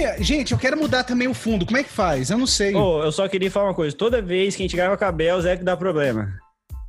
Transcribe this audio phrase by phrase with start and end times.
[0.00, 0.22] que é?
[0.22, 1.64] Gente, eu quero mudar também o fundo.
[1.66, 2.30] Como é que faz?
[2.30, 2.74] Eu não sei.
[2.74, 3.94] Ô, eu só queria falar uma coisa.
[3.96, 6.28] Toda vez que a gente grava com a Bels é que dá problema.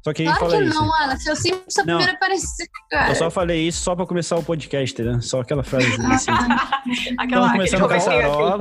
[0.03, 0.79] Só queria Claro falar que isso.
[0.83, 1.17] não.
[1.19, 1.97] Se eu sempre sou a Não.
[1.97, 3.09] primeira a aparecer, cara.
[3.11, 5.21] Eu só falei isso só pra começar o podcast, entendeu?
[5.21, 6.31] Só aquela frase assim.
[7.19, 8.59] Aquela, Estamos começando com a.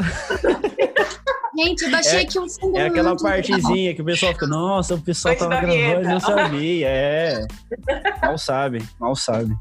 [1.57, 4.95] Gente, eu baixei É- aqui um fundo É aquela partezinha que o pessoal fica, nossa,
[4.95, 6.87] o pessoal Antes tava gravando e não sabia.
[6.89, 7.47] É.
[8.23, 9.55] Mal sabe, mal sabe.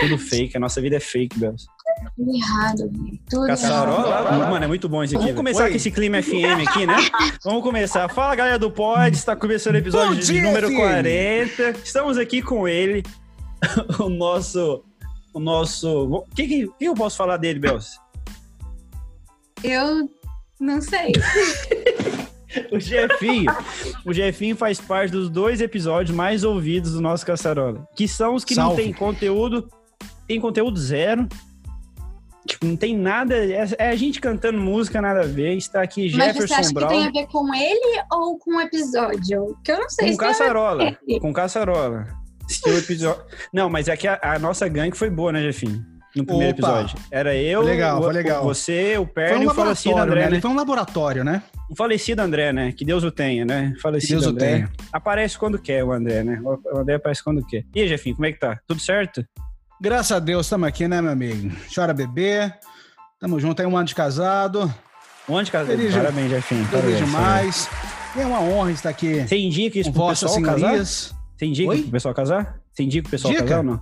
[0.00, 1.66] Tudo fake, a nossa vida é fake, Belos.
[2.16, 2.90] Tudo errado.
[3.28, 3.48] Tudo errado.
[3.48, 5.24] Caçarola, mano, é muito bom esse aqui.
[5.24, 5.70] Vamos começar Oi.
[5.70, 6.96] com esse clima FM aqui, né?
[7.44, 8.08] Vamos começar.
[8.08, 10.76] Fala, galera do Pod, está começando o episódio Bom de dia, número FM.
[10.76, 11.70] 40.
[11.84, 13.02] Estamos aqui com ele,
[14.00, 14.84] o nosso...
[15.32, 16.06] O nosso...
[16.06, 17.98] O que, que, que eu posso falar dele, Belos?
[19.62, 20.08] Eu
[20.58, 21.12] não sei.
[22.72, 23.52] O Jefinho.
[24.04, 27.86] o Jefinho faz parte dos dois episódios mais ouvidos do nosso Caçarola.
[27.94, 28.82] Que são os que não Salve.
[28.82, 29.70] tem conteúdo.
[30.26, 31.28] Tem conteúdo zero.
[32.50, 33.34] Tipo, não tem nada.
[33.36, 35.56] É, é a gente cantando música, nada a ver.
[35.56, 36.88] Está aqui Mas você Jefferson acha que Brown.
[36.88, 39.56] tem a ver com ele ou com o episódio?
[39.64, 40.98] Que eu não sei Com se caçarola.
[41.20, 42.06] com caçarola.
[42.44, 43.22] Assistiu o episódio.
[43.52, 45.84] Não, mas é que a, a nossa gangue foi boa, né, Jefinho?
[46.16, 46.80] No primeiro Opa.
[46.80, 46.98] episódio.
[47.12, 48.42] Era eu, legal, o- foi legal.
[48.42, 50.30] você, o Foi Perno um e o falecido laboratório, André, né?
[50.36, 50.40] né?
[50.40, 51.42] Foi um laboratório, né?
[51.70, 52.72] O falecido André, né?
[52.72, 53.72] Que Deus o tenha, né?
[53.80, 54.52] Falecido Que Deus o André.
[54.54, 54.70] tenha.
[54.92, 56.40] Aparece quando quer o André, né?
[56.42, 57.64] O André aparece quando quer.
[57.72, 58.58] E aí, Jefinho, como é que tá?
[58.66, 59.24] Tudo certo?
[59.80, 61.50] Graças a Deus, estamos aqui, né, meu amigo?
[61.74, 62.52] Chora bebê.
[63.18, 64.72] Tamo junto aí, um ano de casado.
[65.28, 65.66] Onde, cara?
[65.66, 66.66] Feliz- Parabéns, Jefinho.
[66.68, 67.68] Parabéns, demais.
[68.16, 70.58] É uma honra estar aqui Você indica isso pro pessoal casar?
[70.58, 71.14] senhorias.
[71.36, 71.82] Você indica Oi?
[71.82, 72.60] pro pessoal casar?
[72.72, 73.44] Você indica pro pessoal Dica?
[73.44, 73.80] casar ou não?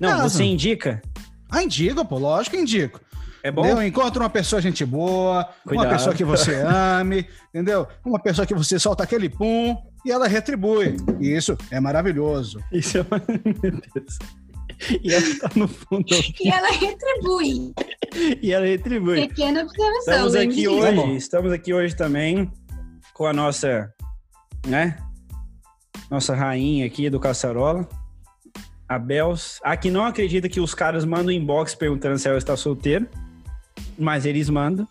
[0.00, 0.30] Não, Caso.
[0.36, 1.02] você indica.
[1.50, 3.00] Ah, indico, pô, lógico que indico.
[3.42, 3.64] É bom?
[3.64, 3.82] Entendeu?
[3.86, 5.86] Encontra uma pessoa gente boa, Cuidado.
[5.86, 7.86] uma pessoa que você ame, entendeu?
[8.04, 10.96] Uma pessoa que você solta aquele pum e ela retribui.
[11.20, 12.60] E isso é maravilhoso.
[12.72, 13.20] Isso é uma...
[15.02, 16.04] E ela tá no fundo.
[16.40, 17.72] E ela retribui.
[18.42, 19.28] e ela retribui.
[19.28, 19.98] Pequena observação.
[20.14, 22.50] Estamos lembre aqui hoje, estamos aqui hoje também
[23.14, 23.92] com a nossa,
[24.66, 24.96] né?
[26.10, 27.88] Nossa rainha aqui do Caçarola,
[28.88, 29.60] a Bels.
[29.62, 33.08] A que não acredita que os caras mandam inbox perguntando se ela está solteira,
[33.98, 34.88] mas eles mandam.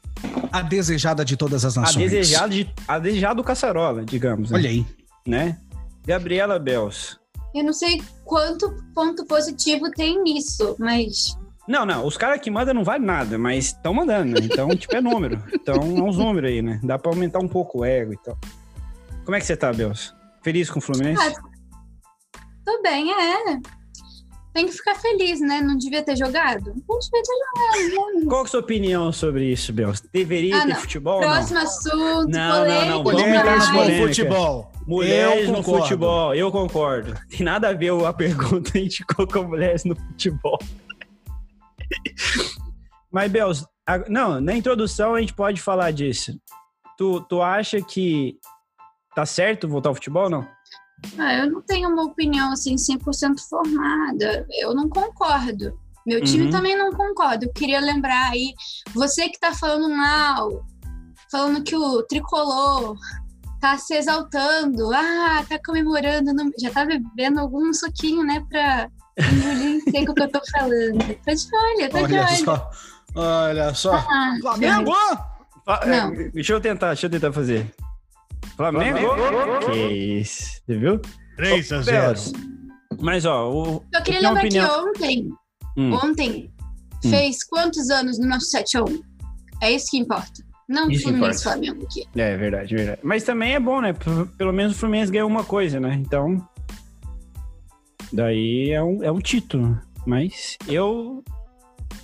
[0.52, 2.10] A desejada de todas as A nações.
[2.12, 4.52] desejada, de, a desejada do Caçarola, digamos.
[4.52, 4.58] né?
[4.58, 4.86] Olha aí.
[5.28, 5.58] Né?
[6.06, 7.19] Gabriela Bels.
[7.54, 11.36] Eu não sei quanto ponto positivo tem nisso, mas
[11.68, 14.40] Não, não, os caras que mandam não vale nada, mas estão mandando, né?
[14.44, 15.44] Então, tipo, é número.
[15.54, 16.80] Então, é uns números aí, né?
[16.84, 18.38] Dá pra aumentar um pouco o ego e tal.
[19.26, 20.14] Como é que você tá, Bels?
[20.44, 21.22] Feliz com o Fluminense?
[21.24, 21.34] Ah,
[22.66, 23.60] tô bem, é.
[24.52, 25.62] Tem que ficar feliz, né?
[25.62, 26.66] Não devia ter jogado?
[26.88, 27.34] Não devia ter
[27.94, 28.26] jogado, né?
[28.28, 30.02] Qual que é a sua opinião sobre isso, Bels?
[30.12, 30.76] Deveria Ah, ter não.
[30.78, 31.30] futebol ou não?
[31.30, 34.08] Próximo assunto, Não, não, não, polêmico vamos entrar no polêmica.
[34.08, 34.72] futebol.
[34.90, 37.14] Mulheres no futebol, eu concordo.
[37.30, 40.58] Tem nada a ver a pergunta, a gente colocou mulheres no futebol.
[43.12, 46.40] Mas, Bels, a- não, na introdução a gente pode falar disso.
[46.98, 48.38] Tu, tu acha que
[49.16, 50.48] tá certo voltar ao futebol ou não?
[51.18, 54.46] Ah, eu não tenho uma opinião assim 100% formada.
[54.60, 55.80] Eu não concordo.
[56.06, 56.50] Meu time Uhum.
[56.50, 57.46] também não concorda.
[57.46, 58.54] Eu queria lembrar aí,
[58.94, 60.66] você que tá falando mal,
[61.32, 62.98] falando que o tricolor
[63.60, 68.90] tá se exaltando, ah, tá comemorando, não- já tá bebendo algum suquinho, né, pra
[69.20, 70.98] engolir seco o que eu tô falando.
[71.26, 72.46] Tá de olho, tá de Olha olho.
[72.46, 72.70] só.
[73.16, 73.94] Olha só.
[73.96, 74.92] Ah, Flamengo!
[75.66, 76.14] Fa- Não.
[76.14, 77.72] é, Deixa eu tentar, deixa eu tentar fazer.
[78.56, 79.00] Flamengo?
[79.66, 81.02] Que isso, você viu?
[81.38, 82.34] 3 a Bels,
[83.02, 85.30] Mas, ó, o, Eu queria lembrar opinião- que ontem,
[85.78, 85.94] Hum.
[85.94, 86.54] ontem,
[87.06, 87.10] Hum.
[87.10, 89.00] fez quantos anos no nosso 7x1?
[89.62, 90.44] É isso que importa.
[90.70, 91.60] Não que Fluminense importa.
[91.62, 92.08] Flamengo aqui.
[92.16, 93.00] É verdade, verdade.
[93.04, 93.92] Mas também é bom, né?
[94.38, 95.96] Pelo menos o Fluminense ganhou uma coisa, né?
[95.96, 96.48] Então.
[98.14, 99.82] Daí é um, é um título.
[100.06, 101.24] Mas eu.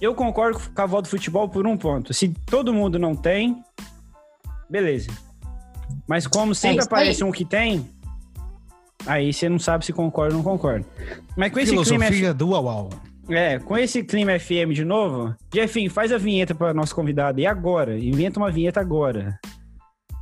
[0.02, 2.12] Eu concordo com a volta do futebol por um ponto.
[2.14, 3.64] Se todo mundo não tem,
[4.70, 5.10] beleza.
[6.08, 7.88] Mas como sempre É aparece um que tem,
[9.06, 10.86] aí você não sabe se concorda ou não concorda.
[11.38, 12.90] Mas com esse clima Filosofia do Uau.
[13.30, 17.40] É, com esse clima FM de novo, Jefinho, faz a vinheta para nosso convidado.
[17.40, 17.98] E agora?
[17.98, 19.40] Inventa uma vinheta agora.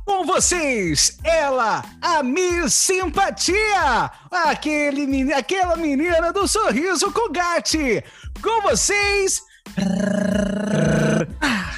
[0.06, 8.02] Com vocês, ela, a Miss Simpatia, aquele, meni- aquela menina do sorriso com gate.
[8.42, 9.40] Com vocês,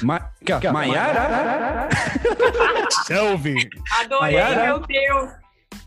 [0.03, 0.29] Ma
[0.73, 1.89] Maiara?
[3.05, 3.55] Selvi.
[3.99, 4.63] Adorei, Maiara?
[4.65, 5.29] meu Deus.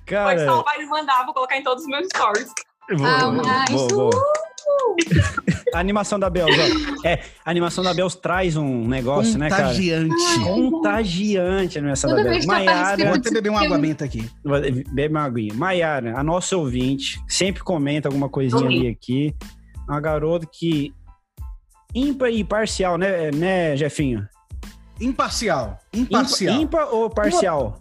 [0.06, 2.48] Cara, salvar e mandar, vou colocar em todos os meus stories.
[2.96, 4.10] vou- Ah, vou- mas vou- vou.
[5.74, 7.06] A animação da Bels, ó.
[7.08, 9.62] É, a animação da Bels traz um negócio, né, cara?
[9.68, 10.40] Contagiante.
[10.44, 14.28] Contagiante a animação Toda da eu Maiara, Vou até beber uma água benta aqui.
[14.92, 15.54] bebe uma aguinha.
[15.54, 19.34] Maiara, a nossa ouvinte, sempre comenta alguma coisinha ali aqui.
[19.88, 20.92] Uma garota que
[21.94, 24.26] ímpar e parcial, né, né, Jefinho?
[25.00, 25.78] Imparcial.
[25.92, 26.54] Ímpar, Imparcial.
[26.60, 27.80] ímpar ou parcial?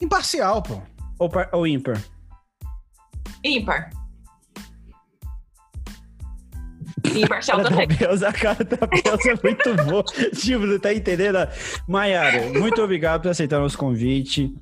[0.00, 0.80] Imparcial, pô.
[1.18, 2.00] Ou, par- ou ímpar?
[3.44, 3.90] Ímpar.
[7.16, 7.96] Imparcial cara da também.
[7.98, 10.04] Belza, a cara da Belza é muito boa.
[10.34, 11.38] tipo, você tá entendendo?
[11.88, 14.54] Maiara, muito obrigado por aceitar nosso convite.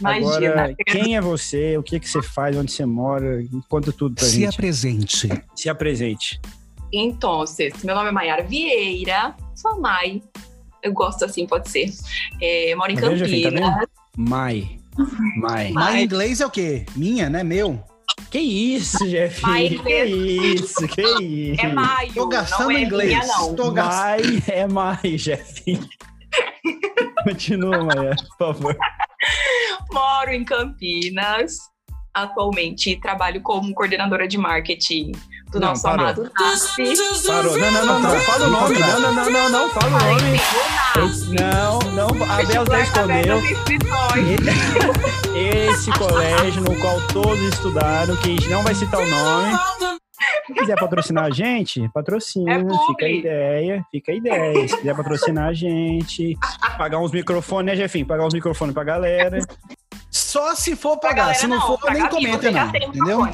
[0.00, 0.50] Imagina.
[0.52, 1.76] Agora, quem é você?
[1.76, 2.56] O que, que você faz?
[2.56, 3.44] Onde você mora?
[3.68, 4.54] Conta tudo pra Se gente.
[4.54, 5.28] apresente.
[5.54, 6.40] Se apresente.
[6.92, 7.44] Então,
[7.84, 10.22] meu nome é Mayara Vieira, sou mãe.
[10.82, 11.90] Eu gosto assim, pode ser.
[12.40, 13.42] É, moro em Tá Jefinho?
[13.44, 13.74] Tá Campinas.
[13.76, 13.88] vendo?
[14.16, 14.78] Mai.
[15.36, 15.70] Mai.
[15.72, 16.84] Mas em inglês é o quê?
[16.96, 17.42] Minha, né?
[17.44, 17.82] Meu.
[18.30, 19.42] Que isso, Jeff?
[19.42, 21.60] Que isso, que isso.
[21.60, 23.10] É maio, Tô gastando não é inglês.
[23.10, 23.54] minha, não.
[23.54, 24.22] Tô gastando.
[24.22, 25.62] Mai é mai, Jeff.
[27.24, 28.76] Continua, Maia, por favor.
[29.92, 31.56] Moro em Campinas.
[32.14, 35.12] Atualmente trabalho como coordenadora de marketing
[35.52, 36.00] do Não, nosso parou.
[36.06, 36.82] amado NASP.
[37.26, 37.58] Parou.
[37.58, 38.20] Não, não, não, não.
[38.20, 38.78] Fala o nome.
[38.78, 39.70] Não, não, não, não, não.
[39.70, 40.40] Fala o nome.
[41.38, 42.08] Não, não.
[42.32, 43.40] A Bel já escondeu.
[45.34, 49.52] Esse colégio no qual todos estudaram, que a gente não vai citar o nome.
[50.46, 52.52] Se quiser patrocinar a gente, patrocina.
[52.54, 54.68] É fica a ideia, fica a ideia.
[54.68, 56.36] Se quiser patrocinar a gente,
[56.78, 58.06] pagar uns microfones, né, Jefinho?
[58.06, 59.38] Pagar uns microfones pra galera.
[60.10, 61.16] Só se for pagar.
[61.16, 62.68] galera, Se não for, pra nem comenta, não.
[62.68, 63.28] Entendeu?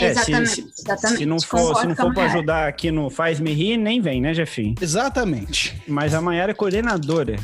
[0.00, 1.18] É, se- exatamente, se- exatamente.
[1.18, 2.32] Se não for, se não for a pra Mayara.
[2.38, 4.74] ajudar aqui no Faz Me Rir, nem vem, né, Jefinho?
[4.80, 5.80] Exatamente.
[5.86, 7.36] Mas a Maiara é coordenadora.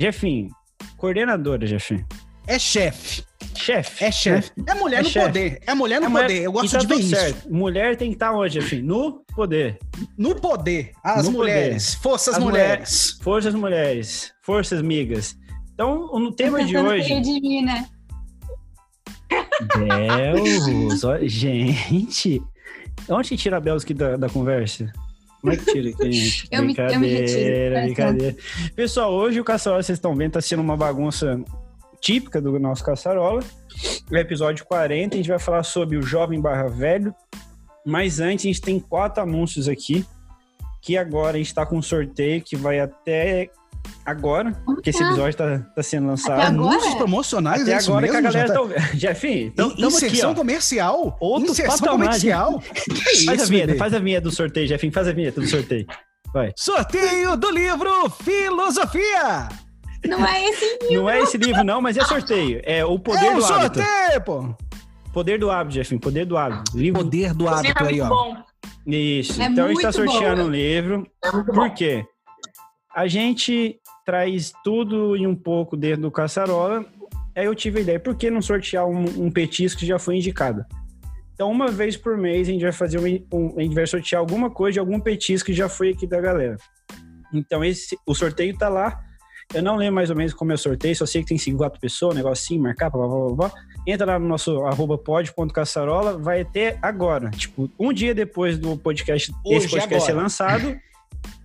[0.00, 0.48] Jefinho,
[0.96, 2.06] coordenadora, Jefinho.
[2.46, 3.24] É chefe.
[3.56, 4.04] Chefe.
[4.04, 4.52] É chefe.
[4.68, 5.26] É mulher É no chefe.
[5.26, 5.58] poder.
[5.66, 6.42] É mulher no É mulher- poder.
[6.42, 7.08] Eu gosto E tá de ver isso.
[7.16, 7.52] certo.
[7.52, 8.84] Mulher tem que estar onde, Jefinho?
[8.84, 9.78] No poder.
[10.16, 10.92] No poder.
[11.02, 11.94] As No mulheres.
[11.94, 13.18] Forças As mulheres.
[13.22, 14.32] Forças mulheres.
[14.42, 15.34] Forças migas.
[15.74, 17.20] Então, no tema de hoje.
[17.20, 17.86] de mim, né?
[19.76, 22.42] Belos, ó, gente.
[23.08, 24.92] Onde que tira a Belos aqui da, da conversa?
[25.40, 26.12] Como é que tira aqui?
[26.12, 26.48] gente?
[26.50, 28.36] Eu me- eu me retiro, brincadeira.
[28.74, 31.40] Pessoal, hoje o Caçarola, vocês estão vendo, tá sendo uma bagunça
[32.00, 33.42] típica do nosso Caçarola.
[34.10, 37.14] O episódio 40, a gente vai falar sobre o jovem barra velho.
[37.84, 40.04] Mas antes, a gente tem quatro anúncios aqui.
[40.82, 43.50] Que agora a gente tá com um sorteio que vai até
[44.04, 46.40] agora, porque esse episódio tá, tá sendo lançado.
[46.40, 46.68] Até agora?
[46.74, 48.32] Anúncios promocionais, Até é isso agora que a mesmo?
[48.32, 48.60] galera Já tá tá...
[48.60, 48.98] ouvindo.
[49.00, 50.34] Jefinho, então, aqui, Inserção ó.
[50.34, 51.16] comercial?
[51.20, 52.62] Outro Inserção patamar, comercial?
[52.74, 53.78] Que Faz a isso, vinheta, bebê?
[53.78, 54.92] faz a vinheta do sorteio, Jefinho.
[54.92, 55.86] Faz a vinheta do sorteio.
[56.32, 56.52] Vai.
[56.56, 59.48] Sorteio do livro Filosofia.
[60.06, 62.60] Não é esse Não é esse livro, não, mas é sorteio.
[62.64, 63.80] É o poder é um do hábito.
[63.80, 64.54] sorteio, pô.
[65.12, 66.00] Poder do hábito, Jefinho.
[66.00, 66.76] Poder do hábito.
[66.76, 67.02] Livro.
[67.02, 68.24] Poder do hábito livro é aí, muito ó.
[68.24, 68.36] bom.
[68.86, 69.42] Isso.
[69.42, 70.12] É então a gente tá muito bom.
[70.12, 71.06] sorteando um livro.
[71.24, 71.52] É Por bom.
[72.96, 76.84] A gente traz tudo e um pouco dentro do caçarola.
[77.34, 80.16] Aí eu tive a ideia, por que não sortear um, um petisco que já foi
[80.16, 80.64] indicado?
[81.34, 84.20] Então, uma vez por mês, a gente vai fazer um, um- a gente vai sortear
[84.20, 86.56] alguma coisa de algum petisco que já foi aqui da galera.
[87.34, 88.98] Então, esse, o sorteio tá lá.
[89.52, 91.42] Eu não lembro mais ou menos como é o sorteio, só sei que tem que
[91.42, 93.52] seguir quatro pessoas, um negocinho, marcar, blá, blá, blá, blá.
[93.86, 97.30] Entra lá no nosso arroba pod.caçarola, vai até agora.
[97.30, 100.22] Tipo, um dia depois do podcast, Hoje, esse podcast ser agora.
[100.24, 100.76] lançado,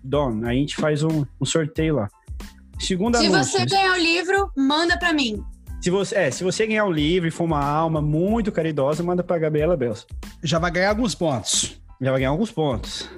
[0.04, 2.10] Dom, a gente faz um, um sorteio lá.
[2.80, 3.60] Segundo Se anúncio.
[3.60, 5.44] você ganhar o livro, manda pra mim.
[5.82, 9.24] Se você, é, se você ganhar o livro e for uma alma muito caridosa, manda
[9.24, 10.06] pra Gabriela Bels.
[10.44, 11.80] Já vai ganhar alguns pontos.
[12.00, 13.10] Já vai ganhar alguns pontos.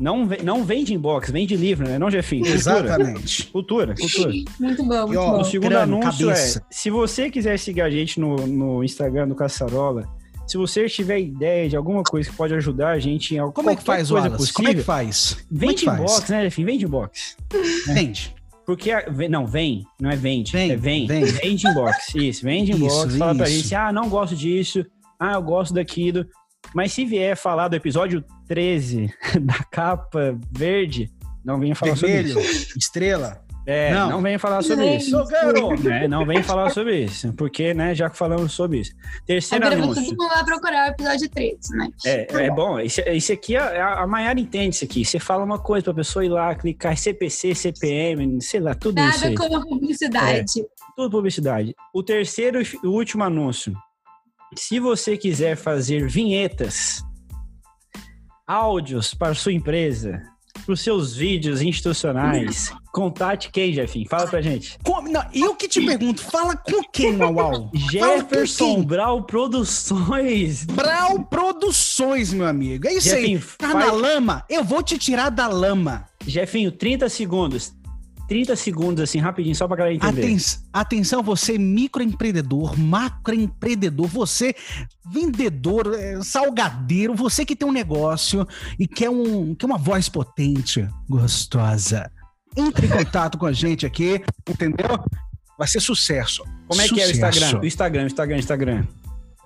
[0.00, 1.98] Não, não vende inbox, vende livro, né?
[1.98, 2.46] Não, Jefinho?
[2.46, 3.46] Exatamente.
[3.48, 4.32] Cultura, cultura.
[4.58, 5.44] Muito bom, muito E, ó, O bom.
[5.44, 6.58] segundo Crânio, anúncio cabeça.
[6.58, 10.08] é: se você quiser seguir a gente no, no Instagram do Caçarola,
[10.52, 13.70] se você tiver ideia de alguma coisa que pode ajudar a gente em alguma Como
[13.70, 14.36] é que faz, coisa Wallace?
[14.36, 15.32] possível, Como é que faz?
[15.34, 15.98] Como é vende faz?
[16.00, 16.66] inbox, né, Jefinho?
[16.66, 17.36] Vende inbox.
[17.88, 18.34] Vende.
[18.66, 21.24] Porque, a- não, vem, não é vende, Vem, é vem, vem.
[21.24, 23.62] vende inbox, isso, vende inbox, Isso, fala pra isso.
[23.62, 24.84] gente, ah, não gosto disso,
[25.18, 26.24] ah, eu gosto daquilo,
[26.74, 31.10] mas se vier falar do episódio 13 da capa verde,
[31.44, 32.78] não venha falar Vermelho, sobre isso.
[32.78, 33.42] estrela.
[33.64, 34.22] É, não, Não.
[34.22, 35.02] venha falar sobre Gente.
[35.02, 35.16] isso.
[35.88, 38.92] É, não venha falar sobre isso, porque, né, já que falamos sobre isso.
[39.24, 40.02] Terceiro Agora anúncio.
[40.02, 41.88] mundo vai procurar o episódio 13, né?
[42.04, 42.80] É, é bom.
[42.80, 45.04] Esse, esse aqui, a, a Maiara entende isso aqui.
[45.04, 49.20] Você fala uma coisa pra pessoa ir lá, clicar CPC, CPM, sei lá, tudo isso
[49.24, 50.64] Nada como publicidade.
[50.96, 51.74] Tudo publicidade.
[51.94, 53.72] O terceiro e o último anúncio.
[54.56, 57.00] Se você quiser fazer vinhetas,
[58.46, 60.20] áudios para sua empresa,
[60.64, 64.06] para os seus vídeos institucionais, contate quem, Jefinho?
[64.08, 64.78] Fala pra gente.
[64.84, 67.70] Como- não, eu que te pergunto, fala com quem, Uau?
[67.90, 68.82] Jefferson quem?
[68.84, 70.64] Brau Produções.
[70.66, 72.86] Brau Produções, meu amigo.
[72.86, 73.22] É isso aí.
[73.22, 74.44] Jefinho, Tá faz- na lama?
[74.48, 76.04] Eu vou te tirar da lama.
[76.26, 77.72] Jefinho, 30 segundos.
[78.28, 80.22] 30 segundos, assim, rapidinho, só pra galera entender.
[80.22, 80.38] Aten-
[80.72, 84.54] atenção, você microempreendedor, macroempreendedor, você
[85.04, 88.46] vendedor, eh, salgadeiro, você que tem um negócio
[88.78, 92.10] e quer, um, quer uma voz potente, gostosa,
[92.56, 94.98] entre em contato com a gente aqui, entendeu?
[95.58, 96.44] Vai ser sucesso.
[96.66, 97.12] Como é que é o Sucesso.
[97.38, 97.60] Instagram?
[97.60, 98.84] O Instagram, Instagram, Instagram.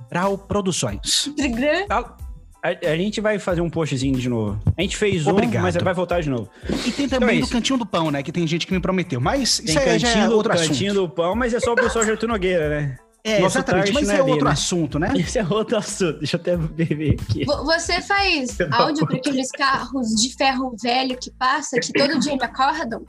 [0.09, 1.27] Brau Produções.
[1.29, 1.87] Instagram.
[1.91, 4.61] A, a gente vai fazer um postzinho de novo.
[4.77, 5.61] A gente fez Obrigado.
[5.61, 6.49] um, mas vai voltar de novo.
[6.85, 7.49] E tem Então também é do.
[7.49, 8.23] Cantinho do Pão, né?
[8.23, 9.21] Que tem gente que me prometeu.
[9.21, 11.07] Mas Tem isso aí já é cantinho, do, outro cantinho assunto.
[11.09, 12.97] do pão, mas é só o pessoal de Arthur Nogueira, né?
[13.27, 13.93] É, Nosso exatamente.
[13.93, 14.51] Mas não é é outro né?
[14.53, 15.13] assunto, né?
[15.17, 16.19] Esse é outro assunto.
[16.19, 17.45] Deixa eu até beber aqui.
[17.45, 22.37] Vo- Você faz áudio para aqueles carros de ferro velho que passa, que todo dia
[22.37, 23.05] me acordam?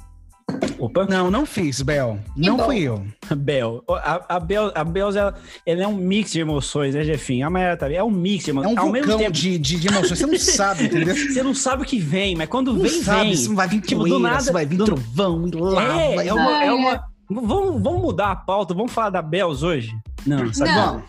[0.79, 1.05] Opa.
[1.05, 2.19] Não, não fiz, Bel.
[2.33, 2.65] Que não bom.
[2.65, 3.05] fui eu.
[3.35, 3.83] Bel.
[3.89, 7.45] A, a Bel, a Bel ela, ela é um mix de emoções, né, Jefinho?
[7.45, 7.97] A Mayara também.
[7.97, 8.75] É um mix de É emoções.
[8.77, 10.17] um Ao mesmo vulcão tempo, de, de, de emoções.
[10.19, 11.15] Você não sabe, entendeu?
[11.15, 13.55] você não sabe o que vem, mas quando Não vem, sabe vem.
[13.55, 16.01] vai vir Tipo, do poeira, nada- se vai vir do- trovão, lava.
[16.01, 16.63] É, é uma.
[16.63, 16.71] É é.
[16.71, 19.91] uma vamos, vamos mudar a pauta, vamos falar da Bels hoje?
[20.25, 21.03] Não, sabe?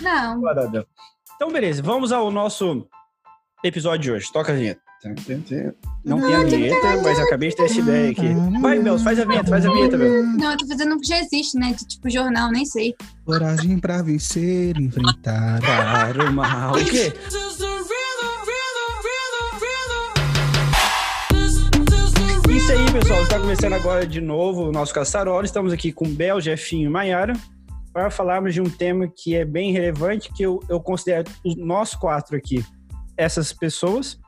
[0.00, 0.40] Não.
[0.40, 0.54] Não.
[0.54, 0.84] da.
[1.36, 2.86] Então, beleza, vamos ao nosso
[3.62, 4.32] episódio de hoje.
[4.32, 4.80] Toca a vinheta.
[6.02, 8.34] Não tem a vinheta, mas acabei de ter essa ideia aqui.
[8.60, 10.22] Vai, Bels, faz a vinheta, faz a vinheta, Bel.
[10.22, 11.72] Não, eu tô fazendo o que já existe, né?
[11.72, 12.94] De tipo jornal, nem sei.
[13.24, 15.60] Coragem pra vencer, enfrentar.
[16.26, 16.72] O mal.
[16.80, 17.12] O quê?
[22.64, 23.22] Isso aí, pessoal.
[23.22, 25.44] Está começando agora de novo o nosso Caçarola.
[25.44, 27.34] Estamos aqui com Bel, Jefinho e Maiara
[27.92, 32.34] para falarmos de um tema que é bem relevante, que eu, eu considero nós quatro
[32.34, 32.64] aqui,
[33.18, 34.18] essas pessoas.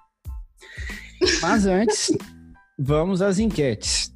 [1.41, 2.13] Mas antes,
[2.79, 4.13] vamos às enquetes.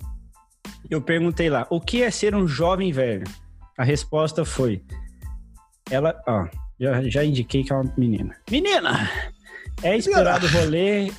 [0.91, 3.25] Eu perguntei lá, o que é ser um jovem velho?
[3.79, 4.85] A resposta foi,
[5.91, 6.47] ela, ó,
[6.79, 8.37] já, já indiquei que é uma menina.
[8.51, 9.11] Menina!
[9.83, 11.11] É esperado o rolê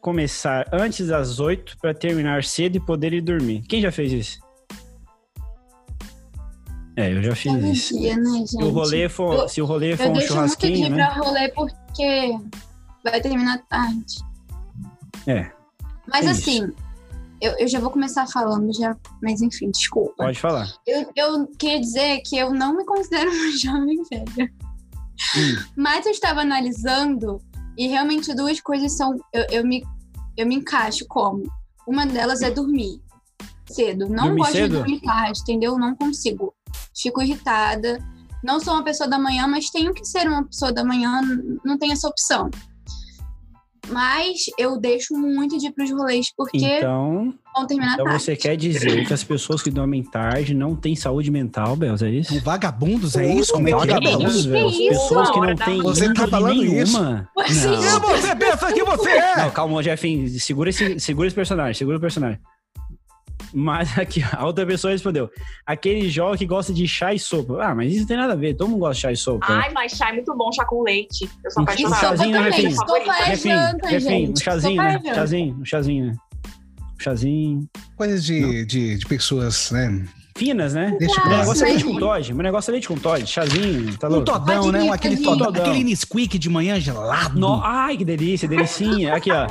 [0.00, 3.62] começar antes das 8 para terminar cedo e poder ir dormir.
[3.68, 4.38] Quem já fez isso?
[6.96, 7.98] É, eu já fiz Todo isso.
[7.98, 8.44] dia, né?
[8.46, 10.96] Se o rolê for, Eu- se o rolê for Eu um muito churrasquinho, ir né?
[10.96, 12.36] pra rolê porque
[13.04, 14.16] vai terminar tarde.
[15.26, 15.50] É,
[16.06, 16.72] Mas É assim,
[17.40, 20.14] eu, eu já vou começar falando já, mas enfim, desculpa.
[20.24, 20.68] pode falar.
[20.86, 24.52] Eu, eu queria dizer que eu não me considero uma jovem velha.
[25.36, 25.64] Hum.
[25.76, 27.40] Mas eu estava analisando
[27.80, 29.16] e realmente duas coisas são.
[29.32, 29.82] Eu, eu me,
[30.36, 31.50] eu me encaixo como.
[31.88, 33.00] Uma delas é dormir
[33.64, 34.06] cedo.
[34.06, 34.68] Não Dormir gosto cedo?
[34.68, 35.78] de dormir tarde, entendeu?
[35.78, 36.54] Não consigo.
[36.94, 37.98] Fico irritada.
[38.44, 41.22] Não sou uma pessoa da manhã, mas tenho que ser uma pessoa da manhã,
[41.64, 42.50] não tenho essa opção.
[43.90, 48.22] Mas eu deixo muito de ir pros rolês porque Então, vão terminar então tarde.
[48.22, 52.10] você quer dizer que as pessoas que dormem tarde não têm saúde mental, Bels, é
[52.10, 52.32] isso?
[52.34, 53.52] São vagabundos, é isso?
[53.52, 54.68] Como é que é, Vagabundos, velho.
[54.68, 54.88] isso?
[54.88, 56.72] Pessoas que não têm Você tá falando isso?
[57.00, 57.28] nenhuma.
[57.36, 57.80] Você Não.
[57.80, 59.36] Quem você pensa que você é?
[59.36, 60.28] Não, calma, Jefinho.
[60.38, 62.38] Segura esse, segura esse personagem, segura o personagem.
[63.52, 65.30] Mas aqui, a outra pessoa respondeu:
[65.66, 67.58] aquele jovem que gosta de chá e sopa.
[67.62, 69.46] Ah, mas isso não tem nada a ver, todo mundo gosta de chá e sopa.
[69.48, 71.28] Ai, mas chá é muito bom, chá com leite.
[71.44, 72.00] Eu sou Um apaixonada.
[72.00, 72.52] chazinho, né, também.
[72.52, 72.76] Jefinho?
[72.76, 74.42] Sopa é janta, um gente.
[74.42, 75.00] chazinho, Sopa é né?
[75.02, 75.14] janta.
[75.14, 76.12] Chazinho, um chazinho, né?
[76.96, 77.68] Um chazinho.
[77.96, 80.04] Coisas de, de, de pessoas, né?
[80.36, 80.96] Finas, né?
[80.98, 82.32] Deixa Meu eu negócio é leite com Todd.
[82.34, 83.26] Meu negócio é leite com Todd.
[83.26, 84.24] Chazinho, tá Um louco?
[84.26, 84.82] todão, né?
[84.82, 85.48] Um, aquele todão.
[85.48, 87.38] Aquele Nesquik de manhã gelado.
[87.38, 89.14] No- Ai, que delícia, delicinha.
[89.14, 89.46] Aqui, ó.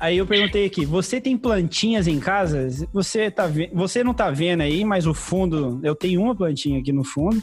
[0.00, 2.66] Aí eu perguntei aqui, você tem plantinhas em casa?
[2.90, 6.90] Você, tá você não tá vendo aí, mas o fundo, eu tenho uma plantinha aqui
[6.90, 7.40] no fundo.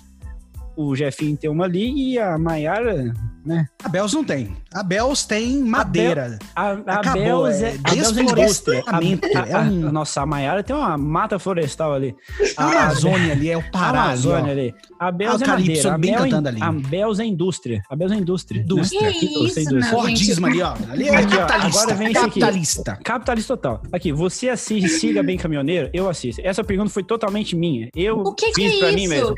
[0.76, 3.14] O Jefinho tem uma ali e a Maiara,
[3.48, 3.68] né?
[3.84, 4.56] A Bels não tem.
[4.74, 6.38] A Bels tem madeira.
[6.56, 8.84] A, a Acabou, Bels é é, a Bels é indústria.
[8.86, 12.16] A, desflorestamento, a- é a- um- Nossa, a Maiara tem uma mata florestal ali.
[12.58, 14.52] A Amazônia ali, é o A Pará ali, Amazônia ó.
[14.52, 14.76] ali.
[15.00, 15.94] A Bels Ah, é madeira.
[15.94, 16.62] A, bem Bel é- cantando ali.
[16.64, 17.82] a Bels é indústria.
[17.90, 18.58] A Bels é indústria.
[18.60, 18.64] né?
[18.66, 19.12] Indústria.
[19.14, 20.74] Que sei isso, não, Fordismo ali, ó.
[20.92, 21.82] Ali é Aqui, ó, capitalista.
[21.82, 22.28] agora vem esse aqui.
[22.40, 23.00] capitalista.
[23.04, 23.82] Capitalista total.
[23.92, 25.90] Aqui, você assiste Siga Bem Caminhoneiro?
[25.94, 26.42] Eu assisto.
[26.44, 27.90] Essa pergunta foi totalmente minha.
[27.96, 28.96] Eu O que que fiz é pra isso?
[28.98, 29.36] mim mesmo.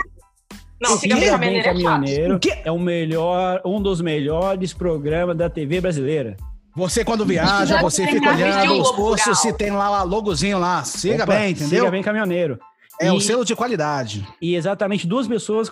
[0.82, 1.64] Não, fica bem Siga caminhoneiro é.
[1.64, 2.62] Caminhoneiro O quê?
[2.64, 6.38] é o melhor, um dos melhores programas da TV brasileira.
[6.76, 9.36] Você quando viaja, Já você fica olhando os rural.
[9.36, 10.84] se tem lá o logozinho lá.
[10.84, 11.80] Siga Opa, bem, entendeu?
[11.80, 12.58] Siga Bem Caminhoneiro.
[13.02, 14.26] É o E- selo de qualidade.
[14.42, 15.70] E exatamente duas pessoas,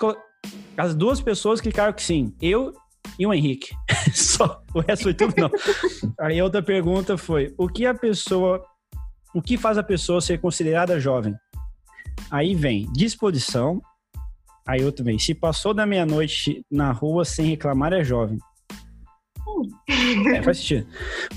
[0.78, 2.34] as duas pessoas clicaram que sim.
[2.42, 2.74] Eu
[3.18, 3.70] e o Henrique.
[4.14, 4.62] Só.
[4.74, 5.50] O resto foi tudo não.
[6.20, 8.62] Aí outra pergunta foi: o que a pessoa.
[9.34, 11.36] O que faz a pessoa ser considerada jovem?
[12.32, 13.80] Aí vem disposição.
[14.68, 18.38] Aí outro vem: se passou da meia-noite na rua sem reclamar, é jovem.
[20.36, 20.86] É, faz sentido.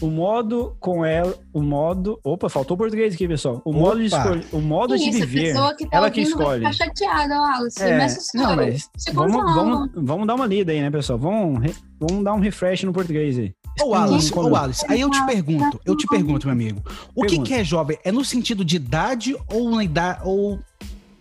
[0.00, 2.18] O modo com ela, o modo.
[2.24, 3.62] Opa, faltou português aqui, pessoal.
[3.64, 4.18] O modo de, Opa.
[4.18, 5.54] escolher, o modo Que de viver.
[5.76, 6.66] que tá ela que vai escolhe.
[6.66, 7.82] ficar chateada, Alice.
[7.82, 7.98] É,
[8.34, 11.18] não, mas Vamos, vamos, vamos dar uma lida aí, né, pessoal?
[11.18, 13.54] Vamos, vamos dar um refresh no português aí.
[13.80, 16.82] Ô, Alice, ô, Alice, aí eu te pergunto, eu te pergunto, meu amigo.
[17.14, 17.96] O que, que é jovem?
[18.04, 20.58] É no sentido de idade ou na idade ou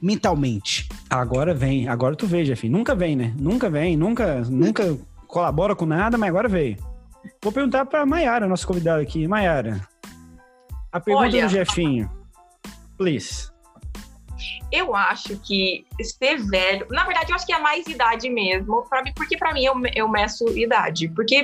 [0.02, 0.88] mentalmente?
[1.10, 2.68] Agora vem, agora tu vê, Jeff.
[2.70, 3.34] Nunca vem, né?
[3.40, 6.78] Nunca vem, nunca, nunca colabora com nada, mas agora veio.
[7.44, 9.28] Vou perguntar pra Maiara, nossa convidada aqui.
[9.28, 9.82] Maiara,
[10.92, 11.46] a pergunta Olha.
[11.46, 12.10] do Jefinho.
[12.98, 13.50] please.
[14.72, 16.86] Eu acho que ser velho.
[16.92, 18.84] Na verdade, eu acho que é mais idade mesmo.
[18.88, 21.10] Pra mim, porque pra mim eu, eu meço idade.
[21.10, 21.44] Porque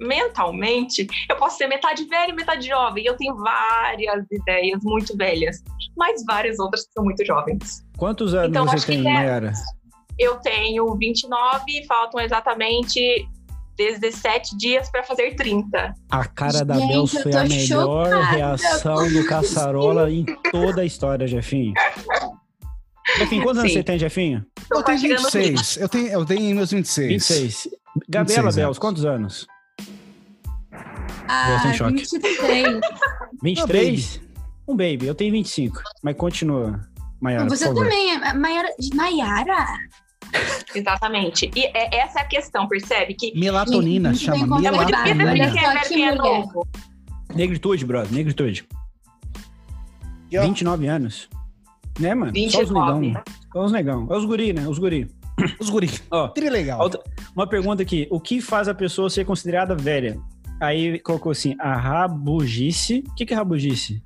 [0.00, 3.04] mentalmente eu posso ser metade velho e metade jovem.
[3.04, 5.58] Eu tenho várias ideias muito velhas,
[5.96, 7.84] mas várias outras que são muito jovens.
[7.96, 9.52] Quantos anos Então, você tem, é- Mayara?
[10.18, 13.26] Eu tenho 29, faltam exatamente
[13.76, 15.94] 17 dias pra fazer 30.
[16.10, 21.26] A cara da eu foi a melhor chocada reação do Caçarola em toda a história,
[21.26, 21.72] Jefinho.
[23.16, 23.78] Jefinho, quantos anos Sim.
[23.78, 24.44] você tem, Jefinho?
[24.70, 25.38] Eu tenho quase chegando no fim.
[25.40, 25.76] 26.
[25.78, 27.08] Eu tenho, eu tenho meus 26.
[27.08, 27.68] 26.
[28.08, 28.78] Gabriela 26 Bels, anos.
[28.78, 29.46] quantos anos?
[31.30, 31.92] Ah, sem choque.
[31.94, 32.80] 23.
[33.42, 34.20] 23?
[34.68, 35.06] Um baby.
[35.06, 35.82] Eu tenho 25.
[36.00, 36.78] Mas continua,
[37.20, 37.82] Mayara, Você por favor.
[37.90, 38.68] também é Maiara.
[38.94, 39.66] Maiara?
[40.72, 41.50] Exatamente.
[41.56, 43.14] E é- essa é a questão, percebe?
[43.14, 45.32] Que Melatonina, chama melatonina.
[45.34, 46.68] que é que é novo?
[47.34, 48.12] Negritude, brother.
[48.12, 48.64] Negritude.
[50.30, 51.28] E, ó, 29 anos.
[51.98, 52.32] Né, mano?
[52.50, 53.00] Só os 29.
[53.08, 53.22] negão.
[53.52, 54.06] Só os negão.
[54.08, 54.68] É os guri, né?
[54.68, 55.10] Os guri.
[55.58, 55.90] Os guri.
[56.12, 56.80] Ó, Trilegal.
[56.80, 57.02] outra-
[57.34, 58.06] uma pergunta aqui.
[58.10, 60.16] O que faz a pessoa ser considerada velha?
[60.60, 63.02] Aí colocou assim, a rabugice.
[63.08, 64.02] O que, que é rabugice?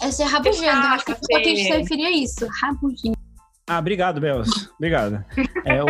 [0.00, 0.64] É ser rabugento.
[0.64, 2.46] Eu acho que quis ser- se referir a isso.
[2.62, 3.18] Rabugento.
[3.68, 4.70] Ah, obrigado, Belos.
[4.76, 5.24] Obrigado.
[5.64, 5.86] É, o,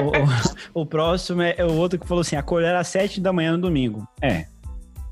[0.75, 3.53] o, o próximo é, é o outro que falou assim: acordar às 7 da manhã
[3.53, 4.07] no domingo.
[4.23, 4.47] É.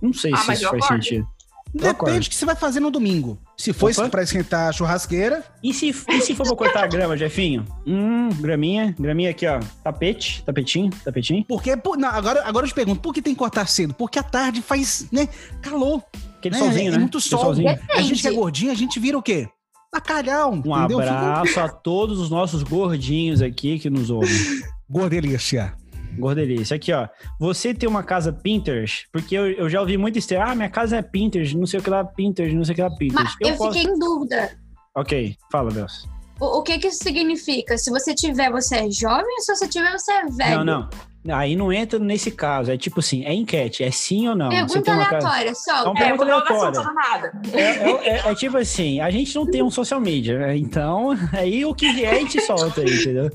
[0.01, 0.87] Não sei Ah, se isso faz acordo.
[1.03, 1.29] sentido.
[1.75, 3.37] Depende do que você vai fazer no domingo.
[3.57, 4.09] Se for Opa.
[4.09, 7.65] pra esquentar a churrasqueira, E se, e se for pra cortar a grama, Jefinho?
[7.87, 8.95] Hum, graminha.
[8.99, 9.59] Graminha aqui, ó.
[9.83, 10.43] Tapete.
[10.45, 10.91] Tapetinho.
[11.05, 11.45] Tapetinho.
[11.49, 11.77] porque.
[11.77, 13.93] pô, não, agora, agora eu te pergunto, por que tem que cortar cedo?
[13.95, 15.29] Porque à tarde faz, né,
[15.61, 16.03] calor.
[16.39, 16.99] Aquele É, solzinho, é né?
[16.99, 17.41] muito Aquele sol.
[17.41, 17.79] solzinho.
[17.91, 19.49] A gente que é gordinho, a gente vira o quê?
[19.93, 20.53] Bacalhau.
[20.53, 21.01] Um entendeu?
[21.01, 24.31] Abraço a todos os nossos gordinhos aqui que nos ouvem.
[24.91, 25.75] Gordelícia.
[26.19, 26.77] Gordelícia.
[26.77, 27.09] Aqui, ó.
[27.39, 29.09] Você tem uma casa Pinterest?
[29.13, 30.29] Porque eu, eu já ouvi muito isso.
[30.39, 32.83] Ah, minha casa é Pinterest, não sei o que lá, Pinterest, não sei o que
[32.83, 33.37] lá, Mas Pinterest.
[33.41, 34.51] eu fiquei em dúvida.
[34.97, 36.09] Ok, fala, Deus.
[36.41, 37.77] O, o que que isso significa?
[37.79, 40.65] Se você tiver, você é jovem, se você tiver, você é velho?
[40.65, 40.91] Não, não.
[41.33, 42.71] Aí não entra nesse caso.
[42.71, 44.51] É tipo assim, é enquete, é sim ou não.
[44.51, 45.27] Você Pergunta uma casa...
[45.29, 45.85] aleatória, só.
[45.85, 47.33] Não, É, pergunta eu vou dar aleatória.
[47.55, 50.57] É, é- é- é tipo assim, a gente não tem um social media, né?
[50.57, 53.31] então aí o que vier a gente solta aí, entendeu?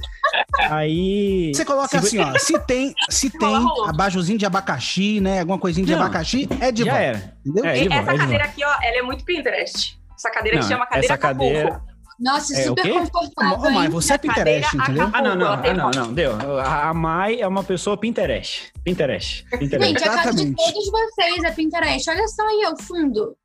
[0.70, 1.52] Aí.
[1.54, 3.56] Você coloca Se assim, ó, se tem, se tem
[3.88, 6.02] abajuzinho de abacaxi, né, alguma coisinha de Não.
[6.02, 7.34] abacaxi, é de já volta, era.
[7.46, 7.66] entendeu?
[7.66, 9.98] É, de essa é de cadeira aqui, ó, ela é muito Pinterest.
[10.16, 11.82] Essa cadeira Não, que chama cadeira essa cadeira-.
[12.20, 13.90] Nossa, É, super confortável, Ô, mas hein?
[13.90, 15.10] você é Pinterest, entendeu?
[15.14, 16.60] Ah, não, não, ah, não, não, deu.
[16.60, 18.74] A Mai é uma pessoa Pinterest.
[18.84, 19.46] Pinterest.
[19.58, 19.88] Pinterest.
[19.88, 22.10] Gente, a casa de todos vocês é Pinterest.
[22.10, 23.38] Olha só aí, o fundo.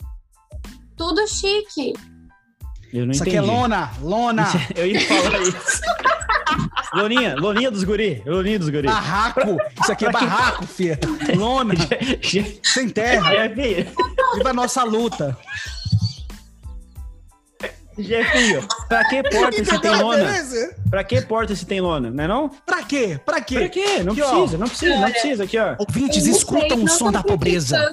[0.96, 1.92] Tudo chique.
[2.92, 3.48] Eu não Isso aqui entendi.
[3.48, 5.80] é lona, lona, Eu ia falar isso.
[6.94, 8.22] Loninha, Loninha dos guri.
[8.24, 8.86] Loninha dos guri.
[8.86, 9.56] barraco.
[9.82, 10.98] Isso aqui é barraco, filha.
[11.36, 11.74] Lona,
[12.62, 13.30] sem terra.
[13.48, 13.86] Jefinho,
[14.36, 15.36] Viva a nossa luta.
[17.98, 20.24] Jefinho, pra que porta se tem lona?
[20.90, 22.48] Pra que porta se tem lona, não é não?
[22.48, 23.20] Pra quê?
[23.24, 23.54] Pra quê?
[23.56, 24.02] Pra quê?
[24.02, 24.30] Não Aqui, ó.
[24.30, 25.44] precisa, não precisa, não precisa.
[25.44, 25.76] Aqui, ó.
[25.78, 27.90] Ouvintes, Eu escutam o som da pobreza.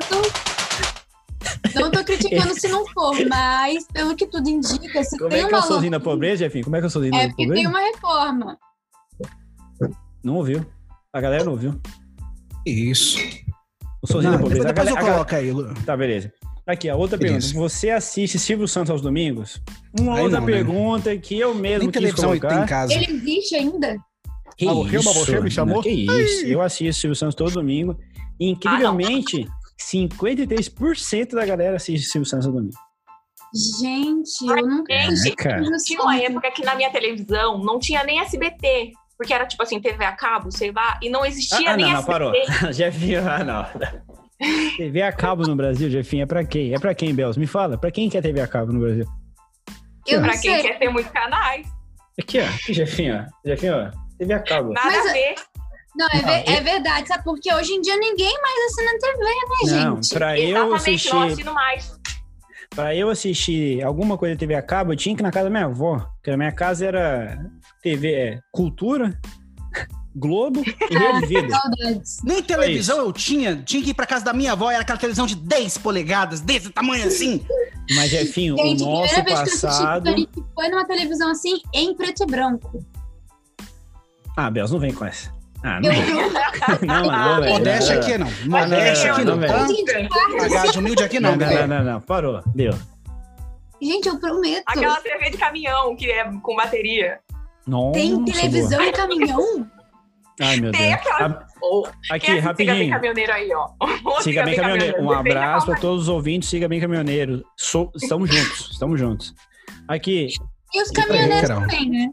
[1.76, 5.44] Não tô criticando se não for, mas pelo que tudo indica, se Como tem é
[5.44, 6.64] que uma é o sozinho da pobreza, Jefinho?
[6.64, 7.62] Como é que é o sozinho É da porque pobreza?
[7.62, 8.58] tem uma reforma.
[10.24, 10.66] Não ouviu.
[11.14, 11.80] A galera não ouviu.
[12.66, 13.18] Isso.
[14.02, 14.66] O sozinho Não, da pobreza.
[14.68, 15.74] depois depois a eu coloco aí, Lu.
[15.86, 16.32] Tá, beleza.
[16.72, 17.46] Aqui, a outra pergunta.
[17.54, 19.62] Você assiste Silvio Santos aos domingos?
[20.00, 20.54] Uma Aí outra não, né?
[20.54, 22.64] pergunta que eu mesmo Nem quis televisão ele tem colocar.
[22.64, 22.94] em casa.
[22.94, 23.98] Ele existe ainda?
[24.58, 25.14] Que Ah, isso?
[25.14, 25.82] você me chamou?
[25.82, 26.46] Que isso?
[26.46, 27.98] Eu assisto Silvio Santos todo domingo.
[28.40, 29.48] E, incrivelmente,
[29.80, 32.76] 53% da galera assiste Silvio Santos todo domingo.
[33.82, 35.14] Gente, eu nunca Gente,
[35.48, 38.94] assisti Tinha uma época que na minha televisão não tinha nem SBT.
[39.18, 41.86] Porque era tipo assim, TV a cabo, sei lá, e não existia Ah, ah, nem
[41.86, 42.12] não, não, SBT.
[42.12, 42.34] parou.
[42.74, 43.66] Jefinho, ah, não.
[44.78, 46.74] TV a cabo no Brasil, Jefinho, é pra quem?
[46.74, 47.38] É pra quem, Belos?
[47.38, 49.06] Me fala, pra quem que é TV a cabo no Brasil?
[50.08, 50.62] Eu Pra quem sei.
[50.64, 51.68] quer ter muitos canais.
[52.20, 52.46] Aqui, ó.
[52.46, 53.48] Aqui, Jefinho, ó.
[53.48, 53.92] Jefinho, ó.
[54.18, 54.74] TV a cabo.
[54.74, 55.36] Nada Mas, a ver.
[55.96, 57.24] Não, é, Não, eu- é verdade, sabe?
[57.24, 60.14] Porque hoje em dia ninguém mais assina TV, né, Não, gente?
[60.14, 62.00] pra eu assistir, não assino mais.
[62.74, 65.46] pra eu assistir alguma coisa de TV a cabo, eu tinha que ir na casa
[65.46, 65.98] da minha avó.
[66.16, 67.38] Porque na minha casa era
[67.84, 69.20] TV é, Cultura,
[70.16, 71.58] Globo e Rede Vida.
[72.24, 73.56] Nem televisão eu tinha.
[73.56, 74.70] Tinha que ir pra casa da minha avó.
[74.70, 77.46] Era aquela televisão de 10 polegadas, desse tamanho assim.
[77.96, 80.30] Mas, Jefinho, Gente, o a nosso primeira vez que eu assisti passado...
[80.54, 82.86] Foi numa televisão assim, em preto e branco.
[84.38, 85.34] Ah, Belos, não vem com essa.
[85.64, 86.32] Ah, não Eu.
[86.82, 87.50] Não, não.
[87.50, 88.28] Modéstia aqui não.
[88.48, 90.38] Modéstia não, aqui não, Tá?
[90.38, 92.42] Pagagem humilde aqui não, Não, não, não, não, parou.
[92.56, 92.74] Deu.
[93.82, 94.64] Gente, eu prometo.
[94.66, 97.20] Aquela TV de caminhão que é com bateria.
[97.68, 99.68] Nossa, Tem televisão e caminhão?
[100.42, 100.94] Ai, meu Tem Deus.
[100.94, 101.52] aquela- A-
[102.16, 102.90] Aqui, quem é Siga Bem rapidinho.
[102.92, 103.70] Caminhoneiro aí, ó.
[104.22, 105.02] Siga bem caminhoneiro.
[105.04, 106.50] Um abraço para todos os ouvintes.
[106.50, 107.46] Siga bem caminhoneiro.
[107.56, 108.72] Sou- estamos juntos.
[108.72, 109.34] Estamos juntos.
[109.88, 110.30] Aqui.
[110.74, 111.62] E os caminhoneiros Carol.
[111.62, 112.10] também, né?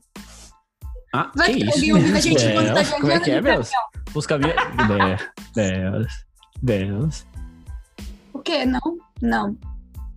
[1.14, 1.72] Ah, Vai que isso?
[1.74, 3.62] alguém ouvindo a gente enquanto tá Belos, Como é que é, caminhão.
[4.14, 4.56] Os caminhões.
[5.54, 6.12] Belos.
[6.62, 7.26] Belos.
[8.34, 8.66] O quê?
[8.66, 8.80] Não?
[9.22, 9.56] Não.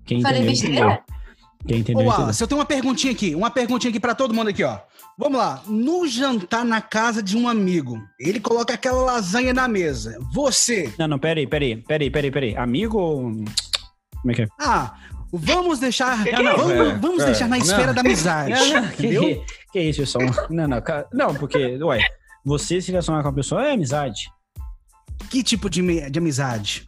[0.05, 1.03] Quem Falei entendeu, besteira?
[1.65, 2.19] Quem entendeu, Ô, entendeu.
[2.19, 3.33] Wallace, eu tenho uma perguntinha aqui.
[3.35, 4.79] Uma perguntinha aqui pra todo mundo aqui, ó.
[5.21, 5.61] Vamos lá.
[5.67, 10.17] No jantar na casa de um amigo, ele coloca aquela lasanha na mesa.
[10.33, 12.57] Você, Não, não, peraí, peraí, peraí, peraí, peraí.
[12.57, 13.21] Amigo ou.
[13.21, 14.47] Como é que é?
[14.59, 14.95] ah,
[15.31, 17.63] vamos deixar, Não, não, vamos, é, vamos é, deixar na não.
[17.63, 18.49] esfera da amizade.
[18.49, 19.45] Não, não, que, entendeu?
[19.71, 20.25] que isso, pessoal?
[20.49, 20.81] Não, não,
[21.13, 22.01] não, porque, ué,
[22.43, 24.27] você se relacionar com a pessoa é amizade.
[25.29, 26.83] Que tipo de, de amizade?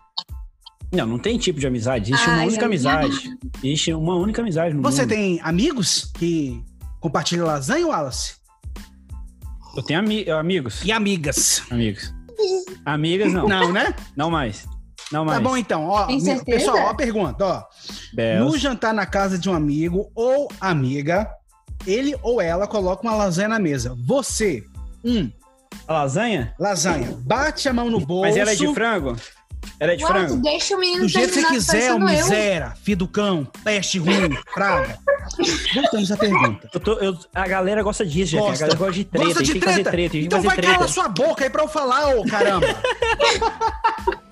[0.91, 2.11] Não, não tem tipo de amizade.
[2.11, 3.37] Existe Ai, uma única amizade.
[3.63, 5.09] Existe uma única amizade no Você mundo.
[5.09, 6.63] tem amigos que
[7.03, 8.35] compartilham lasanha, Wallace?
[9.75, 10.81] Eu tenho ami- amigos.
[10.85, 11.61] E amigas?
[11.69, 12.13] Amigos.
[12.85, 13.45] Amigas, não.
[13.47, 13.93] Não, né?
[14.15, 14.65] Não mais.
[15.11, 15.43] Não Tá mais.
[15.43, 15.85] bom então.
[15.85, 16.45] Ó, Tem me- certeza?
[16.57, 17.63] pessoal, ó a pergunta, ó.
[18.13, 18.51] Belos.
[18.53, 21.29] No jantar na casa de um amigo ou amiga,
[21.85, 23.95] ele ou ela coloca uma lasanha na mesa.
[24.05, 24.63] Você,
[25.03, 25.29] um,
[25.87, 26.53] A lasanha?
[26.57, 28.29] lasanha, bate a mão no bolso.
[28.29, 29.17] Mas ela é de frango?
[29.79, 30.41] Ela é de Wallace, frango?
[30.43, 31.99] deixa o menino Do jeito que você quiser, eu.
[31.99, 34.97] miséria, filho do cão, peste ruim, praga.
[35.73, 36.69] Voltamos à pergunta.
[36.73, 38.43] Eu tô- eu- a galera gosta disso, Jeff.
[38.43, 38.59] A Gosta.
[38.65, 39.25] galera gosta de treta.
[39.25, 39.91] Gosta a gente de tem que fazer treta?
[39.91, 40.11] treta.
[40.11, 40.93] A gente Então vai fazer calar treta.
[40.93, 42.67] sua boca aí pra eu falar, ô caramba.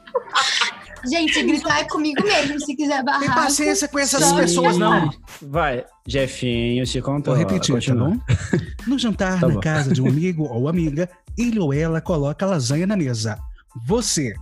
[1.04, 3.22] Gente, gritar é comigo mesmo, se quiser barrar.
[3.22, 5.10] Tem paciência com essas pessoas, não.
[5.42, 7.32] Vai, Jefinho, se conta.
[7.32, 8.16] Vou repetir, tá bom?
[8.86, 9.60] No jantar Tá na bom.
[9.60, 13.40] casa de um amigo ou amiga, ele ou ela coloca a lasanha na mesa.
[13.88, 14.34] Você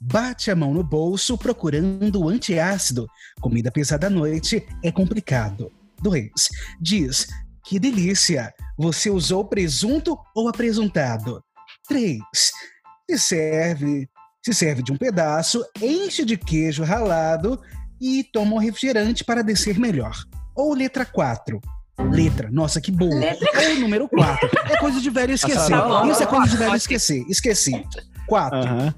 [0.00, 3.06] bate a mão no bolso procurando o antiácido.
[3.40, 5.70] Comida pesada à noite é complicado.
[6.00, 6.30] 2.
[6.80, 7.26] Diz:
[7.64, 8.52] Que delícia!
[8.78, 11.42] Você usou presunto ou apresuntado?
[11.86, 12.18] 3.
[13.10, 14.08] Se serve,
[14.42, 17.60] se serve de um pedaço, enche de queijo ralado
[18.00, 20.16] e toma um refrigerante para descer melhor.
[20.56, 21.60] Ou letra 4.
[22.10, 23.14] Letra, nossa, que boa.
[23.14, 24.50] Ou número 4.
[24.70, 25.70] É coisa de velho esquecer.
[25.70, 26.10] Tá bom.
[26.10, 27.24] Isso é coisa de velho esquecer.
[27.28, 27.84] Esqueci.
[28.26, 28.58] 4.
[28.58, 28.94] Aham.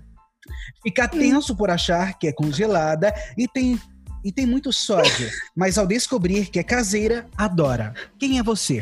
[0.82, 3.80] Ficar tenso por achar que é congelada e tem,
[4.24, 7.94] e tem muito sódio, mas ao descobrir que é caseira, adora.
[8.18, 8.80] Quem é você?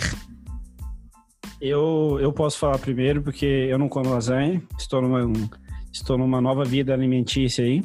[1.60, 4.62] Eu, eu posso falar primeiro porque eu não como lasanha.
[4.78, 5.48] Estou numa, um-
[5.92, 7.82] estou numa nova vida alimentícia aí.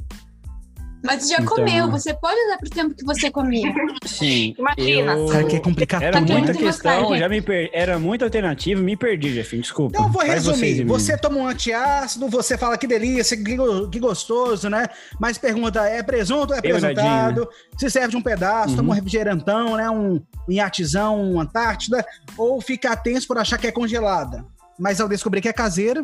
[1.06, 3.72] Mas você já Então- comeu, você pode usar pro tempo que você comia.
[4.06, 4.56] Sim.
[4.58, 5.14] Imagina.
[5.14, 6.60] eu- Sabe que é complicar Era tudo, muita né?
[6.60, 7.20] Questão, massagem.
[7.20, 7.70] já me per...
[7.74, 9.96] era muita alternativa, me perdi, Jefinho, desculpa.
[9.96, 10.84] Então eu vou Faz resumir.
[10.86, 13.58] Você toma um antiácido, você fala que delícia, que,
[13.92, 14.88] que gostoso, né?
[15.20, 17.48] Mas pergunta, é presunto ou é Bem apresentado?
[17.78, 18.76] Se serve de um pedaço, Uhum.
[18.78, 19.90] toma um refrigerantão, né?
[19.90, 20.16] Um,
[20.48, 22.06] um iatezão, um Antártida,
[22.38, 24.46] ou fica tenso por achar que é congelada.
[24.80, 26.04] Mas ao descobrir que é caseira,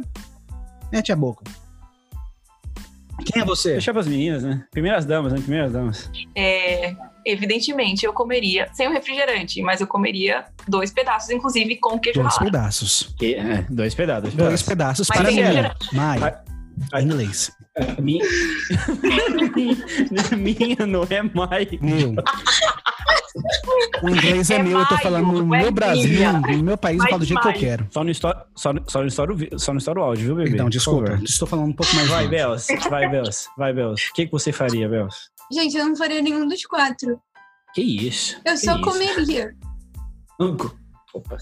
[0.91, 1.43] mete a boca.
[3.25, 3.73] Quem é você?
[3.73, 4.63] Deixa pras meninas, né?
[4.71, 5.39] Primeiras damas, né?
[5.39, 6.09] Primeiras damas.
[6.35, 12.21] É, evidentemente, eu comeria sem o refrigerante, mas eu comeria dois pedaços, inclusive com queijo
[12.21, 12.51] Dois ralado.
[12.51, 13.13] pedaços.
[13.17, 14.33] Que- é, dois pedaços.
[14.33, 15.41] Dois pedaços Mas para mim.
[16.93, 17.51] Em inglês.
[18.01, 18.25] Minha...
[20.37, 21.71] Minha não é mais.
[21.81, 22.13] Meu.
[24.03, 26.33] O inglês é, É meu, eu tô falando no é meu Brasil, minha.
[26.33, 27.87] no meu país, eu falo do jeito que eu quero.
[27.89, 30.49] Só no história, só, no- só no história, só no história o áudio, viu, bebê?
[30.49, 32.27] Então, desculpa, estou falando um pouco mais Vai.
[32.27, 32.67] Belos.
[32.89, 33.47] Vai, Belos.
[33.57, 34.01] Vai, Belos.
[34.09, 35.29] O que, que você faria, Belos?
[35.51, 37.19] Gente, eu não faria nenhum dos quatro.
[37.73, 38.35] Que isso?
[38.45, 38.81] Eu Que só isso?
[38.83, 39.53] comeria.
[40.39, 41.37] Opa.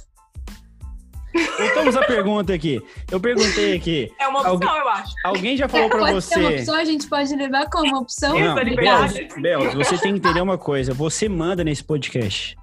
[1.57, 2.81] Voltamos à pergunta aqui.
[3.11, 4.11] Eu perguntei aqui.
[4.19, 5.13] É uma opção, Alguém- eu acho.
[5.23, 6.55] Alguém já falou pra pode ser uma você.
[6.57, 8.39] opção, a gente pode levar como opção.
[8.39, 8.55] Não.
[8.55, 8.75] Não.
[8.75, 10.93] Belos, Belos, você tem que entender uma coisa.
[10.93, 12.55] Você manda nesse podcast.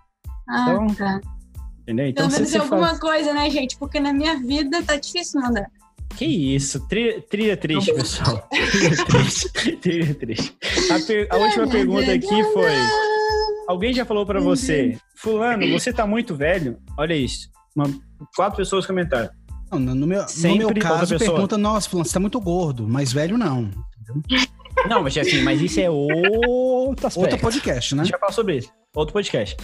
[0.49, 1.21] Ah, Então, tá.
[1.83, 2.07] Entendeu?
[2.09, 2.99] Então Pelo você, menos você alguma faz...
[3.01, 3.77] coisa, né, gente?
[3.79, 5.67] Porque na minha vida tá difícil mandar.
[6.17, 6.87] Que isso?
[6.89, 8.49] Trilha, trilha triste, pessoal.
[8.71, 9.77] Trilha triste.
[9.77, 10.57] Trilha triste.
[10.91, 12.73] A, per- a última pergunta aqui foi.
[13.69, 16.79] Alguém já falou pra você, Fulano, você tá muito velho?
[16.97, 17.49] Olha isso.
[17.77, 17.89] Uma-
[18.35, 19.29] quatro pessoas comentaram.
[19.71, 21.31] Não, no, no meu, no Sempre meu outra caso, pessoa.
[21.33, 23.71] pergunta, nossa, fulano, você tá muito gordo, mas velho não.
[24.89, 27.21] Não, mas assim, mas isso é outro aspecto.
[27.33, 28.03] Outro podcast, né?
[28.03, 28.71] A gente vai falar sobre isso.
[28.95, 29.57] Outro podcast.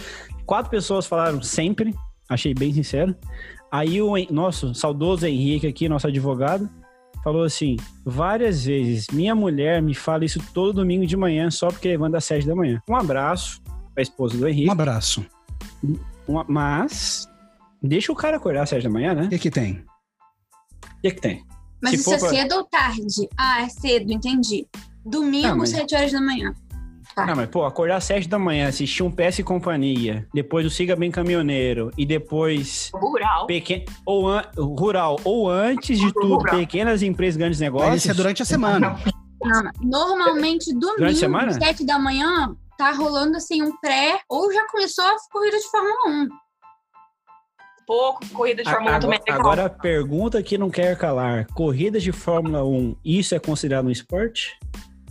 [0.45, 1.95] Quatro pessoas falaram sempre,
[2.29, 3.15] achei bem sincero.
[3.71, 6.69] Aí o nosso saudoso Henrique aqui, nosso advogado,
[7.23, 11.87] falou assim: várias vezes, minha mulher me fala isso todo domingo de manhã, só porque
[11.87, 12.81] levanta às sete da manhã.
[12.89, 13.61] Um abraço
[13.93, 14.67] pra esposa do Henrique.
[14.69, 15.25] Um abraço.
[16.47, 17.27] mas
[17.83, 19.25] deixa o cara acordar às sete da manhã, né?
[19.25, 19.85] O que que tem?
[20.83, 21.43] O que, que tem?
[21.81, 23.29] Mas Se isso for é cedo ou tarde?
[23.37, 24.65] Ah, é cedo, entendi.
[25.05, 26.53] Domingo, mas- 7 horas da manhã.
[27.13, 27.27] Tá.
[27.27, 30.69] Não, mas pô, acordar às sete da manhã, assistir um PS e Companhia, depois o
[30.69, 33.45] Siga Bem Caminhoneiro e depois Rural.
[33.45, 33.85] Pequen...
[34.03, 34.41] ou an...
[34.57, 36.57] rural, ou antes de tudo, Rural.
[36.57, 37.89] pequenas empresas, grandes negócios.
[37.91, 38.97] Mas isso é durante a semana.
[39.43, 39.71] Não.
[39.83, 41.53] Normalmente, domingo, semana?
[41.53, 45.95] 7 da manhã, tá rolando assim um pré, ou já começou a corrida de Fórmula
[46.07, 46.29] 1.
[47.85, 51.45] Pouco, corrida de Fórmula 1 também Agora, é agora a pergunta que não quer calar:
[51.53, 54.51] corridas de Fórmula 1, isso é considerado um esporte?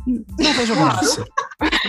[0.07, 1.25] Não vejo graça.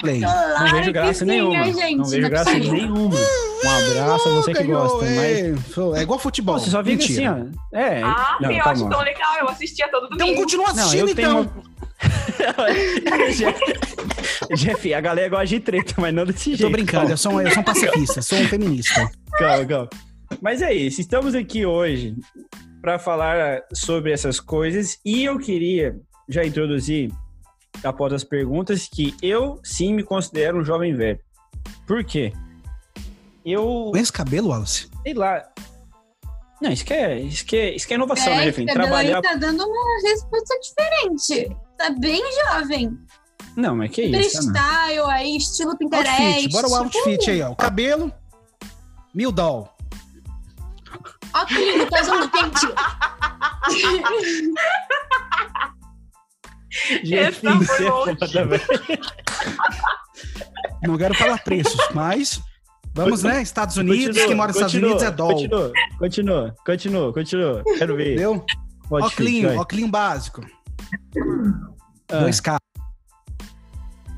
[0.02, 0.20] Play.
[0.20, 1.64] Não vejo graça sim, nenhuma.
[1.72, 1.96] gente?
[1.96, 2.74] não vejo é graça possível.
[2.74, 3.16] nenhuma.
[3.16, 4.98] Um abraço a você que gosta.
[5.00, 6.60] Mas é, é igual futebol.
[6.60, 7.38] Você só fica assim, ó.
[7.76, 8.04] É.
[8.04, 8.72] Ah, não, sim, eu calma.
[8.82, 9.36] acho tão legal.
[9.40, 10.42] Eu assistia todo Então domingo.
[10.42, 11.64] continua Não, assistindo, eu tenho então.
[14.50, 14.56] uma...
[14.56, 16.70] Jeff, a galera gosta de treta, mas não desse Eu jeito.
[16.70, 19.10] tô brincando, eu sou, um- eu sou um pacifista, sou um feminista.
[19.40, 19.90] Calma, calma.
[20.44, 22.18] Mas é isso, estamos aqui hoje
[22.82, 27.10] para falar sobre essas coisas e eu queria já introduzir,
[27.82, 31.18] após as perguntas, que eu sim me considero um jovem velho.
[31.88, 32.34] Por quê?
[33.46, 34.90] Eu, Com esse cabelo, Wallace?
[35.04, 35.48] sei lá.
[36.62, 38.84] Não, isso que é, isso que é, isso que é inovação, né, É, esse cabelo
[38.88, 39.16] Trabalhar.
[39.16, 41.56] aí tá dando uma resposta diferente.
[41.78, 42.98] Tá bem jovem.
[43.56, 44.12] Não, mas que isso?
[44.12, 44.60] né?
[44.60, 46.22] Freestyle aí, estilo Pinterest.
[46.22, 47.52] Outfit, bora o outfit aí, ó.
[47.52, 48.12] O cabelo,
[49.14, 49.73] mil doll.
[51.34, 52.68] Ó, Clínio, tá usando pente.
[57.04, 58.64] Jeff, Essa foi é foda, velho.
[60.84, 62.42] Não quero falar preços, mas
[62.94, 63.42] vamos, né?
[63.42, 65.30] Estados Unidos, Continua, quem mora nos Estados Unidos é doll.
[65.30, 67.64] Continua, continua, continua, continua.
[67.78, 68.14] Quero ver.
[68.14, 68.46] Entendeu?
[68.92, 70.42] Outfit, Óculinho, óculinho básico.
[72.10, 72.26] Ah.
[72.26, 72.58] 2K.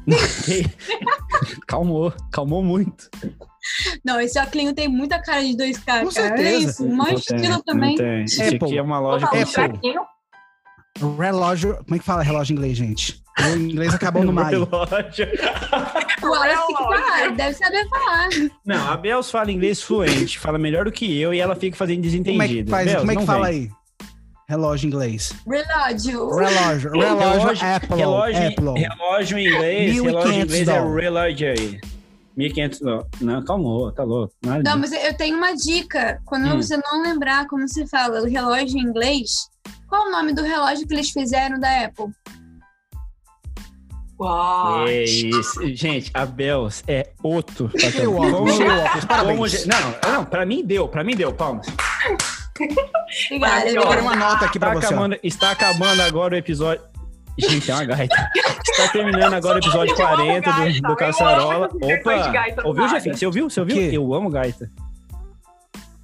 [1.68, 3.10] calmou, calmou muito.
[4.04, 6.02] Não, esse óculos tem muita cara de 2K, cara.
[6.04, 6.70] Com É certeza.
[6.72, 7.96] isso, não também.
[8.24, 9.94] Isso aqui é uma loja um Apple.
[11.20, 11.76] Relógio.
[11.84, 13.22] Como é que fala relógio em inglês, gente?
[13.38, 14.64] O inglês acabou no maio.
[14.72, 15.28] Relógio.
[16.24, 17.04] O Wallace tem que Relógio.
[17.06, 18.30] falar, deve saber falar.
[18.66, 21.98] Não, a Bels fala inglês fluente, fala melhor do que eu e ela fica fazendo
[21.98, 22.66] Como é desentendido.
[22.66, 23.56] que, faz, Bels, como é que fala vem.
[23.64, 23.70] aí?
[24.48, 25.34] Relógio em inglês.
[25.46, 26.30] Relógio.
[26.36, 26.92] Relógio.
[26.92, 27.98] Relógio, Apple.
[27.98, 28.74] relógio, Apple.
[28.80, 31.04] relógio em inglês, 1.500 relógio em inglês é dólares.
[31.04, 31.80] relógio aí.
[32.38, 33.08] 1.500 dólares.
[33.22, 34.34] Não, calmou, tá louco.
[34.46, 34.94] Nada Não, disso.
[34.94, 36.20] mas eu tenho uma dica.
[36.26, 36.58] Quando Hum.
[36.62, 39.50] você não lembrar como se fala o relógio em inglês,
[39.88, 42.08] qual o nome do relógio que eles fizeram da Apple?
[44.20, 44.88] Uau.
[44.88, 45.60] É isso.
[45.76, 47.70] Gente, a Bels é outro.
[47.78, 49.06] Cheio o óculos, cheio o óculos.
[49.06, 49.66] Parabéns.
[49.66, 51.68] não, não, pra mim deu, pra mim deu, palmas.
[53.26, 53.70] Obrigada.
[53.70, 54.86] Eu quero uma nota aqui Está pra você.
[54.88, 56.82] acabando, está acabando agora o episódio.
[57.38, 58.30] Gente, é uma gaita.
[58.70, 61.70] Está terminando agora o episódio Eu amo 40 do, gaita, do Caçarola.
[62.32, 62.88] gaita do Ouviu.
[62.88, 63.18] Jefinho?
[63.18, 63.50] Você ouviu?
[63.50, 63.78] Você ouviu?
[63.92, 64.72] Eu amo gaita.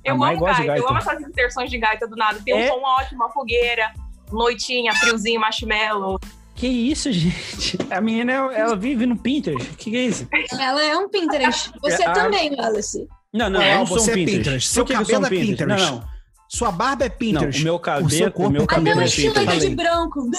[0.03, 0.87] Eu amo de gaita, eu gaita.
[0.89, 2.39] amo essas inserções de gaita do nada.
[2.43, 2.65] Tem É.
[2.65, 3.91] um som ótimo, uma fogueira,
[4.31, 6.19] noitinha, friozinho, marshmallow.
[6.55, 7.77] Que isso, gente?
[7.89, 9.69] A menina, ela vive no Pinterest.
[9.77, 10.27] Que que é isso?
[10.59, 11.71] Ela é um Pinterest.
[11.81, 12.11] Você Ah.
[12.13, 13.07] também, Wallace.
[13.33, 14.37] Não, não, Não, eu não sou um você é Pinterest.
[14.43, 14.69] Pinterest.
[14.69, 15.85] Seu cabelo sou um é Pinterest.
[15.85, 16.03] Não, não.
[16.51, 17.61] Sua barba é Não, Pinterest.
[17.61, 19.49] o meu O seu cabelo, o, corpo meu é Até cabelo o é Pinterest.
[19.49, 20.29] aqui de branco.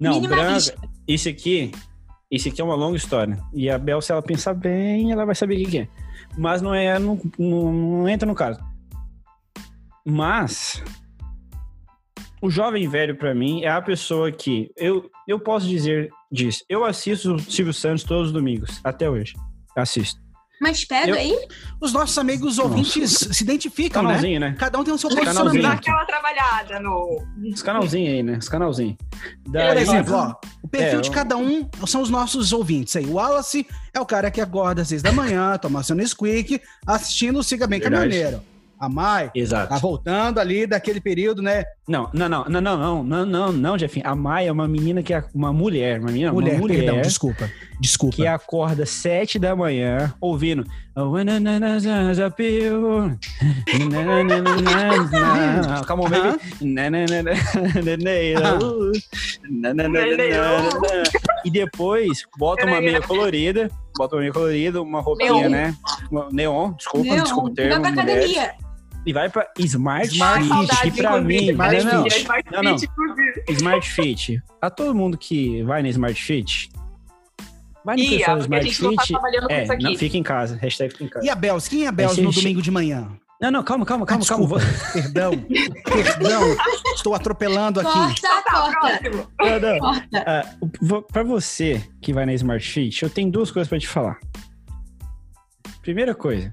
[0.00, 0.74] Não, branca.
[1.06, 1.70] Isso aqui,
[2.28, 3.40] isso aqui é uma longa história.
[3.54, 5.88] E a Bel, se ela pensar bem, ela vai saber o que, que é.
[6.36, 8.58] Mas não é, não, não, não entra no caso.
[10.04, 10.82] Mas
[12.42, 16.64] o jovem velho pra mim é a pessoa que eu, eu posso dizer disso.
[16.68, 19.34] Eu assisto o Silvio Santos todos os domingos, até hoje.
[19.76, 20.20] Assisto.
[20.60, 21.48] Mas pega Eu- aí.
[21.80, 24.08] Os nossos amigos ouvintes se identificam, né?
[24.10, 24.56] Canalzinho, né?
[24.58, 25.10] Cada um tem o seu.
[25.10, 25.66] Dá posicionamento.
[25.66, 27.22] aquela trabalhada no.
[27.52, 28.38] Os canalzinhos aí, né?
[28.38, 28.96] Os canalzinhos.
[29.44, 33.04] Por Daí- exemplo, ó, o perfil É, de cada um são os nossos ouvintes aí.
[33.06, 37.38] O Wallace é o cara que acorda às seis da manhã, toma seu Nesquik, assistindo
[37.38, 38.04] o Siga Bem Verdade.
[38.10, 38.42] Caminhoneiro.
[38.78, 39.68] A Mai Exato.
[39.70, 41.64] tá voltando ali daquele período, né?
[41.88, 44.06] Não, não, não, não, não, não, não, não, não, Jefinho.
[44.06, 47.00] A Maia é uma menina que é uma mulher, uma menina, mulher, uma mulher perdão,
[47.00, 47.50] desculpa.
[47.80, 48.16] Desculpa.
[48.16, 50.66] que acorda sete da manhã ouvindo.
[55.86, 56.38] Calma, Aham.
[56.38, 56.40] baby.
[61.44, 65.74] E depois bota uma meia colorida, bota uma meia colorida, uma roupinha, né?
[66.32, 67.80] Neon, desculpa, desculpa o vai termo.
[67.82, 68.24] pra mulheres.
[68.36, 68.65] academia.
[69.06, 70.76] E vai pra Smart, Smart Fit.
[70.76, 72.06] Fit, E pra mim, Smart não, não.
[72.08, 72.78] Smart Não, não.
[72.78, 72.90] Fit.
[73.48, 74.42] Smart Fit.
[74.60, 76.70] A todo mundo que vai na Smart Fit,
[77.84, 79.12] vai no Ia, pessoal Smart tá Fit.
[79.12, 79.82] com É, isso aqui.
[79.84, 80.56] não, fica em casa.
[80.60, 81.24] Hashtag fica em casa.
[81.24, 81.68] E a Bels?
[81.68, 83.08] Quem é a Bels no domingo de manhã?
[83.40, 84.56] Não, não, calma, calma, calma, Ah, calma.
[84.94, 85.30] Perdão.
[85.84, 86.42] Perdão.
[86.94, 87.92] Estou atropelando aqui.
[87.92, 88.80] Corta, Tá, corta.
[88.80, 89.26] próximo.
[89.38, 89.78] Não, não.
[89.78, 90.58] Corta.
[90.82, 94.18] Vo- pra você que vai na Smart Fit, eu tenho duas coisas pra te falar.
[95.82, 96.52] Primeira coisa,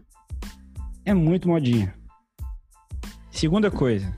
[1.05, 1.95] é muito modinha.
[3.33, 4.13] Segunda coisa,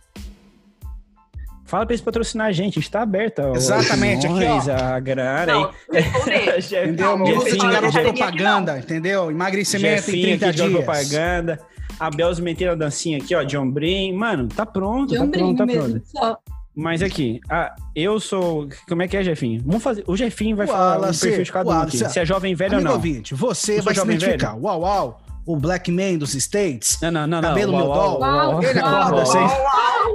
[1.65, 3.39] fala pra eles patrocinar a gente, a gente tá aberto.
[3.39, 4.75] ó, Exatamente, aqui, ó.
[4.95, 6.49] A grana Não, aí.
[6.83, 7.17] Entendeu?
[7.17, 9.31] Música de Jefinho- garoto propaganda, entendeu?
[9.31, 10.73] Emagrecimento em Jefinho 30 aqui de dias.
[10.83, 11.59] propaganda.
[11.97, 14.17] A Belz metendo a dancinha aqui, ó, de ombrinho.
[14.17, 16.01] Mano, tá pronto, De tá pronto, tá pronto.
[16.05, 16.37] Só.
[16.75, 18.67] Mas aqui, ah, eu sou.
[18.89, 19.63] Como é que é, Jefinho?
[19.65, 20.03] Vamos fazer.
[20.05, 21.89] O Jefinho vai O falar o perfil de cada um.
[21.89, 22.91] Se é jovem velho ou não.
[22.93, 24.55] ouvinte, você vai se jovem identificar.
[24.55, 25.21] Uau, uau.
[25.45, 26.97] O Black Man dos States.
[27.01, 27.49] Não, não, não, não.
[27.49, 28.63] Cabelo Uau, meu uau, uau, uau.
[28.63, 29.39] Ele acorda assim.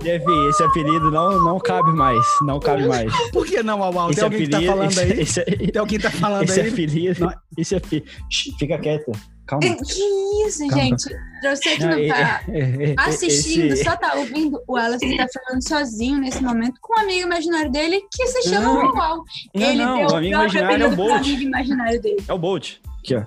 [0.03, 2.25] Jefinho, esse apelido não, não cabe mais.
[2.43, 3.13] Não cabe mais.
[3.31, 4.11] Por que não, uau, uau?
[4.11, 5.21] Esse Tem alguém que tá apelido- falando esse- aí?
[5.21, 6.69] Esse, Tem alguém que tá falando esse aí?
[6.69, 7.21] apelido.
[7.21, 7.33] Não.
[7.57, 8.07] Esse apelido.
[8.31, 9.13] Shh, Fica quieto.
[9.47, 9.63] Calma.
[9.63, 10.83] Que isso, Calma.
[10.85, 11.05] gente?
[11.41, 14.75] Pra você que Não, não tá é- é- é- assistindo, esse- só tá ouvindo, o
[14.75, 18.95] Wallace tá falando sozinho nesse momento com um amigo imaginário dele que se chama Não.
[18.95, 19.25] Uau.
[19.55, 21.17] Não, Ele não, deu o amigo próprio imaginário é o apelido pro Bolt.
[21.27, 22.25] amigo imaginário dele.
[22.29, 22.75] É o Bolt.
[23.01, 23.23] Aqui, ó.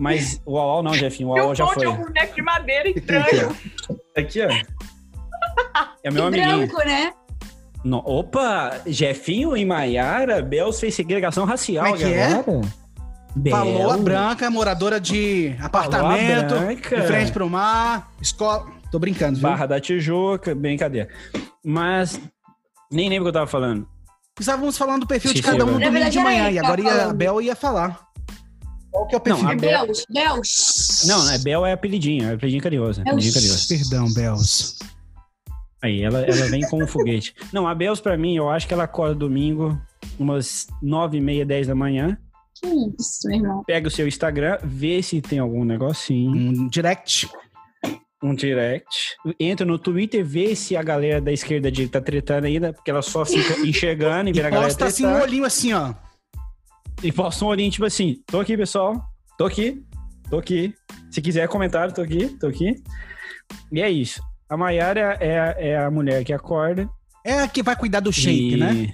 [0.00, 1.28] Mas o Uau não, Jefinho.
[1.28, 1.84] O Uau já foi.
[1.84, 3.54] é um boneco de madeira estranho.
[4.16, 4.48] Aqui, ó.
[6.02, 6.66] É meu amiguinho.
[6.66, 7.12] branco, né?
[7.84, 12.30] No- Opa, Jefinho e Maiara, Bels fez segregação racial Como é que é?
[13.50, 14.02] Falou a Bel.
[14.02, 18.66] branca, moradora de apartamento, de frente pro mar, escola.
[18.90, 19.48] Tô brincando, viu?
[19.48, 21.08] Barra da Tijuca, brincadeira.
[21.64, 22.18] Mas
[22.90, 23.86] nem lembro o que eu tava falando.
[24.38, 26.80] Estávamos falando do perfil de Sim, cada sim, um é domingo de manhã e agora
[26.80, 28.09] ia, a Bel ia falar.
[28.90, 29.42] Qual que é o perfil?
[29.44, 30.40] Não, É a Bel- Bel, Bel.
[30.44, 31.06] shhh.
[31.06, 33.00] Não, é Bel é apelidinho, é apelidinho carinhoso.
[33.00, 33.68] É Apelidinho carinhoso.
[33.68, 34.78] Perdão, Bels.
[35.82, 37.34] Aí, ela, ela vem com um foguete.
[37.52, 39.80] Não, a Bels, pra mim, eu acho que ela acorda domingo,
[40.18, 42.18] umas nove e meia, dez da manhã,
[42.60, 43.64] Que isso, meu irmão.
[43.64, 47.26] pega o seu Instagram, vê se tem algum negocinho, Um direct.
[48.22, 52.70] um direct, entra no Twitter, vê se a galera da esquerda de tá tretando ainda,
[52.74, 55.72] porque ela só fica enxergando e E vê a galera posta assim um olhinho assim,
[55.72, 55.94] ó.
[57.02, 59.02] E posta um olhinho, tipo assim, tô aqui, pessoal,
[59.38, 59.82] tô aqui,
[60.28, 60.74] tô aqui.
[61.10, 62.76] Se quiser comentário, tô aqui, tô aqui.
[63.72, 64.22] E é isso.
[64.48, 66.88] A Mayara é, a- é a mulher que acorda.
[67.24, 68.88] É a que vai cuidar do shape, e- né?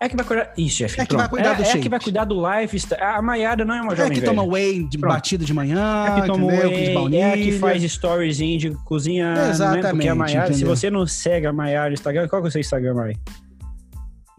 [0.00, 0.52] É a que vai cuidar.
[0.56, 0.98] Isso, chefe.
[0.98, 1.80] É que vai cuidar é, do é shape.
[1.80, 3.02] que vai cuidar do lifestyle.
[3.02, 4.32] A Mayara não é uma É a jovem que velha.
[4.32, 5.12] toma whey de Pronto.
[5.12, 6.70] batido de manhã, É a que toma entendeu?
[6.70, 7.24] whey, de baunilha.
[7.24, 9.28] é que faz storyzinho de cozinha.
[9.28, 9.34] Né?
[9.34, 12.48] Porque Exatamente, a Mayara, se você não segue a Mayara no Instagram, qual que é
[12.48, 13.18] o seu Instagram, Mari?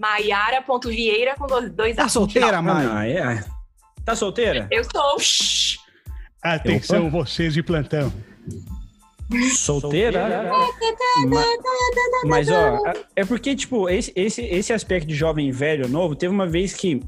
[0.02, 2.88] Maiara.vieira com dois, dois Tá solteira, Mai?
[2.88, 3.44] Ah, é.
[4.04, 4.68] Tá solteira?
[4.72, 5.78] Eu sou.
[6.42, 8.12] Atenção, vocês de plantão.
[9.56, 10.50] Solteira?
[11.28, 11.46] Ma-
[12.26, 12.82] Mas, ó,
[13.16, 17.02] é porque, tipo, esse, esse, esse aspecto de jovem velho novo, teve uma vez que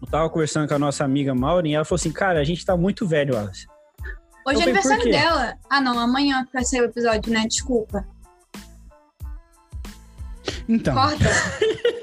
[0.00, 2.64] eu tava conversando com a nossa amiga Maureen e ela falou assim, cara, a gente
[2.64, 3.66] tá muito velho, Alice.
[4.46, 5.54] Hoje é aniversário dela.
[5.68, 7.44] Ah, não, amanhã vai sair o episódio, né?
[7.48, 8.06] Desculpa.
[10.68, 11.24] Então, Corta.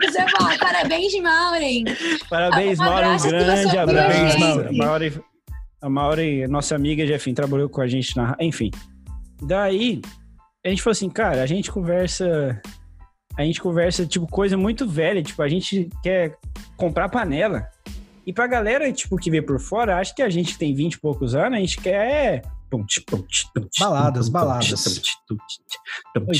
[0.00, 1.84] Você fala, parabéns, Maureen.
[2.28, 4.38] Parabéns, Maureen, um grande abraço.
[4.38, 4.76] gente.
[4.78, 5.12] Maureen,
[5.80, 8.36] a Maureen, nossa amiga, Jefim, trabalhou com a gente na...
[8.40, 8.70] Enfim,
[9.42, 10.00] daí
[10.64, 12.60] a gente falou assim, cara, a gente conversa...
[13.36, 15.22] A gente conversa, tipo, coisa muito velha.
[15.22, 16.36] Tipo, a gente quer
[16.76, 17.66] comprar panela.
[18.26, 21.00] E pra galera, tipo, que vê por fora, acha que a gente tem 20 e
[21.00, 22.42] poucos anos, a gente quer...
[23.78, 24.86] Baladas, baladas.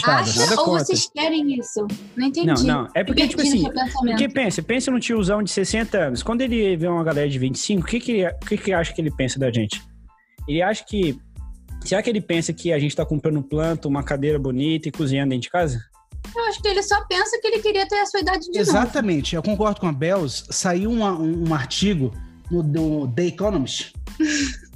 [0.05, 1.87] Acha ou vocês querem isso?
[2.17, 2.47] Não entendi.
[2.47, 2.89] Não, não.
[2.95, 3.71] É porque, tipo assim, no.
[4.11, 6.23] Porque pensa, pensa no tiozão de 60 anos.
[6.23, 9.01] Quando ele vê uma galera de 25, o que que, o que que acha que
[9.01, 9.83] ele pensa da gente?
[10.49, 11.19] Ele acha que.
[11.85, 15.31] Será que ele pensa que a gente tá comprando planta, uma cadeira bonita e cozinhando
[15.31, 15.83] dentro de casa?
[16.35, 18.61] Eu acho que ele só pensa que ele queria ter a sua idade de novo.
[18.61, 19.35] exatamente.
[19.35, 20.45] Eu concordo com a Bells.
[20.51, 22.13] Saiu uma- um, um artigo
[22.51, 23.93] no do The Economist,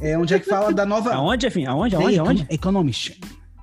[0.00, 1.14] é, onde é que fala da nova...
[1.14, 1.66] Aonde, afim?
[1.66, 1.96] Aonde?
[1.96, 2.18] Aonde?
[2.18, 2.46] Aonde?
[2.50, 3.20] Economist.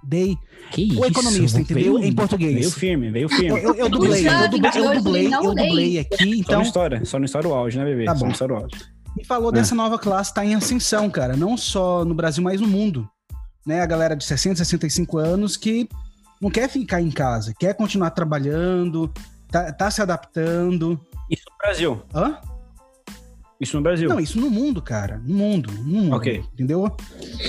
[0.09, 0.35] The...
[0.71, 1.99] Que O economista, entendeu?
[1.99, 2.55] Em português.
[2.55, 3.61] Veio firme, veio Eu, firme.
[3.61, 6.59] eu, eu dublei, eu dublei, eu dublei, Não eu dublei aqui, Só então...
[6.59, 8.05] no história, só no história o áudio, né, bebê?
[8.05, 8.25] Tá só bom.
[8.27, 8.79] no história o áudio.
[9.19, 9.53] E falou É.
[9.53, 11.35] dessa nova classe tá em ascensão, cara.
[11.37, 13.07] Não só no Brasil, mas no mundo.
[13.65, 13.81] Né?
[13.81, 15.87] A galera de 60, 65 anos que
[16.41, 19.11] não quer ficar em casa, quer continuar trabalhando,
[19.51, 20.99] tá, tá se adaptando.
[21.29, 22.01] Isso no Brasil.
[22.15, 22.37] Hã?
[23.59, 24.09] Isso no Brasil.
[24.09, 25.21] Não, isso no mundo, cara.
[25.25, 25.71] No mundo.
[25.71, 26.15] No mundo.
[26.15, 26.43] Ok.
[26.53, 26.95] Entendeu?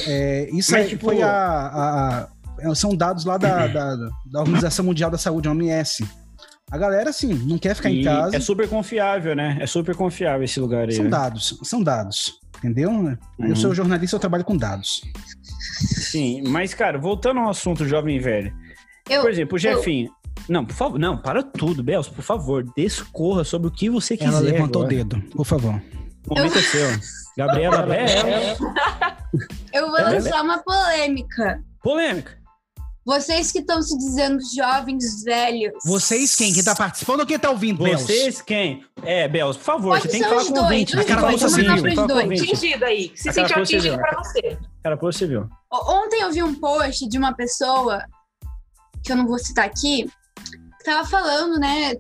[0.07, 2.29] É, isso Mas, aí tipo- foi a, a-
[2.71, 6.07] a- São dados lá da, da, da Organização Mundial da Saúde, a OMS.
[6.71, 8.37] A galera, assim, não quer ficar em E casa.
[8.37, 9.59] É super confiável, né?
[9.61, 10.95] É super confiável esse lugar aí.
[10.95, 11.11] São né?
[11.11, 12.35] dados, são dados.
[12.59, 12.91] Entendeu?
[12.91, 13.17] Uhum.
[13.39, 15.03] Eu sou jornalista, eu trabalho com dados.
[16.11, 18.55] Sim, mas, cara, voltando ao assunto jovem e velho.
[19.11, 20.11] Eu, Por exemplo, o Jefinho.
[20.49, 24.31] Não, por favor, não, para tudo, Bels, por favor, discorra sobre o que você quiser.
[24.31, 24.95] Ela levantou agora.
[24.95, 25.81] o dedo, por favor.
[26.29, 26.89] O momento é seu.
[27.37, 28.07] Gabriela Bel.
[29.73, 31.63] eu vou É, lançar uma polêmica.
[31.83, 32.39] Polêmica.
[33.07, 35.73] Vocês que estão se dizendo jovens velhos.
[35.85, 36.55] Vocês quem?
[36.55, 38.01] Quem tá participando ou quem tá ouvindo, Bels?
[38.03, 38.83] Vocês quem?
[39.03, 40.97] É, Bels, por favor, Pode você tem que falar os com o dois, ouvinte.
[40.97, 42.11] os Você tem que dois, dois.
[42.25, 42.43] ouvinte.
[42.43, 43.13] Atingido aí.
[43.15, 43.99] Se sentiu coisa atingido civil.
[43.99, 44.59] pra você.
[44.83, 45.49] Cara, você viu.
[45.71, 48.03] Ontem eu vi um post de uma pessoa,
[49.05, 50.09] que eu não vou citar aqui,
[50.85, 51.95] tava falando, né?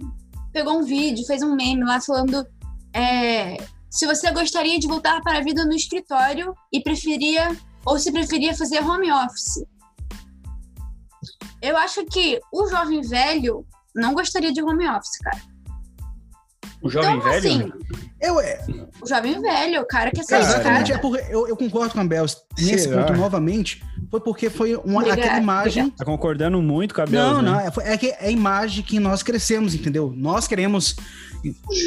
[0.52, 2.46] Pegou um vídeo, fez um meme lá falando
[2.94, 3.56] é,
[3.90, 8.54] se você gostaria de voltar para a vida no escritório e preferia, ou se preferia
[8.54, 9.64] fazer home office.
[11.60, 15.40] eu acho que o jovem velho não gostaria de home office, cara.
[16.82, 17.38] O jovem então, velho?
[17.38, 17.72] assim,
[18.20, 18.64] Eu, é,
[19.00, 21.08] o jovem velho, o cara quer sair de exatamente, é casa.
[21.08, 22.26] porque eu, eu concordo com a Bel
[22.58, 23.04] nesse Será?
[23.04, 25.90] ponto novamente, foi porque foi uma, Obrigada, aquela imagem.
[25.90, 27.50] Tá concordando muito com a Bel, Não, né?
[27.50, 30.12] não, é, foi- é que é a imagem que nós crescemos, entendeu?
[30.16, 30.96] Nós queremos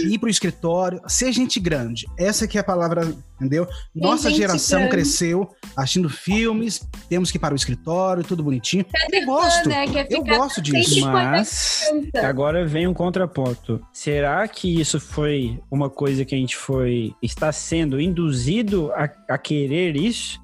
[0.06, 2.06] ir pro escritório, ser gente grande.
[2.18, 3.68] Essa que é a palavra, entendeu?
[3.94, 4.92] Nossa geração grande.
[4.92, 8.86] cresceu assistindo filmes, temos que ir para o escritório, tudo bonitinho.
[8.86, 9.86] Quer Eu gosto, né?
[10.10, 11.02] Eu gosto disso.
[11.02, 11.82] Mas
[12.24, 13.82] agora vem um contraponto.
[13.92, 19.38] Será que isso foi uma coisa que a gente foi está sendo induzido a, a
[19.38, 20.40] querer isso?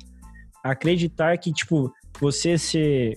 [0.64, 3.16] Acreditar que tipo você ser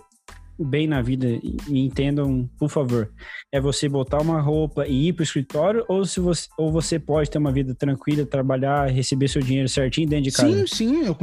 [0.59, 1.27] bem na vida,
[1.69, 3.13] me entendam, por favor,
[3.53, 7.31] é você botar uma roupa e ir pro escritório ou se você ou você pode
[7.31, 10.67] ter uma vida tranquila, trabalhar, receber seu dinheiro certinho dentro de casa?
[10.67, 11.05] Sim, sim.
[11.05, 11.17] Eu,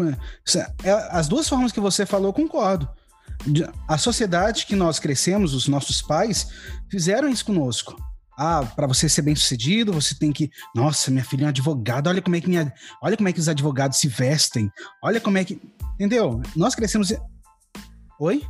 [0.83, 2.87] é, as duas formas que você falou, eu concordo.
[3.87, 6.47] A sociedade que nós crescemos, os nossos pais,
[6.89, 7.95] fizeram isso conosco.
[8.37, 10.49] Ah, para você ser bem sucedido, você tem que.
[10.75, 12.09] Nossa, minha filha é uma advogada.
[12.09, 14.71] Olha como é que minha, olha como é que os advogados se vestem.
[15.03, 15.61] Olha como é que,
[15.95, 16.41] entendeu?
[16.55, 17.13] Nós crescemos.
[18.19, 18.43] Oi?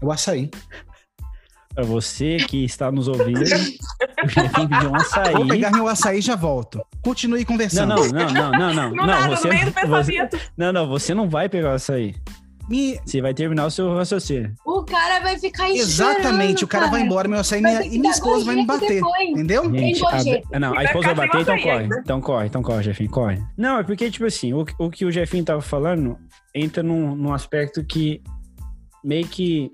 [0.00, 0.50] Eu açaí.
[1.74, 3.44] Para você que está nos ouvindo, o
[4.90, 5.32] um açaí.
[5.32, 6.84] Vou pegar meu açaí e já volto.
[7.02, 7.94] Continue Não, conversando.
[7.94, 8.90] não, não, não, não, não.
[8.90, 12.16] Não, nada, você, no meio do você, não, não, você não vai pegar o açaí.
[12.70, 14.54] Me- Você vai terminar o seu raciocínio.
[14.64, 18.12] O cara vai ficar Exatamente, o cara vai embora, meu açaí Vai minha- e minha
[18.12, 18.88] esposa vai me bater.
[18.94, 19.28] depois.
[19.30, 19.64] Entendeu?
[19.70, 20.02] Gente,
[20.52, 21.70] a, não, a esposa vai bater, então corre.
[21.78, 21.98] ainda.
[21.98, 23.42] Então corre, então corre, Jefinho, corre.
[23.56, 26.16] Não, é porque, tipo assim, o, o que o Jefinho tava falando
[26.54, 28.22] entra num, num aspecto que
[29.02, 29.70] meio que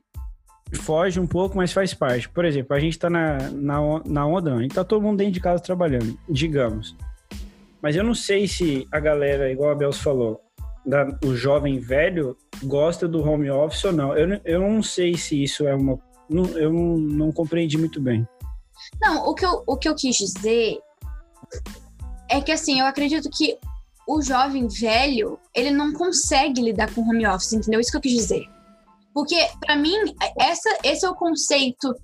[0.81, 2.29] foge um pouco, mas faz parte.
[2.29, 5.19] Por exemplo, a gente tá na, na, na onda, não, a gente tá todo mundo
[5.19, 6.97] dentro de casa trabalhando, digamos.
[7.83, 10.41] Mas eu não sei se a galera, igual a Bels falou,
[10.87, 14.17] da- o jovem velho gosta do home office ou não.
[14.17, 15.99] Eu, eu não sei se isso é uma.
[16.31, 18.27] não- eu não, compreendi muito bem.
[19.01, 20.79] Não, o que, eu, o que eu quis dizer
[22.31, 23.59] é que, assim, eu acredito que
[24.09, 27.81] o jovem velho, ele não consegue lidar com home office, entendeu?
[27.81, 28.45] Isso que eu quis dizer.
[29.13, 29.95] Porque, pra mim,
[30.39, 31.95] essa, esse é o conceito,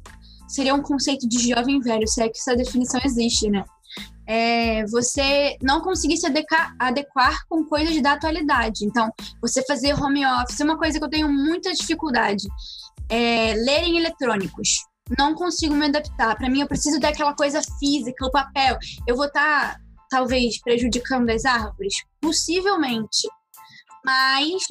[0.49, 3.64] seria um conceito de jovem velho, se é que essa definição existe, né?
[4.35, 8.87] É você não conseguir se adequar, adequar com coisas da atualidade.
[8.87, 9.11] Então,
[9.43, 12.49] você fazer home office é uma coisa que eu tenho muita dificuldade.
[13.11, 14.68] É, ler em eletrônicos
[15.18, 16.37] não consigo me adaptar.
[16.37, 18.78] Para mim, eu preciso daquela coisa física, o papel.
[19.07, 19.78] Eu vou estar,
[20.09, 21.95] talvez, prejudicando as árvores?
[22.20, 23.28] Possivelmente.
[24.05, 24.62] Mas,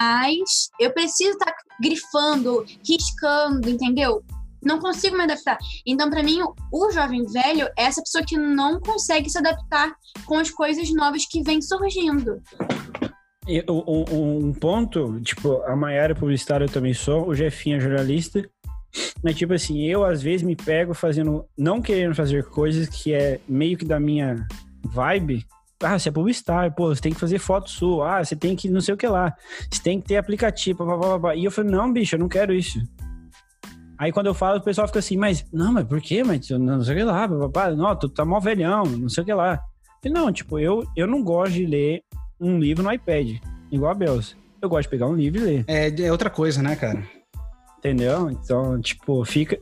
[0.00, 4.24] mas, eu preciso estar grifando, riscando, entendeu?
[4.62, 5.58] Não consigo me adaptar.
[5.86, 6.40] Então, para mim,
[6.72, 9.94] o, jovem velho é essa pessoa que não consegue se adaptar
[10.24, 12.42] com as coisas novas que vêm surgindo.
[13.68, 18.48] Um, ponto, tipo, a Maiara publicitária, eu também sou, o Jefinho é jornalista.
[19.22, 23.40] Mas, tipo assim, eu às vezes me pego fazendo, não querendo fazer coisas que é
[23.48, 24.46] meio que da minha
[24.82, 25.46] vibe.
[25.82, 28.68] Ah, você é publicitário, pô, você tem que fazer foto sua, ah, você tem que
[28.68, 29.34] não sei o que lá,
[29.70, 31.34] você tem que ter aplicativo, blá, blá, blá, blá.
[31.34, 32.78] E eu falei, não, bicho, eu não quero isso.
[34.00, 36.24] Aí quando eu falo, o pessoal fica assim, mas, não, mas por quê?
[36.24, 37.70] Mas não sei o que lá, blá.
[37.72, 39.60] não, tu tá mó velhão, não sei o que lá.
[40.02, 42.02] Falei, não, tipo, eu, eu não gosto de ler
[42.40, 43.36] um livro no iPad,
[43.70, 44.34] igual a Belos.
[44.62, 47.02] Eu gosto de pegar um livro e ler, É, é outra coisa, né, cara?
[47.78, 48.30] entendeu?
[48.30, 49.58] Então, tipo, fica,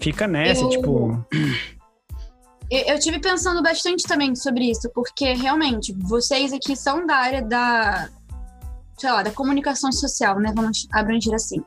[0.00, 1.24] fica nessa, Eu- tipo,
[2.70, 7.42] Eu, eu tive pensando bastante também sobre isso, porque realmente vocês aqui são da área
[7.42, 8.08] da,
[8.98, 10.52] sei lá, da comunicação social, né?
[10.54, 11.60] Vamos abranger assim.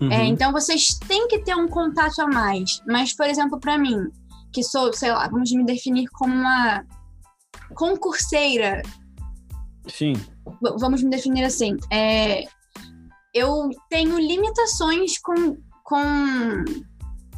[0.00, 0.10] uhum.
[0.12, 2.80] É, então vocês têm que ter um contato a mais.
[2.86, 4.08] Mas, por exemplo, para mim,
[4.52, 6.84] que sou, sei lá, vamos me definir como uma
[7.74, 8.82] concurseira,
[9.88, 10.14] sim.
[10.14, 11.76] v- vamos me definir assim.
[11.90, 12.44] É,
[13.34, 16.64] eu tenho limitações com, com,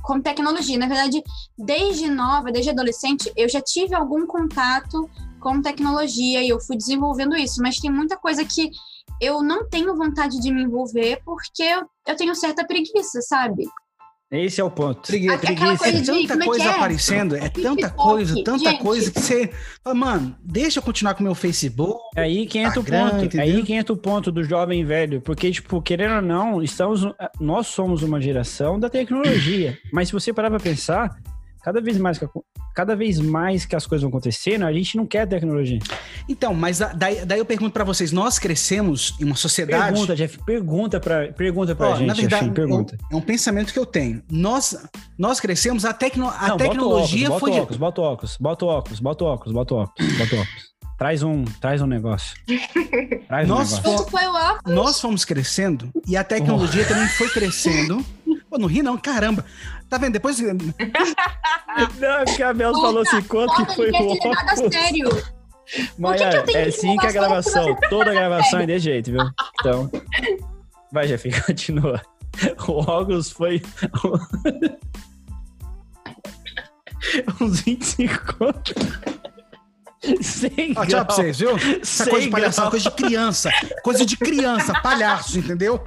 [0.03, 0.79] com tecnologia.
[0.79, 1.23] Na verdade,
[1.59, 5.09] desde nova, desde adolescente, eu já tive algum contato
[5.41, 7.61] com tecnologia e eu fui desenvolvendo isso.
[7.63, 8.71] Mas tem muita coisa que
[9.21, 13.65] eu não tenho vontade de me envolver porque eu, eu tenho certa preguiça, sabe?
[14.33, 15.09] Esse é o ponto.
[15.09, 16.69] Pregui- Aquela coisa É de- tanta como é que coisa é?
[16.71, 18.81] aparecendo, é tanta coisa, tanta gente.
[18.81, 19.51] coisa que você.
[19.83, 21.99] Fala, Mano, deixa eu continuar com o meu Facebook.
[22.17, 23.23] É aí que entra o Instagram, ponto.
[23.23, 23.57] É entendeu?
[23.57, 25.21] aí que entra o ponto do jovem velho.
[25.21, 27.01] Porque, tipo, querendo ou não, estamos,
[27.41, 29.77] nós somos uma geração da tecnologia.
[29.93, 31.11] Mas se você parar pra pensar,
[31.65, 32.29] cada vez mais que, a-
[32.81, 35.79] cada vez mais que as coisas vão acontecendo, a gente não quer tecnologia.
[36.27, 39.91] Então, mas a- daí, daí eu pergunto pra vocês: nós crescemos em uma sociedade.
[39.93, 42.97] Pergunta, Jeff, pergunta pra, pergunta pra Ó, gente, na verdade, Jeff, pergunta.
[43.13, 44.23] É um pensamento que eu tenho.
[44.31, 44.75] Nós,
[45.19, 47.51] nós crescemos, a, tecno, a Não, tecnologia bota foi.
[47.53, 50.09] óculos, de- bota o óculos, bota o óculos, bota o óculos, bota o óculos, bota
[50.09, 50.71] o óculos, bota o óculos.
[50.99, 52.35] traz um, traz um negócio.
[53.29, 54.11] Traz um Nossa, negócio.
[54.11, 54.75] Foi óculos.
[54.75, 58.05] Nós fomos crescendo e a tecnologia também foi crescendo.
[58.49, 59.45] Pô, não ri não, caramba.
[59.91, 60.13] Tá vendo?
[60.13, 60.39] Depois.
[60.41, 64.73] Não, é porque a Puta, falou assim, quanto que foi de o óculos?
[64.73, 65.09] sério.
[65.71, 69.13] Tenho é que assim que a gravação, que você toda a gravação é desse jeito,
[69.13, 69.23] viu?
[69.61, 69.91] Então,
[70.93, 72.03] vai, Jeff, continua.
[72.67, 73.63] O óculos foi
[77.41, 78.75] uns 25 conto.
[80.23, 81.51] Sem Ó, tchau pra vocês, viu?
[81.57, 83.51] Essa coisa de Sem palhaçada, coisa de criança.
[83.83, 85.85] Coisa de criança, palhaço, entendeu?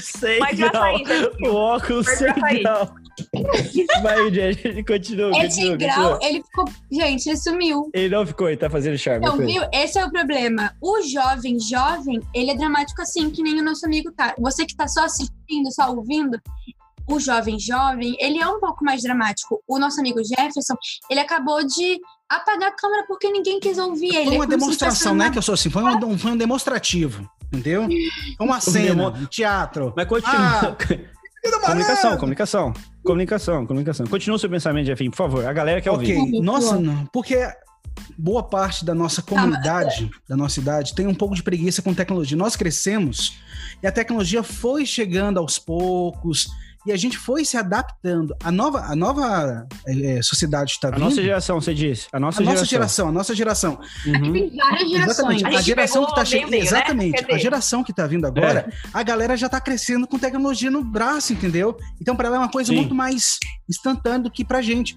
[0.00, 0.82] Sem Mas já grau.
[0.82, 1.04] saí.
[1.42, 2.62] O óculos Mas sem saí.
[2.62, 2.94] grau.
[4.02, 6.18] Vai, Jeff, continua, Esse continua, grau, continua.
[6.30, 6.64] ele ficou.
[6.92, 7.90] Gente, ele sumiu.
[7.94, 9.26] Ele não ficou, ele tá fazendo charme.
[9.26, 9.62] Então, viu?
[9.72, 10.72] Esse é o problema.
[10.82, 14.34] O jovem, jovem, ele é dramático assim, que nem o nosso amigo tá.
[14.38, 16.38] Você que tá só assistindo, só ouvindo,
[17.08, 19.62] o jovem, jovem, ele é um pouco mais dramático.
[19.66, 20.74] O nosso amigo Jefferson,
[21.10, 21.98] ele acabou de
[22.28, 24.26] apagar a câmera porque ninguém quis ouvir ele.
[24.26, 25.30] Foi É uma demonstração, né?
[25.30, 25.70] Que eu sou assim.
[25.70, 27.28] Foi um, foi um demonstrativo.
[27.52, 27.86] Entendeu?
[28.36, 29.92] Foi uma cena, demo- um teatro.
[29.96, 30.36] Mas continua.
[30.36, 30.76] Ah,
[31.66, 32.72] comunicação, comunicação.
[33.06, 34.06] Comunicação, comunicação.
[34.06, 35.46] Continua o seu pensamento, Jefinho, por favor.
[35.46, 36.40] A galera quer Ok, ouvir.
[36.40, 37.06] nossa, não.
[37.06, 37.38] Porque
[38.18, 42.36] boa parte da nossa comunidade, da nossa idade, tem um pouco de preguiça com tecnologia.
[42.36, 43.38] Nós crescemos
[43.82, 46.48] e a tecnologia foi chegando aos poucos
[46.86, 48.34] e a gente foi se adaptando.
[48.42, 51.00] A nova, a nova eh, sociedade está A vindo.
[51.00, 52.06] nossa geração, você disse.
[52.12, 52.68] A nossa a nossa geração.
[52.68, 53.80] geração, a nossa geração.
[54.06, 54.32] Uhum.
[54.32, 55.10] Tem várias gerações.
[55.10, 55.44] Exatamente.
[55.44, 56.50] A A, geração que tá meio chegando.
[56.50, 56.58] né?
[56.58, 57.32] Exatamente.
[57.32, 61.32] A geração que tá vindo agora, a galera já tá crescendo com tecnologia no braço,
[61.32, 61.76] entendeu?
[62.00, 62.76] Então, para ela é uma coisa Sim.
[62.76, 64.96] muito mais instantânea do que pra gente.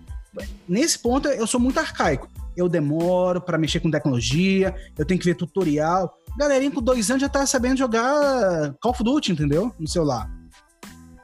[0.68, 2.30] Nesse ponto, eu sou muito arcaico.
[2.56, 6.14] Eu demoro pra mexer com tecnologia, eu tenho que ver tutorial.
[6.38, 9.74] Galerinha com dois anos já tá sabendo jogar Call of Duty, entendeu?
[9.80, 10.30] No celular.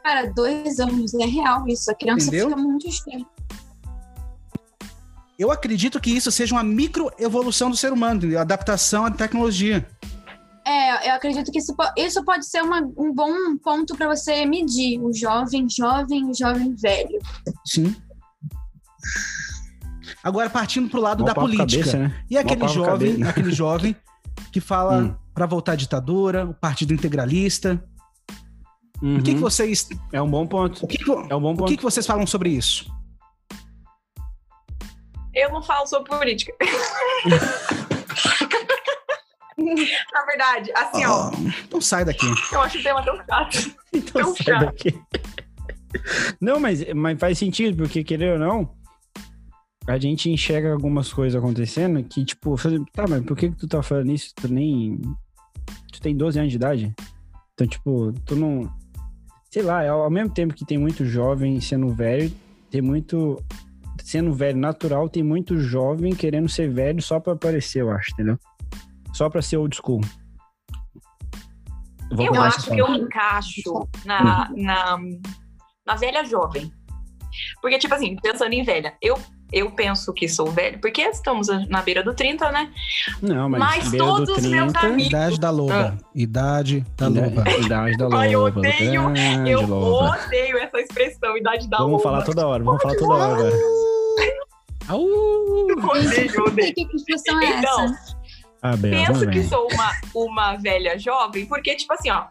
[0.06, 1.90] Cara, dois anos, é real isso.
[1.90, 2.50] A criança Entendeu?
[2.50, 3.26] fica muito estranha.
[5.38, 8.40] Eu acredito que isso seja uma microevolução do ser humano, entendeu?
[8.40, 9.84] Adaptação à tecnologia.
[10.64, 15.00] É, eu acredito que isso, isso pode ser uma- um bom ponto para você medir
[15.02, 17.18] o jovem, jovem, o jovem velho.
[17.66, 17.96] Sim.
[20.24, 21.66] Agora, partindo pro lado Mó da política.
[21.84, 22.16] cabeça, né?
[22.30, 23.30] E aquele jovem, cabeça.
[23.32, 23.96] aquele jovem
[24.52, 25.16] que fala Hum.
[25.34, 27.84] pra voltar à ditadura, o partido integralista.
[29.02, 29.18] Uhum.
[29.18, 30.84] O que, que vocês, É um bom ponto.
[30.84, 31.68] o que, que, É um bom o ponto.
[31.70, 32.90] que, que vocês falam sobre isso?
[35.34, 36.54] Eu não falo sobre política.
[39.58, 42.26] Na verdade, assim, ó, Oh, então sai daqui.
[42.52, 43.76] eu acho o tema tão chato.
[43.94, 44.66] Então Tão sai chato.
[44.66, 45.02] daqui.
[46.42, 48.70] Não, mas, mas faz sentido, porque querer ou não,
[49.88, 52.56] a gente enxerga algumas coisas acontecendo que, tipo,
[52.94, 54.34] tá, mas por que, que tu tá falando isso?
[54.36, 55.00] Tu nem.
[55.92, 56.94] Tu tem 12 anos de idade?
[57.54, 58.70] Então, tipo, tu não.
[59.56, 62.30] Sei lá, ao ao mesmo tempo que tem muito jovem sendo velho,
[62.70, 63.42] tem muito.
[64.04, 68.38] Sendo velho natural, tem muito jovem querendo ser velho só pra aparecer, eu acho, entendeu?
[69.14, 70.02] Só pra ser old school.
[72.12, 74.98] Vou Eu acho que eu me encaixo na, na,
[75.86, 76.70] na velha jovem.
[77.62, 79.18] Porque, tipo assim, pensando em velha, eu,
[79.54, 82.70] eu penso que sou velha, porque estamos na beira do 30, né?
[83.22, 85.98] Não, mas, Mas beira do todos os meus 30, amigos- Idade da loba.
[86.14, 87.44] Idade da loba.
[87.66, 88.18] Idade da loba.
[88.20, 89.14] Ai, eu odeio,
[89.48, 90.18] Eu loba.
[90.26, 92.04] odeio essa expressão, idade da Vamos loba.
[92.04, 93.52] falar toda hora, vamos falar toda hora.
[94.88, 95.00] Au!
[95.00, 96.74] Eu odeio, eu odeio.
[96.74, 98.16] Que expressão é Então, essa?
[98.62, 102.26] Ah, Bel, penso vamos que sou uma, uma velha jovem, porque, tipo assim, ó,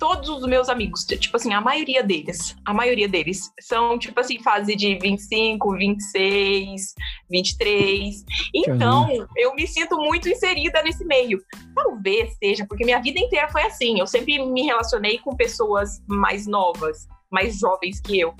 [0.00, 4.42] todos os meus amigos, tipo assim, a maioria deles, a maioria deles são, tipo assim,
[4.42, 6.94] fase de 25, 26,
[7.30, 8.24] 23.
[8.54, 11.38] Então, eu me sinto muito inserida nesse meio.
[11.74, 14.00] Talvez seja, porque minha vida inteira foi assim.
[14.00, 18.34] Eu sempre me relacionei com pessoas mais novas, mais jovens que eu.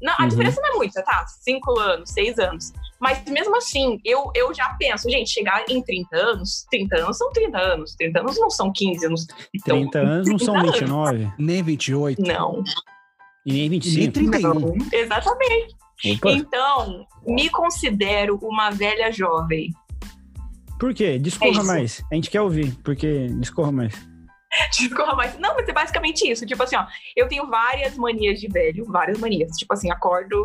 [0.00, 0.28] Não, a Uhum.
[0.28, 1.26] diferença não é muita, tá?
[1.26, 2.72] Cinco anos, seis anos.
[3.00, 7.30] Mas mesmo assim, eu, eu já penso, gente, chegar em 30 anos, 30 anos são
[7.32, 9.26] 30 anos, 30 anos não são 15 anos.
[9.54, 10.80] Então, 30 anos não são 30 anos.
[11.20, 12.20] 29 Nem 28.
[12.22, 12.62] Não,
[13.46, 14.12] e nem Nem 25.
[14.12, 14.54] 31.
[14.54, 15.74] não, exatamente.
[16.14, 19.70] Opa, Então, me considero uma velha jovem.
[20.78, 21.04] por quê?
[21.04, 21.66] É Discorra isso.
[21.66, 22.04] mais.
[22.10, 23.94] A gente quer ouvir, porque discorra mais.
[24.76, 25.38] Discorra mais.
[25.38, 26.44] Não, mas é basicamente isso.
[26.44, 26.84] Tipo assim, ó,
[27.16, 29.52] eu tenho várias manias de velho, várias manias.
[29.56, 30.42] Tipo assim, acordo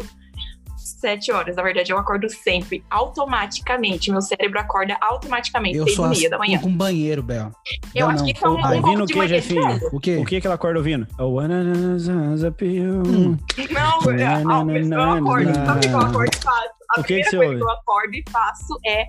[0.86, 1.55] sete horas.
[1.55, 4.11] Na verdade, eu acordo sempre, automaticamente.
[4.11, 6.59] Meu cérebro acorda automaticamente, Eu seis sou e assim meia da manhã.
[6.59, 7.51] com banheiro, Bel.
[7.93, 9.79] Eu Não, acho não, que isso é um, um pouco o de Jefinho?
[9.91, 10.17] O quê?
[10.17, 11.07] O que que ela acorda ouvindo?
[11.19, 13.03] Oh, you.
[13.05, 13.38] Hum.
[13.71, 15.53] Não, eu, eu, eu acordo.
[15.55, 16.75] Sabe o que eu acordo e faço?
[16.95, 17.57] A O que que primeira você coisa ouve?
[17.57, 19.05] que eu acordo e faço é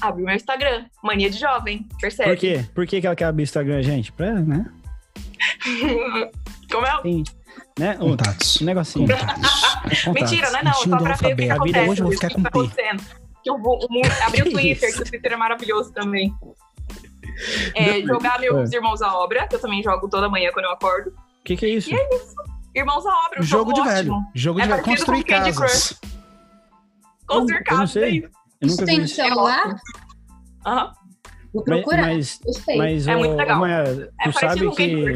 [0.00, 0.84] abrir meu Instagram.
[1.02, 2.30] Mania de jovem, percebe?
[2.30, 2.64] Por quê?
[2.74, 4.10] Por que que ela quer abrir o Instagram, gente?
[4.12, 4.66] Pra, né?
[6.70, 7.02] Como é?
[7.02, 7.22] Tem,
[7.78, 7.96] né?
[8.00, 8.60] Um, Contatos.
[8.60, 9.06] um negocinho.
[9.08, 9.71] Contatos.
[10.14, 10.72] Mentira, não é não.
[10.74, 11.88] Só pra ver o que acontece.
[11.90, 12.58] hoje eu vou o ficar com tá P.
[12.58, 13.02] acontecendo.
[13.42, 16.34] Que eu vou um, abrir o Twitter, que o Twitter é maravilhoso também.
[17.74, 21.10] É, jogar meus irmãos à obra, que eu também jogo toda manhã quando eu acordo.
[21.10, 21.90] O que, que é isso?
[21.90, 22.34] E é isso.
[22.74, 23.94] Irmãos à obra, um Jogo de ótimo.
[23.94, 24.14] velho.
[24.34, 24.82] Jogo de É velho.
[24.84, 25.98] Construir casas.
[27.26, 28.18] Construir Eu não casas, é sei.
[28.18, 28.28] isso.
[28.60, 29.14] Eu nunca tem vi isso.
[29.14, 29.76] celular?
[30.66, 30.92] Aham.
[31.52, 32.06] Vou Mas, procurar.
[32.06, 32.40] mas,
[32.76, 33.60] mas É muito legal.
[33.60, 33.74] Maia,
[34.20, 35.14] É tu parecido sabe que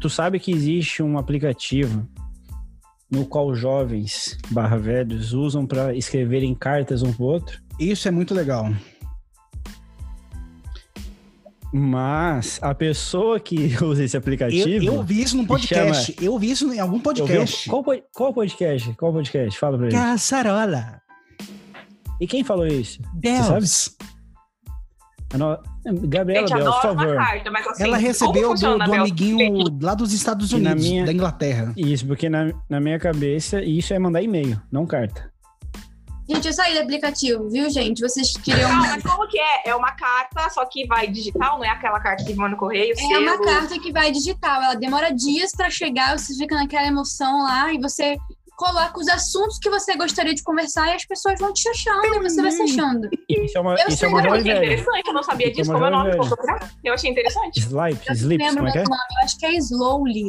[0.00, 2.06] tu sabe que existe um aplicativo
[3.10, 8.34] no qual jovens barra velhos usam para escreverem cartas um pro outro, Isso é muito
[8.34, 8.70] legal.
[11.72, 16.14] mas a pessoa que usa esse aplicativo Eu, eu vi isso num podcast.
[16.20, 17.68] Eu vi isso em algum um- podcast.
[17.68, 17.84] qual,
[18.14, 18.94] qual podcast?
[18.94, 19.58] Qual podcast?
[19.58, 19.98] Fala pra gente.
[20.00, 21.00] Caçarola.
[22.20, 23.00] E quem falou isso?
[23.14, 23.96] Deus.
[25.36, 25.58] No-
[26.08, 27.16] Gabriela Gente, Bel, por uma favor.
[27.16, 31.72] carta, mas assim, Ela recebeu do, do amiguinho lá dos Estados Unidos, minha- da Inglaterra.
[31.76, 35.30] Isso, porque na, na minha cabeça isso é mandar e-mail, não carta.
[36.30, 38.02] Gente, eu saí do aplicativo, viu, gente?
[38.02, 38.68] Vocês queriam.
[38.68, 39.70] Não, mas como que é?
[39.70, 42.94] É uma carta, só que vai digital, não é aquela carta que manda no correio,
[42.98, 43.44] É uma selo.
[43.44, 44.62] carta que vai digital.
[44.62, 48.18] Ela demora dias pra chegar, você fica naquela emoção lá e você
[48.58, 52.20] coloca os assuntos que você gostaria de conversar e as pessoas vão te achando e
[52.20, 53.08] você vai se achando.
[53.28, 54.56] Isso é uma, Eu isso é sei, uma Eu achei velha.
[54.66, 55.72] interessante, eu não sabia é disso.
[55.72, 56.10] Como é o nome?
[56.28, 56.72] procurar.
[56.84, 57.60] Eu achei interessante.
[57.60, 58.82] Slipe, Eu não Slips, lembro como é que é?
[58.82, 60.22] nome, eu acho que é Slowly.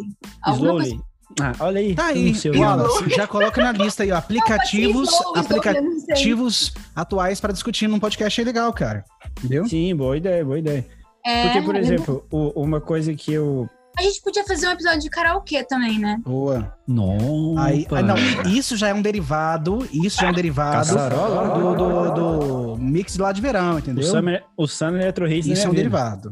[0.44, 1.02] Coisa Slowly.
[1.42, 1.96] Ah, olha aí.
[1.96, 2.34] Tá aí.
[2.58, 8.40] Wallace, já coloca na lista aí, ó, aplicativos, não aplicativos atuais para discutir num podcast
[8.40, 9.04] é legal, cara.
[9.38, 9.66] Entendeu?
[9.68, 10.86] Sim, boa ideia, boa ideia.
[11.26, 13.68] É, Porque, por exemplo, o- uma coisa que eu.
[14.00, 16.22] A gente podia fazer um episódio de karaokê também, né?
[16.24, 16.74] Boa.
[16.88, 17.62] Nossa.
[17.62, 18.16] Aí, ah, não,
[18.50, 23.34] isso já é um derivado, isso já é um derivado do, do, do mix lá
[23.34, 24.06] de verão, O entendeu?
[24.06, 25.84] Summer, o Summer Electro Hits na Isso é um vida.
[25.84, 26.32] derivado.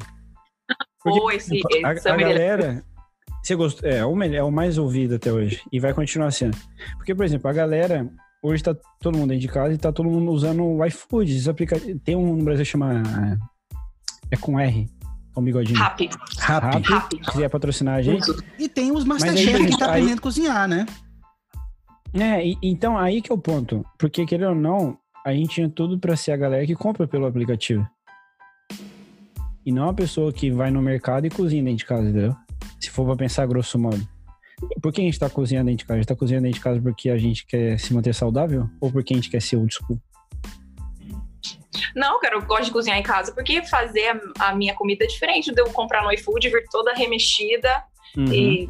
[1.03, 2.85] Porque Ou esse, a, esse a Summer galera.
[3.43, 3.89] Você gostou?
[3.89, 5.61] É, o melhor, é o mais ouvido até hoje.
[5.69, 6.57] E vai continuar sendo.
[6.95, 8.09] Porque, por exemplo, a galera.
[8.41, 11.49] Hoje tá todo mundo dentro de casa e tá todo mundo usando o iFood.
[11.49, 11.77] Aplica...
[12.05, 13.03] Tem um no Brasil que chama.
[14.31, 14.89] É com R.
[15.37, 15.77] Com bigodinho.
[15.77, 16.17] Rápido.
[16.39, 16.71] Rápido.
[16.73, 16.93] Rápido.
[16.95, 17.25] Rápido.
[17.25, 18.25] Se quiser patrocinar a gente.
[18.57, 20.87] E tem os Masterchef que tá aí- aprendendo a cozinhar, né?
[22.11, 23.85] É, e- então aí que é o ponto.
[23.99, 27.27] Porque, querendo ou não, a gente tinha tudo pra ser a galera que compra pelo
[27.27, 27.87] aplicativo.
[29.63, 32.35] E não a pessoa que vai no mercado e cozinha dentro de casa, entendeu?
[32.79, 34.01] Se for pra pensar grosso modo.
[34.81, 35.97] Por que a gente tá cozinhando dentro de casa?
[35.97, 38.67] A gente tá cozinhando dentro de casa porque a gente quer se manter saudável?
[38.81, 40.01] Ou porque a gente quer ser old school?
[41.95, 45.53] Não, cara, eu gosto de cozinhar em casa, porque fazer a, minha comida é diferente
[45.53, 47.83] de eu comprar no iFood, vir toda remexida
[48.15, 48.33] Uhum.
[48.33, 48.69] e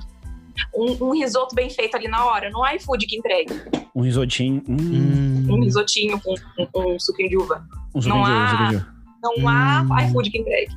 [0.76, 2.50] um, um risoto bem feito ali na hora.
[2.50, 3.54] Não é iFood que entrega.
[3.96, 4.64] Um risotinho.
[4.68, 5.46] Hum, Hum.
[5.50, 7.66] Um risotinho com um, um suquinho de uva.
[7.96, 8.86] um suco não de ovo, há- de.
[9.22, 10.00] Não há Hum.
[10.08, 10.74] iFood que entregue.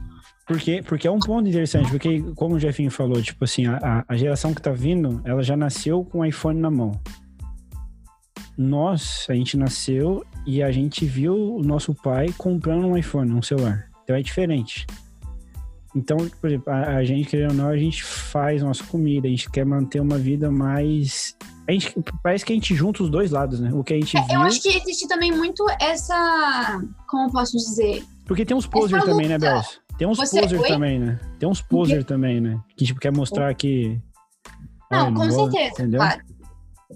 [0.46, 4.04] Porque, porque é um ponto interessante, porque como o Jefinho falou, tipo assim, a, a-
[4.08, 7.00] a geração que tá vindo, ela já nasceu com o iPhone na mão.
[8.58, 13.42] Nós, a gente nasceu e a gente viu o nosso pai comprando um iPhone, um
[13.42, 13.88] celular.
[14.04, 14.86] Então é diferente.
[15.94, 19.30] Então, por exemplo, a, a gente, querendo ou não, a gente faz nossa comida, a
[19.30, 21.36] gente quer manter uma vida mais.
[21.68, 23.70] A gente, parece que a gente junta os dois lados, né?
[23.72, 24.40] O que a gente Eu viu.
[24.42, 26.80] acho que existe também muito essa.
[27.08, 28.04] Como eu posso dizer?
[28.24, 29.38] Porque tem uns poser Essa também, né.
[29.38, 29.80] Bels?
[29.98, 30.68] Tem uns Você- poser Oi?
[30.68, 31.18] também, né?
[31.38, 32.58] Tem uns poser também, né?
[32.76, 34.00] Que tipo, quer mostrar que.
[34.90, 36.00] Não, Ai, com certeza, entendeu?
[36.00, 36.22] claro.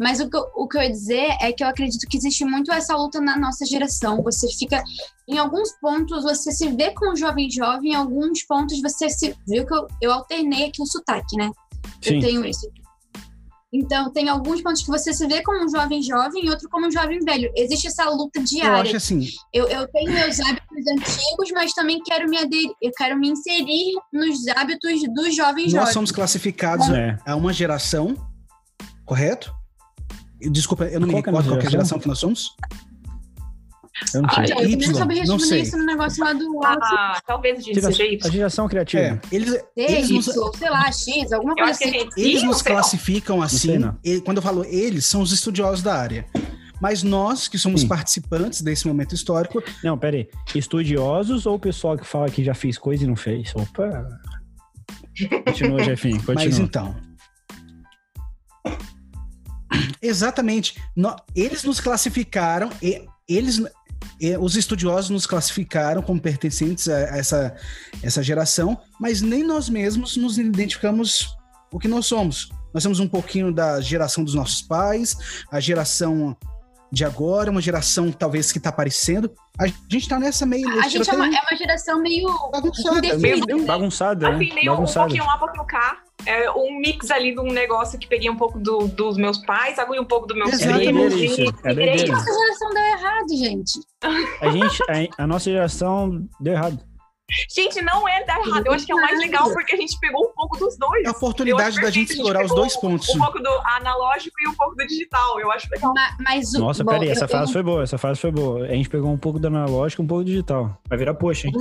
[0.00, 2.44] Mas o que, eu, o que eu ia dizer é que eu acredito que existe
[2.44, 4.22] muito essa luta na nossa geração.
[4.22, 4.82] Você fica.
[5.28, 9.34] Em alguns pontos você se vê como jovem jovem, em alguns pontos você se.
[9.46, 11.50] Viu que eu, eu alternei aqui o sotaque, né?
[12.02, 12.16] Sim.
[12.16, 12.68] Eu tenho isso.
[13.76, 16.86] Então, tem alguns pontos que você se vê como um jovem jovem e outro como
[16.86, 17.50] um jovem velho.
[17.56, 18.82] Existe essa luta Eu diária.
[18.82, 23.18] acho assim, Eu, eu tenho meus hábitos antigos, mas também quero me aderir, eu quero
[23.18, 25.92] me inserir nos hábitos dos jovens nós jovens.
[25.92, 27.18] somos classificados É.
[27.26, 28.14] a uma geração,
[29.04, 29.52] correto?
[30.50, 31.98] Desculpa, eu não me Qual que é a recordo qual é a geração?
[31.98, 32.56] que nós somos.
[34.12, 34.38] Eu não sei.
[34.38, 35.60] Ai, Eu também Y, não não sei.
[35.60, 36.60] responder isso no negócio lá do.
[36.64, 39.02] Ah, talvez disso Gera- seja A geração criativa.
[39.02, 40.24] É, eles, eles nos,
[40.58, 41.98] sei lá, X, alguma coisa acho que a assim.
[42.00, 42.20] gente.
[42.20, 42.80] eles nos não sei não.
[42.80, 43.78] classificam sei assim.
[43.78, 43.96] não.
[44.04, 46.26] e quando eu falo eles, são os estudiosos da área.
[46.80, 47.88] Mas nós, que somos Sim.
[47.88, 50.28] participantes desse momento histórico, Não, pera aí.
[50.56, 53.52] Estudiosos ou o pessoal que fala que já fez coisa e não fez?
[53.54, 54.06] Opa!
[55.46, 56.16] Continua, Jefinho.
[56.18, 56.44] Continua.
[56.44, 56.94] Mas então.
[60.04, 60.80] Exatamente.
[61.34, 62.70] Eles nos classificaram,
[63.26, 63.62] eles,
[64.38, 67.56] os estudiosos nos classificaram como pertencentes a essa,
[68.02, 71.34] essa geração, mas nem nós mesmos nos identificamos
[71.72, 72.50] o que nós somos.
[72.72, 75.16] Nós somos um pouquinho da geração dos nossos pais,
[75.50, 76.36] a geração
[76.94, 79.30] de agora, uma geração talvez que tá aparecendo.
[79.58, 80.68] A gente tá nessa meio.
[80.80, 82.98] A gente é uma, é uma geração meio bagunçada.
[83.06, 83.62] indefinida, né?
[83.64, 84.36] Bagunçada, né?
[84.36, 85.06] Assim, meio um Bagunçada.
[85.06, 85.98] pouquinho lá, um pouquinho cá.
[86.26, 89.78] É um mix ali de um negócio que peguei um pouco do- dos meus pais,
[89.78, 90.84] agora um pouco do meu Exatamente.
[90.84, 91.00] primo.
[91.02, 92.12] É isso, é e- doideira.
[92.12, 93.80] Nossa geração deu errado, gente.
[94.40, 94.82] A gente,
[95.18, 96.78] a, a nossa geração deu errado.
[97.54, 98.66] Gente, não é dar errado.
[98.66, 101.04] Eu acho que é o mais legal porque a gente pegou um pouco dos dois.
[101.04, 103.08] É a oportunidade da gente explorar os dois pontos.
[103.08, 105.40] Um pouco do analógico e um pouco do digital.
[105.40, 105.92] Eu acho legal.
[105.94, 106.60] Ma- Mas o.
[106.60, 108.64] Nossa, bom, peraí, essa frase eu- foi boa, essa frase foi boa.
[108.64, 110.78] A gente pegou um pouco do analógico e um pouco do digital.
[110.88, 111.52] Vai virar post, hein?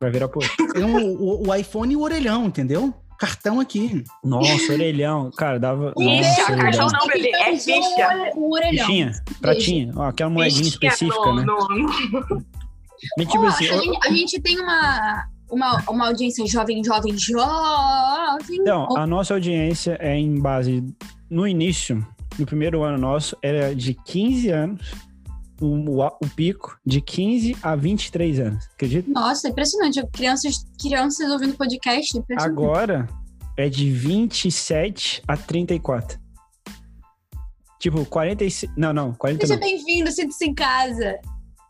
[0.00, 0.28] Vai virar.
[0.72, 2.94] Tem um- o, o iPhone e o orelhão, entendeu?
[3.18, 4.02] Cartão aqui.
[4.24, 5.30] Nossa, orelhão.
[5.36, 5.92] Cara, dava.
[5.98, 6.88] Ficha, Nossa, cartão orelhão.
[6.88, 8.32] não, bebê, é ficha.
[8.36, 8.86] O orelhão.
[8.86, 9.92] Fichinha, pratinha.
[9.96, 11.44] Ó, aquela moedinha Ixi, específica, no- né?
[11.44, 12.44] no-
[13.16, 17.16] Mas, tipo Ó, assim, a, gente, a gente tem uma, uma, uma audiência jovem, jovem,
[17.16, 18.58] jovem.
[18.60, 20.84] Então, a nossa audiência é em base.
[21.28, 22.04] No início,
[22.38, 24.92] no primeiro ano nosso, era de 15 anos.
[25.60, 28.66] O, o, pico de 15 a 23 anos.
[28.72, 29.10] Acredita?
[29.10, 30.02] Nossa, impressionante.
[30.10, 32.18] Crianças, crianças ouvindo podcast.
[32.38, 33.06] Agora
[33.58, 36.18] é de 27 a 34.
[37.78, 38.72] Tipo, 45.
[38.76, 41.18] Não, não, 40 Seja bem-vindo, sinta-se em casa.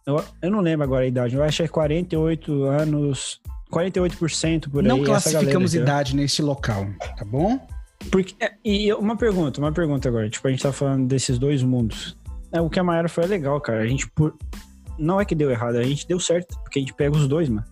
[0.07, 1.36] Eu, eu não lembro agora a idade.
[1.36, 3.40] Eu acho que é 48 anos.
[3.70, 4.88] 48% por aí.
[4.88, 6.86] Não essa classificamos galera, idade nesse local,
[7.16, 7.61] tá bom?
[8.11, 10.28] Porque, é, e uma pergunta, uma pergunta agora.
[10.28, 12.16] Tipo, a gente tá falando desses dois mundos.
[12.53, 13.82] É, o que a Mayara foi legal, cara.
[13.82, 14.34] A gente, por...
[14.98, 16.59] não é que deu errado, a gente deu certo.
[16.62, 17.64] Porque a gente pega os dois, mano.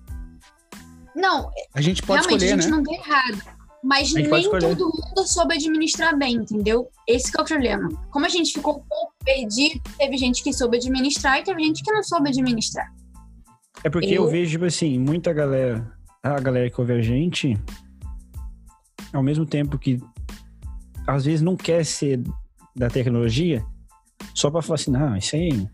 [1.17, 2.77] Não, A gente pode realmente, escolher, a gente né?
[2.77, 3.59] não deu errado.
[3.83, 6.89] Mas nem todo mundo soube administrar bem, entendeu?
[7.07, 7.89] Esse que é o problema.
[8.11, 11.83] Como a gente ficou um pouco perdido, teve gente que soube administrar e teve gente
[11.83, 12.91] que não soube administrar.
[13.85, 15.93] É porque eu, Eu- vejo, tipo assim, muita galera.
[16.23, 17.57] A galera que ouve a gente,
[19.13, 20.01] ao mesmo tempo que
[21.07, 22.23] às vezes não quer ser
[22.75, 23.65] da tecnologia,
[24.35, 25.69] só pra falar assim, não, isso aí, não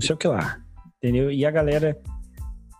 [0.00, 0.58] sei o que lá.
[0.96, 1.30] Entendeu?
[1.30, 1.96] E a galera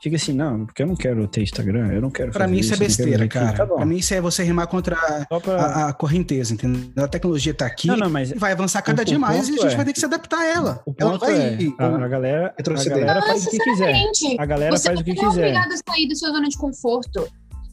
[0.03, 2.61] fica assim, não, porque eu não quero ter Instagram, eu não quero Pra fazer mim
[2.61, 3.57] isso é eu não quero besteira, cara.
[3.57, 3.77] Tá bom.
[3.77, 5.55] pra mim isso é você remar contra a, pra...
[5.57, 7.05] a- a correnteza, entendeu?
[7.05, 9.53] A tecnologia tá aqui Não, não, mas vai avançar cada o- dia o mais e
[9.59, 10.83] a gente é- vai ter que se adaptar a ela.
[10.87, 13.95] o Ela vai é, a, a galera, a galera faz o que quiser.
[14.39, 15.41] A galera Você faz o que não é quiser.
[15.49, 17.29] obrigado a sair da sua zona de conforto.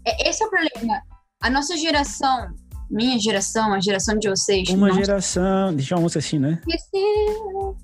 [0.07, 1.01] É, esse é o problema.
[1.41, 2.47] A nossa geração,
[2.89, 5.73] minha geração, a geração de vocês, Uma não geração.
[5.75, 6.59] Deixa uma música assim, né?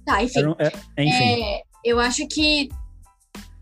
[0.06, 0.40] Tá, enfim.
[0.40, 1.44] Era é- é, enfim.
[1.44, 2.70] É, eu acho que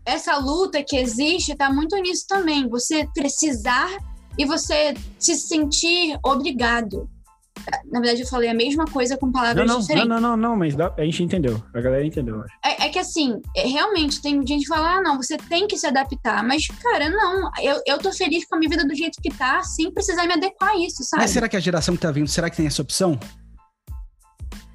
[0.04, 2.68] essa luta que existe tá muito nisso também.
[2.68, 3.88] Você precisar
[4.38, 7.08] e você se sentir obrigado.
[7.92, 10.08] Na verdade, eu falei a mesma coisa com Não, palavras não, não, diferentes.
[10.08, 11.62] não, não, não, mas dá- a gente entendeu.
[11.74, 12.40] A galera entendeu.
[12.42, 12.54] acho.
[12.64, 15.76] É, é que assim, é, realmente tem gente que fala, ah, não, você tem que
[15.76, 16.42] se adaptar.
[16.42, 19.62] Mas, cara, não, eu, eu tô feliz com a minha vida do jeito que tá,
[19.62, 21.22] sem precisar me adequar a isso, sabe?
[21.22, 23.20] Mas será que a geração que tá vindo, será que tem essa opção?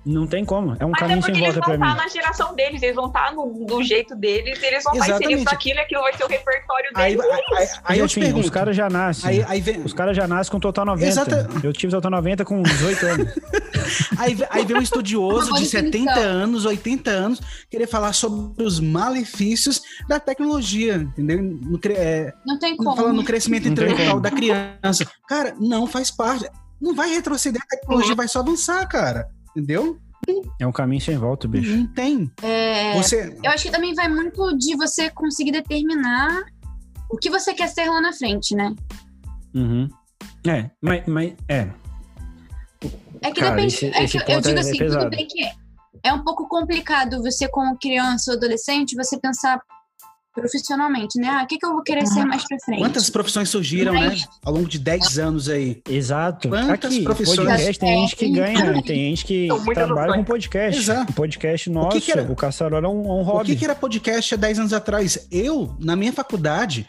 [0.06, 0.76] Não tem como.
[0.80, 1.98] É um Mas é caminho sem eles volta vão pra estar mim.
[2.04, 5.46] na geração deles, eles vão estar no, do jeito deles, eles vão estar inseridos Exatamente.
[5.46, 7.32] naquilo e aquilo vai ser o repertório Aí, deles.
[7.32, 8.46] aí, aí, aí eu te pergunto.
[8.46, 9.30] os caras já nascem.
[9.30, 11.08] Aí, aí, vem, Os caras já nascem com total 90.
[11.08, 13.28] Exata- Eu tive total 90 com 18 anos.
[14.20, 16.24] aí, vem- aí vem um estudioso de boa 70 definição.
[16.24, 21.42] anos, 80 anos, querer falar sobre os malefícios da tecnologia, entendeu?
[21.42, 22.96] No, cre- é, Não tem como.
[22.96, 25.06] falando no crescimento intelectual da criança.
[25.28, 26.48] Cara, não faz parte.
[26.80, 29.30] Não vai retroceder, a tecnologia vai só avançar, cara.
[29.56, 29.98] Entendeu?
[30.60, 31.76] É um caminho sem volta, bicho.
[31.76, 32.32] Não tem.
[32.42, 33.38] É, Você.
[33.44, 36.44] Eu acho que também vai muito de você conseguir determinar
[37.10, 38.74] o que você quer ser lá na frente, né?
[39.54, 39.88] Uhum.
[40.48, 41.70] É, mas, mas é.
[43.22, 43.74] É que Cara, depende.
[43.76, 45.04] esse- é esse que eu digo é assim, pesado.
[45.06, 45.44] tudo bem que
[46.04, 49.60] é um pouco complicado você, como criança ou adolescente, você pensar
[50.36, 51.28] profissionalmente, né?
[51.30, 52.80] Ah, o que, que eu vou querer ser mais pra frente?
[52.80, 54.08] Quantas profissões surgiram, né?
[54.10, 55.82] Mas- Ao longo de 10 anos aí.
[55.90, 56.50] Exato.
[56.50, 60.80] Quantas Aqui, profissões- podcast, tem gente que ganha, tem gente que trabalha com podcast.
[60.80, 61.12] Exato.
[61.12, 63.46] O podcast O nosso, que o, que era- Caçarola é um, é um O hobby.
[63.46, 65.28] que, que era podcast há 10 anos atrás?
[65.32, 66.86] Eu, na minha faculdade,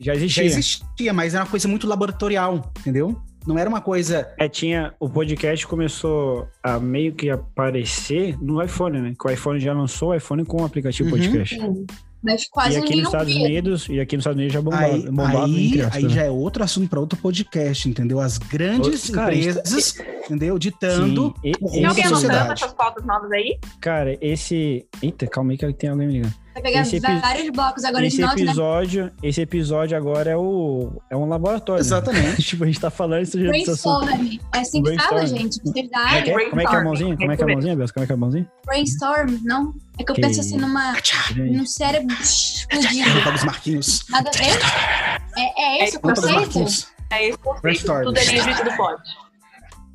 [0.00, 0.44] Já já existia.
[0.44, 3.16] existia, mas era uma coisa muito laboratorial, entendeu?
[3.46, 4.28] Não era uma coisa.
[4.38, 4.92] É, tinha.
[5.00, 9.14] O podcast começou a meio que aparecer no iPhone, né?
[9.18, 11.16] Que o iPhone já lançou o iPhone com o aplicativo Uhum.
[11.16, 11.54] podcast.
[11.58, 11.86] Sim.
[12.22, 13.46] Mas E quase aqui ninguém nos Estados ouvia.
[13.46, 16.08] Unidos, e aqui nos Estados Unidos já bombava, Aí, bombava aí, aí né?
[16.10, 18.20] já é outro assunto para outro podcast, entendeu?
[18.20, 20.58] As grandes Outro- cara, empresas, entendeu?
[20.58, 21.34] Ditando.
[21.42, 22.52] Sim, e- com Tem a alguém esse- anotando sociedade.
[22.52, 23.58] essas pautas novas aí?
[23.80, 24.86] Cara, esse.
[25.02, 26.34] Eita, calma aí que tem alguém me ligando.
[26.52, 28.42] Vai pegar esse epi- vários blocos agora esse de nota, né?
[28.42, 31.80] episódio, esse episódio agora é o é um laboratório.
[31.82, 31.86] né?
[31.86, 32.42] Exatamente.
[32.42, 34.04] tipo, a gente tá falando isso de desse assunto.
[34.06, 34.38] Brainstorm.
[34.54, 35.60] É assim que fala, gente.
[35.62, 36.42] Vocês da Como é, que área.
[36.46, 36.50] é?
[36.50, 37.16] Como é que é a mãozinha?
[37.16, 37.90] Como é que é a mãozinha, Bels?
[37.92, 38.52] Como é que é a mãozinha?
[38.66, 39.74] Brainstorm, não?
[39.98, 40.92] É que eu Que penso assim numa,
[41.36, 43.10] num cérebro explodido.
[43.18, 44.04] Conta dos Marquinhos.
[44.08, 45.38] Nada a ver?
[45.38, 46.40] É, é esse o Conta dos conceito?
[46.40, 46.88] Marquinhos.
[47.12, 48.04] É esse conceito, Brainstorm.
[48.04, 49.02] tudo é livre, tudo pode.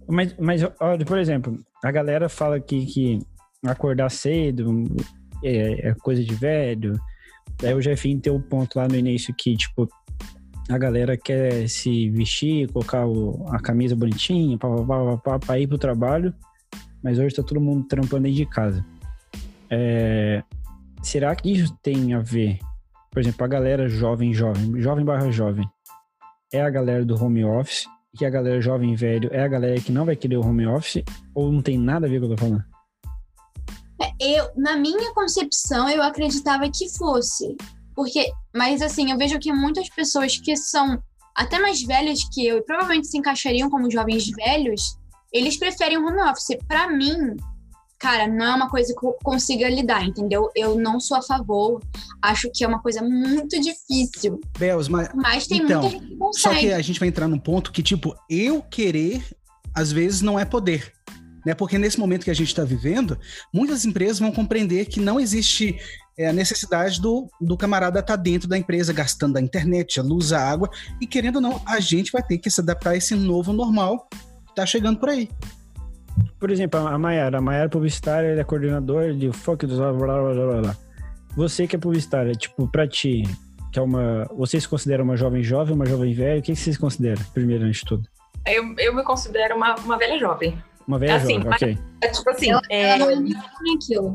[0.07, 3.19] Mas, mas olha, por exemplo, a galera fala aqui que
[3.65, 4.83] acordar cedo,
[5.47, 6.99] é, é coisa de velho.
[7.57, 9.87] Daí o Jefinho tem um ponto lá no início que, tipo,
[10.69, 15.59] a galera quer se vestir, colocar o, a camisa bonitinha, pá, pá, pá, pá, pra
[15.59, 16.33] ir pro trabalho,
[17.03, 18.85] mas hoje tá todo mundo trampando dentro de casa.
[19.69, 20.43] É,
[21.03, 22.59] será que isso tem a ver,
[23.11, 25.67] por exemplo, a galera jovem, jovem, jovem barra jovem,
[26.51, 27.85] é a galera do home office,
[28.19, 31.03] e a galera jovem velho é a galera que não vai querer o home office,
[31.33, 32.74] ou não tem nada a ver com o que eu tô falando?
[34.19, 37.55] Eu, na minha concepção, eu acreditava que fosse.
[37.95, 41.01] Porque, mas assim, eu vejo que muitas pessoas que são
[41.35, 44.97] até mais velhas que eu e provavelmente se encaixariam como jovens velhos,
[45.31, 46.57] eles preferem o home office.
[46.67, 47.35] Para mim,
[47.99, 50.49] cara, não é uma coisa que eu consiga lidar, entendeu?
[50.55, 51.81] Eu não sou a favor.
[52.21, 54.39] Acho que é uma coisa muito difícil.
[54.57, 56.73] Belos, mas, Mas tem Então, muita gente que só que consegue.
[56.73, 59.23] a gente vai entrar num ponto que, tipo, eu querer,
[59.73, 60.93] às vezes, não é poder.
[61.45, 61.53] Né?
[61.53, 63.17] Porque nesse momento que a gente está vivendo,
[63.53, 65.77] muitas empresas vão compreender que não existe
[66.17, 70.33] é, a necessidade do, do camarada estar dentro da empresa, gastando a internet, a luz,
[70.33, 70.69] a água,
[70.99, 74.07] e querendo ou não, a gente vai ter que se adaptar a esse novo normal
[74.09, 75.29] que está chegando por aí.
[76.39, 79.91] Por exemplo, a Mayara, a Mayara é publicitária, ele é coordenador de fuck dos blá
[79.91, 80.77] blá blá blá blá.
[81.35, 83.23] Você que é publicitária, tipo, pra ti,
[83.73, 84.25] que é uma.
[84.37, 86.39] Você se considera uma jovem jovem, uma jovem velha?
[86.39, 88.07] O que que você se considera, primeiro antes de tudo?
[88.47, 90.57] Eu, eu me considero uma, uma velha jovem.
[90.87, 91.77] Uma velha Assim, mas- ok.
[92.01, 93.15] É tipo assim, Ela, é, ela não é
[93.61, 94.07] nem aquilo.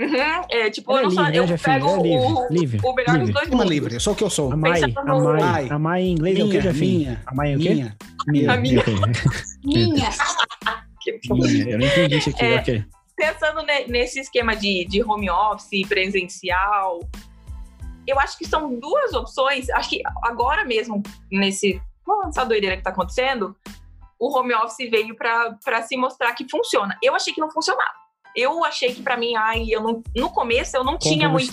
[0.00, 1.74] uhum, é, tipo, Ela é eu não livre, eu né, Jefinho?
[1.78, 3.24] pego é livre, o, livre, o melhor livre.
[3.26, 3.70] dos dois Uma mundos.
[3.70, 4.52] livre, eu sou o que eu sou.
[4.52, 6.98] A Mai, a Mai, a Mai em inglês é o que, Minha, Jefinho?
[6.98, 7.68] minha, A Mai é o quê?
[7.74, 7.96] minha.
[8.26, 8.52] Minha.
[8.52, 8.82] A minha.
[9.64, 10.10] Minha.
[11.04, 12.56] Que- Minha, Eu não entendi isso aqui, É.
[12.60, 12.84] ok.
[13.14, 17.00] pensando ne- nesse esquema de, de home office, presencial,
[18.06, 19.68] eu acho que são duas opções.
[19.70, 21.80] Acho que agora mesmo, nesse
[22.28, 23.54] essa doideira que tá acontecendo,
[24.24, 26.96] o home office veio para se mostrar que funciona.
[27.02, 28.04] Eu achei que não funcionava.
[28.34, 31.52] Eu achei que para mim, ai, eu não, no começo eu não Como tinha muito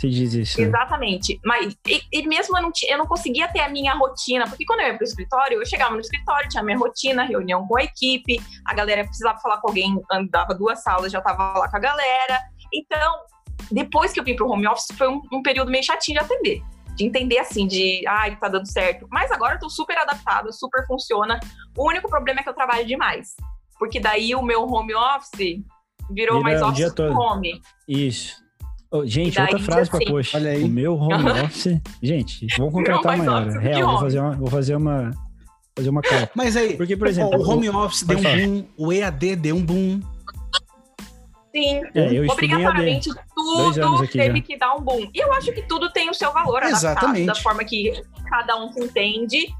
[0.00, 0.58] se diz isso.
[0.58, 0.66] né?
[0.66, 1.38] Exatamente.
[1.44, 4.80] Mas e, e mesmo eu não, eu não conseguia ter a minha rotina, porque quando
[4.80, 7.84] eu ia pro escritório, eu chegava no escritório, tinha a minha rotina, reunião com a
[7.84, 11.80] equipe, a galera precisava falar com alguém, andava duas salas, já tava lá com a
[11.80, 12.40] galera.
[12.72, 13.14] Então,
[13.70, 16.62] depois que eu vim pro home office, foi um, um período meio chatinho de atender.
[17.00, 19.06] De entender assim, de ai, tá dando certo.
[19.10, 21.40] Mas agora eu tô super adaptada, super funciona.
[21.74, 23.34] O único problema é que eu trabalho demais.
[23.78, 25.64] Porque daí o meu home office
[26.10, 27.18] virou Vira mais office todo.
[27.18, 27.58] home.
[27.88, 28.36] Isso.
[28.90, 30.36] Ô, gente, daí, outra frase pra assim, post.
[30.36, 30.62] olha aí.
[30.62, 31.80] O meu home office.
[32.02, 34.30] Gente, vou contratar que Real, vou fazer uma.
[34.32, 35.10] Vou fazer uma.
[35.74, 36.30] Fazer uma capa.
[36.34, 38.36] Mas aí, Porque, por exemplo, o home office deu um falar.
[38.36, 40.00] boom, o EAD deu um boom.
[41.54, 43.22] Sim, É, eu obrigatoriamente anos
[43.54, 44.44] tudo aqui teve já.
[44.44, 45.10] que dar um boom.
[45.14, 47.26] E eu acho que tudo tem o seu valor adaptado Exatamente.
[47.26, 49.54] da forma que cada um se entende.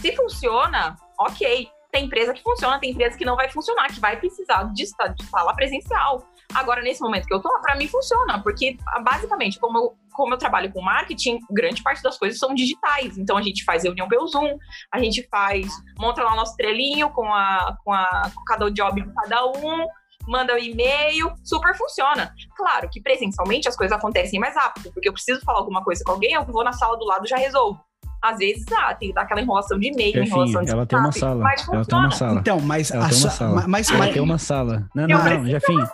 [0.00, 1.68] Se funciona, ok.
[1.92, 5.08] Tem empresa que funciona, tem empresa que não vai funcionar, que vai precisar de, estar-
[5.08, 6.26] de sala presencial.
[6.54, 10.34] Agora, nesse momento que eu tô, pra mim funciona, porque ah, basicamente, como eu, como
[10.34, 13.16] eu trabalho com marketing, grande parte das coisas são digitais.
[13.16, 14.58] Então a gente faz reunião pelo Zoom,
[14.92, 15.68] a gente faz,
[15.98, 19.86] monta lá o nosso trelinho com, a, com, a, com cada job de cada um,
[20.26, 22.32] manda o e-mail, super funciona.
[22.56, 26.12] Claro que presencialmente as coisas acontecem mais rápido, porque eu preciso falar alguma coisa com
[26.12, 27.78] alguém, eu vou na sala do lado e já resolvo.
[28.22, 31.12] Às vezes, ah, tem que dar aquela enrolação de e-mail, enrolação de ela tem uma
[31.12, 31.44] sala.
[31.70, 32.40] Ela tem uma sala.
[32.40, 33.64] Então, mas Ela tem uma sa- sala.
[33.68, 34.88] mas, Ela tem uma sala.
[34.94, 35.32] Não, não, não, sala,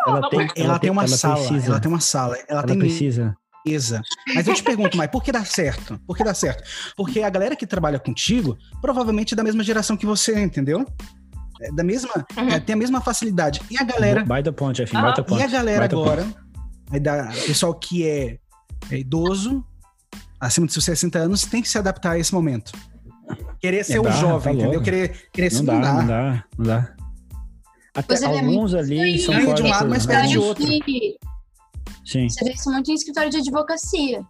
[0.07, 3.37] Ela tem, ela, tem uma sala, ela tem uma sala, ela, tem precisa.
[3.67, 4.03] mesa.
[4.35, 5.99] Mas eu te pergunto, mas por que dá certo?
[6.07, 6.63] Por que dá certo?
[6.97, 10.87] Porque a galera que trabalha contigo provavelmente é da mesma geração que você, entendeu?
[11.63, 12.49] É da mesma, Uhum.
[12.49, 13.61] é, tem a mesma facilidade.
[13.71, 14.99] E a galera, Baita Jefinho.
[14.99, 15.07] Aham.
[15.09, 15.41] Baita ponto.
[15.41, 16.27] e a galera baita agora,
[16.91, 18.39] aí da, o pessoal que é,
[18.91, 19.65] é idoso,
[20.41, 22.73] acima de seus 60 anos, tem que se adaptar a esse momento.
[23.61, 24.83] Querer ser o dá, jovem, tá entendeu?
[24.83, 25.95] Querer, querer se Não dá, mudar.
[25.95, 26.95] não dá, não dá.
[27.95, 30.65] Até Você alguns ali são aí, de um lado, mas perde de outro.
[30.65, 31.17] de-
[32.05, 32.29] Sim.
[32.29, 34.23] Você vê isso muito em escritório de advocacia.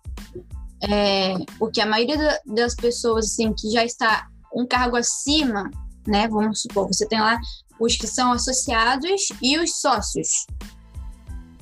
[0.88, 5.70] É, porque a maioria da- das pessoas assim, que já está um cargo acima,
[6.06, 6.28] né?
[6.28, 7.38] Vamos supor, você tem lá
[7.80, 9.10] os que são associados
[9.42, 10.28] e os sócios.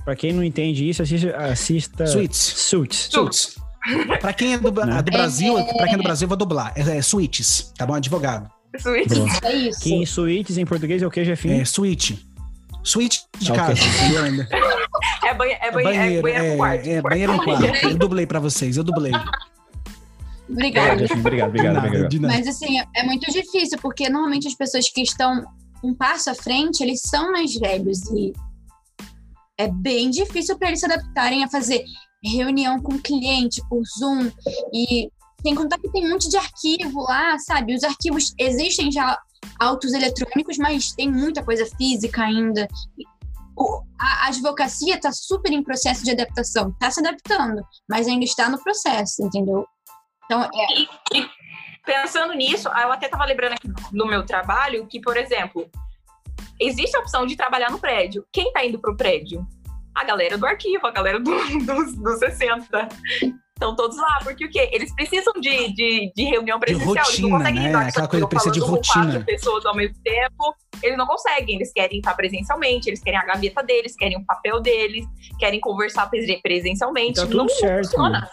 [0.04, 2.38] Pra quem não entende isso, assista, assista Suítes.
[2.38, 3.08] Suits.
[3.10, 3.56] Suits.
[4.20, 6.72] Pra quem é do, a do Brasil, pra quem é do Brasil, eu vou dublar.
[6.76, 7.94] É, é suítes, tá bom?
[7.94, 8.50] Advogado.
[8.78, 9.14] Suíte.
[9.14, 9.28] Boa.
[9.44, 9.80] É isso.
[9.80, 11.60] Que em suítes em português é o que, Jefinho?
[11.60, 12.26] É suíte.
[12.82, 13.62] Suíte de Ok.
[13.64, 14.48] casa, entendeu ainda?
[15.22, 16.86] É, banhe é, É banhe é banheiro com quarto.
[16.86, 17.64] é, é banheiro em quarto.
[17.86, 19.12] Eu dublei pra vocês, eu dublei.
[20.50, 21.04] Obrigada.
[21.14, 22.08] Obrigado, obrigado, nada.
[22.20, 25.44] Mas assim, é- é muito difícil, porque normalmente as pessoas que estão
[25.82, 28.32] um passo à frente, eles são mais velhos e
[29.58, 31.84] é bem difícil para eles se adaptarem a fazer
[32.22, 34.30] reunião com cliente por Zoom
[34.74, 35.10] e
[35.42, 37.74] sem contar que tem um monte de arquivo lá, sabe?
[37.74, 39.18] Os arquivos existem já
[39.58, 42.68] autos eletrônicos, mas tem muita coisa física ainda.
[43.98, 48.58] a advocacia está super em processo de adaptação, está se adaptando, mas ainda está no
[48.62, 49.66] processo, entendeu?
[50.30, 51.28] Então, é, E, e
[51.84, 55.68] pensando nisso, eu até estava lembrando aqui no meu trabalho que, por exemplo,
[56.60, 58.24] existe a opção de trabalhar no prédio.
[58.32, 59.44] Quem está indo para o prédio?
[59.92, 61.32] A galera do arquivo, a galera do,
[61.66, 62.88] dos, dos 60.
[63.56, 64.70] Estão todos lá, porque o quê?
[64.72, 66.92] Eles precisam de, de, de reunião presencial.
[66.94, 67.68] eles rotina, não conseguem né?
[67.68, 69.04] Aquela essa coisa precisa de rotina.
[69.04, 70.54] quatro pessoas ao mesmo tempo.
[70.82, 71.56] Eles não conseguem.
[71.56, 75.04] Eles querem estar presencialmente, eles querem a gaveta deles, querem o papel deles,
[75.40, 77.20] querem conversar presen- presencialmente.
[77.20, 78.30] Tudo não certo, funciona.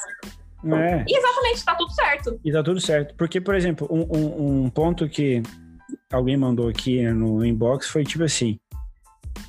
[0.66, 1.06] É.
[1.08, 2.40] E exatamente, tá tudo certo.
[2.44, 3.16] E tá tudo certo.
[3.16, 5.42] Porque, por exemplo, um, um- um ponto que
[6.12, 8.60] alguém mandou aqui no inbox foi tipo assim: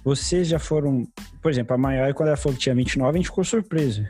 [0.05, 1.07] vocês já foram.
[1.43, 4.05] Por exemplo, a Maior, quando ela falou que tinha 29, a gente ficou surpreso.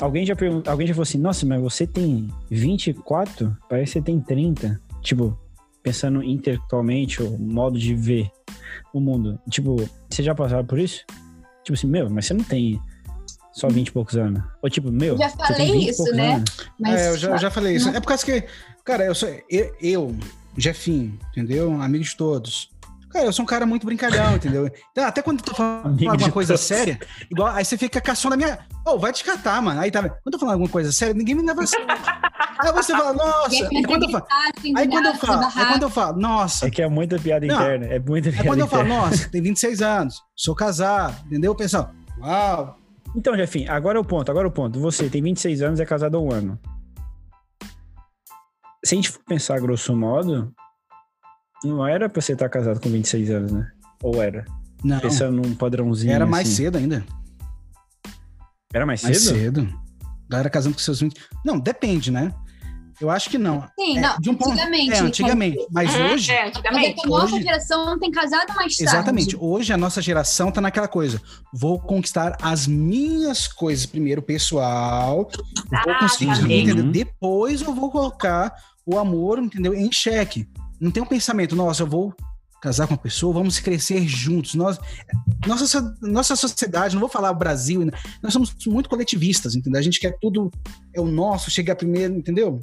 [0.00, 3.56] Alguém já, pergun- alguém já falou assim: nossa, mas você tem 24?
[3.68, 4.80] Parece que você tem 30.
[5.02, 5.38] Tipo,
[5.82, 8.30] pensando intelectualmente, o modo de ver
[8.92, 9.38] o mundo.
[9.50, 9.76] Tipo,
[10.08, 11.04] vocês já passaram por isso?
[11.64, 12.80] Tipo assim, meu, mas você não tem
[13.54, 14.42] só 20 e poucos anos.
[14.62, 15.16] Ou tipo, meu.
[15.16, 16.44] Já você tem falei 20 isso, né?
[16.78, 17.88] mas É, eu já, eu já falei isso.
[17.88, 18.44] É por causa que,
[18.84, 19.28] cara, eu sou.
[19.48, 20.16] Eu, eu,
[20.56, 21.72] Jefinho, entendeu?
[21.80, 22.70] Amigo de todos.
[23.10, 24.68] Cara, eu sou um cara muito brincalhão, entendeu?
[24.90, 26.66] Então, até quando eu tô falando Amigo alguma coisa todos.
[26.66, 26.98] séria,
[27.30, 28.58] igual, aí você fica caçando a minha.
[28.84, 29.80] Ô, vai te catar, mano.
[29.80, 30.00] Aí tá.
[30.02, 31.86] Quando eu tô falando alguma coisa séria, ninguém me leva a sério.
[31.88, 33.68] Aí você fala, nossa.
[33.68, 34.26] Aí quando eu falo,
[34.76, 36.66] aí quando eu falo, aí quando eu falo, nossa.
[36.66, 37.54] É que é muita piada Não.
[37.54, 37.86] interna.
[37.86, 39.06] É muita Aí piada quando eu falo, interna.
[39.06, 41.54] nossa, tem 26 anos, sou casado, entendeu?
[41.54, 42.76] Pessoal, uau.
[43.16, 44.78] Então, Jefim, agora é o ponto, agora é o ponto.
[44.80, 46.58] Você tem 26 anos, é casado há um ano.
[48.84, 50.52] Se a gente for pensar grosso modo,
[51.62, 53.70] não era pra você estar casado com 26 anos, né?
[54.02, 54.44] Ou era?
[54.82, 56.12] Não, Pensando num padrãozinho.
[56.12, 56.56] era mais assim.
[56.56, 57.04] cedo ainda.
[58.74, 59.10] Era mais cedo?
[59.12, 59.80] Mais cedo.
[60.28, 61.18] Galera casando com seus 20.
[61.44, 62.34] Não, depende, né?
[63.00, 63.66] Eu acho que não.
[63.78, 64.92] Sim, É, não, de um ponto- antigamente.
[64.92, 65.66] É, antigamente.
[65.70, 66.30] Mas Uhum, hoje.
[66.30, 66.94] É, é antigamente.
[66.94, 68.82] que a nossa hoje- geração tem casado mais tarde.
[68.82, 69.36] Exatamente.
[69.38, 71.20] Hoje a nossa geração tá naquela coisa.
[71.52, 75.28] Vou conquistar as minhas coisas primeiro, pessoal.
[75.84, 76.62] Vou Ah, conseguir, saquei.
[76.62, 76.84] entendeu?
[76.90, 78.54] Depois eu vou colocar
[78.86, 79.74] o amor, entendeu?
[79.74, 80.48] Em xeque.
[80.80, 82.14] Não tem um pensamento, nossa, eu vou
[82.60, 84.54] casar com uma pessoa, vamos crescer juntos.
[84.54, 84.78] Nós,
[85.46, 87.92] nossa, nossa sociedade, não vou falar o Brasil, né?
[88.22, 89.78] nós somos muito coletivistas, entendeu?
[89.78, 90.50] A gente quer tudo
[90.94, 92.58] é o nosso, chegar primeiro, entendeu?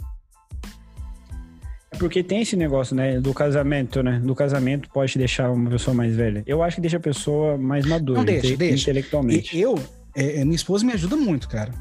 [1.93, 3.19] É Porque tem esse negócio, né?
[3.19, 4.19] Do casamento, né?
[4.19, 6.41] Do casamento pode deixar uma pessoa mais velha.
[6.47, 8.83] Eu acho que deixa a pessoa mais madura, Não, deixa, inte- deixa.
[8.83, 9.55] intelectualmente.
[9.57, 9.77] E eu,
[10.15, 11.71] é, é, minha esposa me ajuda muito, cara.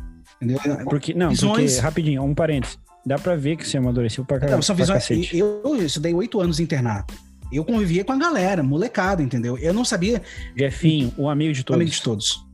[0.42, 0.58] Entendeu?
[0.88, 2.78] Porque, não, Visões- porque, rapidinho, um parênteses.
[3.06, 5.02] Dá pra ver que você amadureceu pra, ca- Não, são pra visões.
[5.02, 5.38] cacete.
[5.38, 7.14] Eu, eu estudei oito anos em internato.
[7.52, 9.56] Eu convivia com a galera, molecada, entendeu?
[9.58, 10.22] Eu não sabia
[10.56, 11.76] Jefinho, o amigo de todos.
[11.80, 12.44] amigo de todos.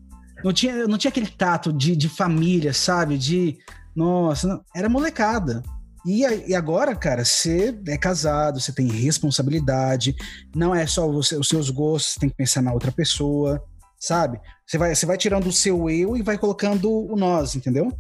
[0.45, 3.17] Não tinha, não tinha aquele tato de, de família, sabe?
[3.19, 3.57] De.
[3.95, 5.63] Nossa, não, era molecada.
[6.07, 10.15] E, e agora, cara, você é casado, você tem responsabilidade,
[10.55, 13.61] não é só você- os seus gostos, você tem que pensar na outra pessoa,
[13.99, 14.41] sabe?
[14.65, 17.93] Você vai, você vai tirando o seu eu e vai colocando o nós, entendeu?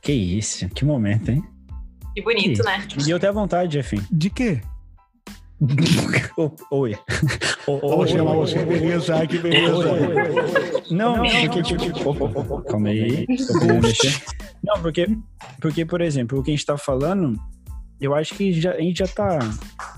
[0.00, 1.42] Que isso, que momento, hein?
[2.14, 2.86] Que bonito, né?
[2.96, 4.06] Me deu até vontade, Jefinho.
[4.10, 4.60] De quê?
[6.70, 6.96] Oi.
[7.66, 9.74] Vou oi, você, oi, beleza, que beleza.
[9.76, 10.82] oi, oi, oi.
[10.90, 12.62] Não, porque tipo.
[12.64, 13.26] Calma aí.
[13.26, 14.22] Tô querendo mexer.
[14.62, 15.06] Não, porque,
[15.60, 17.34] porque, por exemplo, o que a gente tá falando,
[18.00, 19.38] eu acho que já, a gente já tá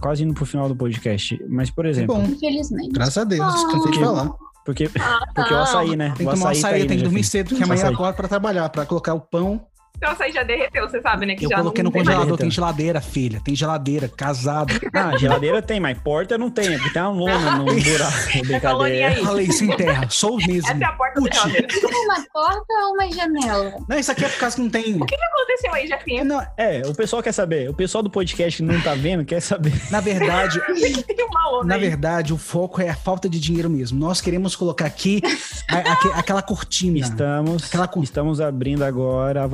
[0.00, 1.38] quase indo pro final do podcast.
[1.48, 2.90] Mas, por exemplo, Bom, Infelizmente.
[2.92, 3.68] graças a Deus, Ah.
[3.70, 4.30] cansei de Que- falar.
[4.64, 5.62] porque, Ah, porque o não.
[5.62, 6.14] açaí, né?
[6.16, 7.30] Tem o que tomar açaí tá açaí, aí, tem né, que dormir Jefinho?
[7.30, 9.60] cedo, porque amanhã eu acordo pra trabalhar, pra colocar o pão.
[10.00, 11.34] Então açaí já derreteu, você sabe, né?
[11.34, 13.38] Que Eu já coloquei não no congelador, tem geladeira, filha.
[13.44, 14.72] Tem geladeira, casado.
[14.94, 18.38] Ah, geladeira tem, mas porta não tem, porque tem uma lona no buraco.
[18.46, 19.08] Brincadeira.
[19.08, 19.24] aí.
[19.24, 20.68] Falei sem terra, sou mesmo.
[20.68, 21.36] Essa é a porta Putz.
[21.36, 21.68] da geladeira.
[22.10, 23.74] Uma porta ou uma janela?
[23.88, 25.00] Não, isso aqui é por causa que não tem.
[25.00, 26.24] O que aconteceu aí, Jefinho?
[26.24, 27.68] Não, É, o pessoal quer saber.
[27.70, 29.72] O pessoal do podcast que não tá vendo quer saber.
[29.90, 30.60] na verdade,
[31.06, 31.80] Tem uma onda na aí.
[31.80, 33.98] verdade, o foco é a falta de dinheiro mesmo.
[33.98, 35.20] Nós queremos colocar aqui
[35.68, 36.98] a- aque- aquela cortina.
[36.98, 39.46] Estamos, Aquela estamos abrindo agora a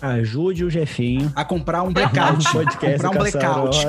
[0.00, 1.32] Ajude o Jefinho.
[1.34, 2.44] A comprar um blackout.
[2.52, 3.86] podcast comprar um blackout.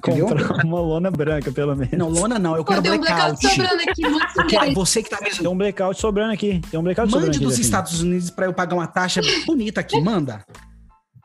[0.00, 1.92] Comprar uma lona branca, pelo menos.
[1.98, 4.02] Não, lona não, eu Pô, quero tem um blackout sobrando aqui.
[4.48, 4.74] Quero- bem.
[4.74, 5.50] você que tá Tem mesmo.
[5.50, 6.60] um blackout sobrando aqui.
[6.70, 7.44] Tem um blackout sobrando Mande aqui.
[7.44, 7.64] dos Jefinho.
[7.66, 10.44] Estados Unidos pra eu pagar uma taxa bonita aqui, manda.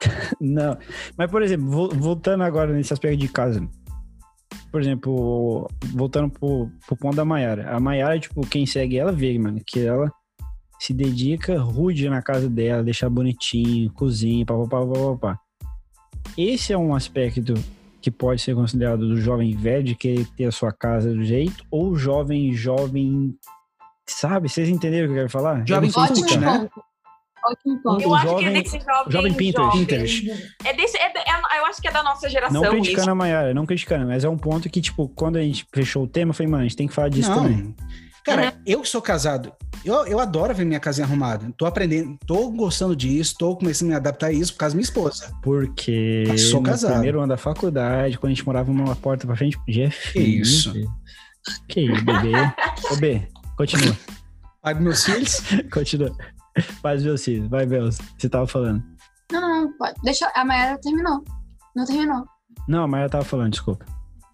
[0.41, 0.75] Não.
[1.15, 3.61] Mas, por exemplo, vo- voltando agora nesse aspecto de casa.
[4.71, 7.75] Por exemplo, voltando pro, pro ponto da Maiara.
[7.75, 10.11] A Maiara, tipo, quem segue ela vê, mano, que ela
[10.80, 15.39] se dedica rude na casa dela, deixar bonitinho, cozinha, papapá, papapá.
[16.38, 17.53] Esse é um aspecto
[18.01, 21.63] que pode ser considerado do jovem velho de querer ter a sua casa do jeito,
[21.71, 23.36] ou jovem, jovem.
[24.05, 24.47] Sabe?
[24.47, 25.67] Vocês entenderam o que eu quero falar?
[25.67, 26.59] Jovem Ótimo né?
[26.59, 26.84] ponto.
[27.45, 28.01] Ótimo ponto.
[28.01, 29.11] Eu O acho que jovem- é desse jovem.
[29.11, 29.65] jovem Pinterest.
[29.71, 29.80] jovem.
[29.86, 30.53] Pinterest.
[30.65, 32.61] É desse, é, é- eu acho que é da nossa geração.
[32.61, 32.82] Não isso.
[32.84, 36.03] criticando a Maiara, não criticando, mas é um ponto que, tipo, quando a gente fechou
[36.03, 37.43] o tema, eu falei, mano, a gente tem que falar disso Não.
[37.43, 37.75] também.
[38.28, 39.53] Cara, eu que sou casado,
[39.86, 41.49] eu, eu adoro ver minha casinha arrumada.
[41.57, 44.78] Tô aprendendo, tô gostando disso, tô começando a me adaptar a isso por causa da
[44.78, 45.34] minha esposa.
[45.41, 46.91] Porque Eu sou no casado.
[46.93, 50.11] primeiro ano da faculdade, quando a gente morava numa porta pra frente, Jeff.
[50.13, 50.73] Que isso?
[51.69, 52.34] Que isso, bebê.
[52.91, 53.95] Ô, B, continua,
[54.61, 55.41] Pai dos meus filhos.
[55.71, 56.11] continua.
[56.82, 57.97] Faz meus filhos, vai, Belos.
[58.17, 58.84] Você tava falando.
[59.32, 59.93] Não, não, não, pode.
[60.03, 60.30] Deixa.
[60.36, 61.23] A Mayara terminou.
[61.75, 62.25] Não terminou.
[62.67, 63.86] Não, a Maia tava falando, desculpa.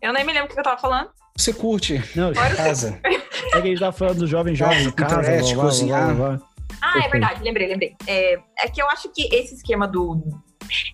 [0.02, 1.10] Eu nem me lembro o que eu tava falando.
[1.38, 3.00] Você curte Não, casa.
[3.04, 3.10] é
[3.52, 6.16] que a gente tava falando do jovem jovem, Casa, casa, Pinterest, blá, cozinhar.
[6.16, 6.48] blá, blá.
[6.82, 7.96] Ah, é verdade, lembrei, lembrei.
[8.08, 10.22] É, é que eu acho que esse esquema do.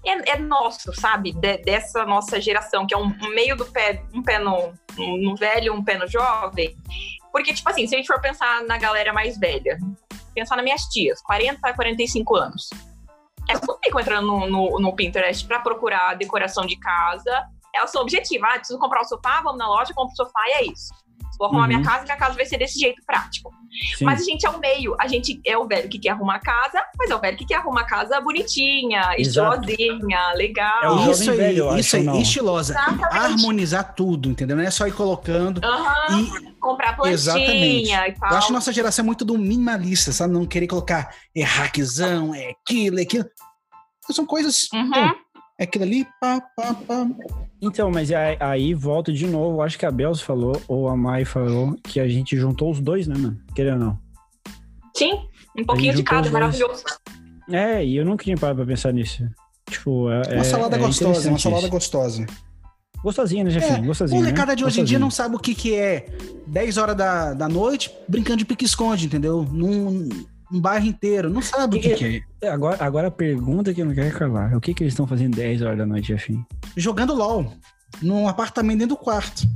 [0.06, 1.34] É, é nosso, sabe?
[1.34, 5.74] De- dessa nossa geração, que é um, meio do pé, um pé no, no velho,
[5.74, 6.76] um pé no jovem.
[7.32, 9.78] Porque, tipo assim, se a gente for pensar na galera mais velha,
[10.34, 12.70] pensar nas minhas tias, 40 a 45 anos.
[13.48, 17.46] Elas não ficam entrando no, no, no Pinterest pra procurar decoração de casa.
[17.76, 18.50] Elas são objetivas.
[18.54, 20.90] Ah, preciso comprar o sofá, vamos na loja, compro o sofá e é isso.
[21.38, 21.68] Vou arrumar Uhum.
[21.70, 23.50] minha casa, minha casa vai ser desse jeito prático.
[23.98, 24.04] Sim.
[24.04, 24.94] Mas a gente é o meio.
[25.00, 27.46] A gente é o velho que quer arrumar a casa, mas é o velho que
[27.46, 29.62] quer arrumar a casa bonitinha, Exato.
[29.70, 30.84] estilosinha, legal.
[30.84, 32.20] É o isso aí, velho, isso aí, não.
[32.20, 32.74] estilosa.
[32.74, 33.04] Exatamente.
[33.16, 34.58] Harmonizar tudo, entendeu?
[34.58, 35.62] Não é só ir colocando.
[35.64, 37.90] Aham, E comprar plantinha Exatamente.
[37.92, 38.32] e tal.
[38.32, 40.34] eu acho que nossa geração é muito do minimalista, sabe?
[40.34, 43.26] Não querer colocar é hackzão, é aquilo, é aquilo.
[44.12, 44.68] São coisas.
[44.74, 44.90] Uhum.
[44.92, 45.16] pô,
[45.58, 47.06] é aquilo ali, pá, pá, pá.
[47.62, 49.62] Então, mas aí, aí volta de novo.
[49.62, 53.08] Acho que a Bels falou, ou a Mai falou, que a gente juntou os dois,
[53.08, 53.40] né, mano?
[53.54, 54.00] Querendo ou não.
[54.96, 55.20] Sim,
[55.58, 56.84] um pouquinho de cada, maravilhoso.
[57.50, 59.28] É, e eu nunca tinha parado pra pensar nisso.
[59.70, 60.22] Tipo, é.
[60.34, 61.72] Uma é- salada é gostosa, uma salada isso.
[61.72, 62.26] gostosa.
[63.04, 63.84] Gostosinha, né, Jefinho?
[63.84, 64.20] É, Gostosinha.
[64.20, 64.30] O né?
[64.30, 66.08] molecada de hoje em dia não sabe o que, que é
[66.48, 69.48] 10 horas da, da noite brincando de pique-esconde, entendeu?
[69.50, 70.10] Num,
[70.52, 71.30] num bairro inteiro.
[71.30, 72.50] Não sabe o que, que é.
[72.50, 75.36] Agora, agora a pergunta que eu não quero calar: o que, que eles estão fazendo
[75.36, 76.46] 10 horas da noite, Jefinho?
[76.76, 77.54] Jogando LOL.
[78.02, 79.48] Num apartamento dentro do quarto.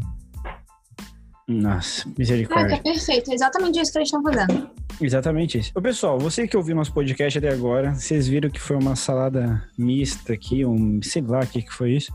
[1.47, 2.81] Nossa, misericórdia.
[2.81, 3.31] perfeito.
[3.31, 4.69] É exatamente isso que eles estão fazendo.
[5.01, 5.71] Exatamente isso.
[5.75, 9.67] Ô, pessoal, você que ouviu nosso podcast até agora, vocês viram que foi uma salada
[9.77, 12.13] mista aqui, um sei lá o que, que foi isso.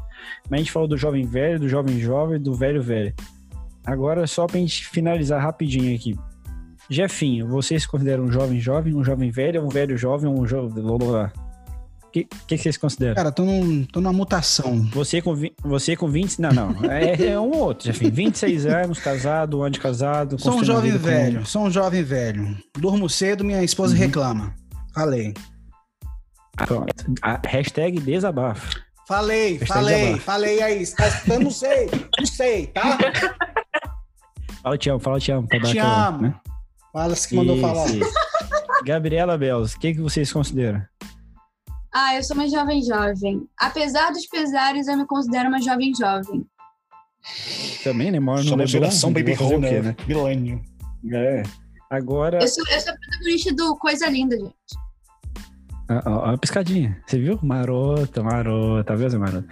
[0.49, 3.15] Mas a gente falou do jovem velho, do jovem jovem, do velho velho.
[3.85, 6.17] Agora, só pra gente finalizar rapidinho aqui.
[6.91, 10.83] Jefinho, você se considera um jovem jovem, um jovem velho, um velho jovem, um jovem.
[10.83, 13.15] O que, que, que vocês consideram?
[13.15, 14.81] Cara, tô, num, tô numa mutação.
[14.95, 16.39] Você com, vi- você com 20.
[16.41, 16.91] Não, não.
[16.91, 18.11] É, é um ou outro, Jefinho.
[18.13, 20.39] 26 anos, casado, um ano de casado.
[20.41, 22.57] Sou um jovem velho, sou um jovem velho.
[22.79, 24.01] Durmo cedo, minha esposa Uhum.
[24.01, 24.55] reclama.
[24.95, 25.35] Falei.
[26.57, 26.93] Pronto.
[27.23, 28.81] A hashtag desabafo.
[29.07, 30.21] Falei, Hashtag falei, desabafo.
[30.25, 30.87] falei aí.
[30.87, 31.43] Tá escutando?
[31.45, 32.99] Não sei, não sei, tá?
[34.63, 35.47] Fala te amo, fala te amo.
[35.47, 36.23] Pra dar Te aquela, amo.
[36.23, 36.35] né?
[36.93, 37.87] Fala se que mandou Isso, falar.
[37.87, 38.13] isso.
[38.85, 40.83] Gabriela Belos, o que, que vocês consideram?
[41.95, 43.47] Ah, eu sou uma jovem jovem.
[43.59, 46.47] Apesar dos pesares, eu me considero uma jovem jovem.
[47.83, 48.21] Também, né?
[48.21, 50.63] Mora no Somos geração Baby fazer o quê, Homer, milênio.
[51.13, 51.43] É.
[51.91, 54.53] Agora, Eu sou, eu sou a protagonista do Coisa Linda, gente.
[55.91, 57.01] ó, ó, ó, a piscadinha.
[57.07, 57.39] Você viu?
[57.43, 59.47] Marota, marota, tá vendo, marota?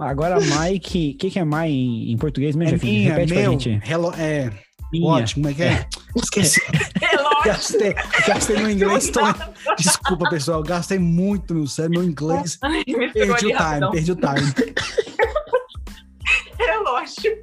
[0.00, 3.42] Agora, Mike, o que, que é Mai em, em português mesmo, É minha, Repete meu,
[3.42, 3.82] pra gente.
[3.90, 4.50] hello, é,
[4.92, 5.06] Minha.
[5.06, 5.86] ótimo, como é que é?
[6.16, 6.60] Esqueci,
[7.00, 7.42] Relógio.
[7.44, 7.94] gastei,
[8.26, 9.20] gastei no inglês, tô...
[9.76, 13.90] desculpa pessoal, gastei muito meu cérebro, meu inglês, Ai, me perdi o time, rapidão.
[13.92, 14.54] perdi o time.
[16.58, 17.38] Relógio.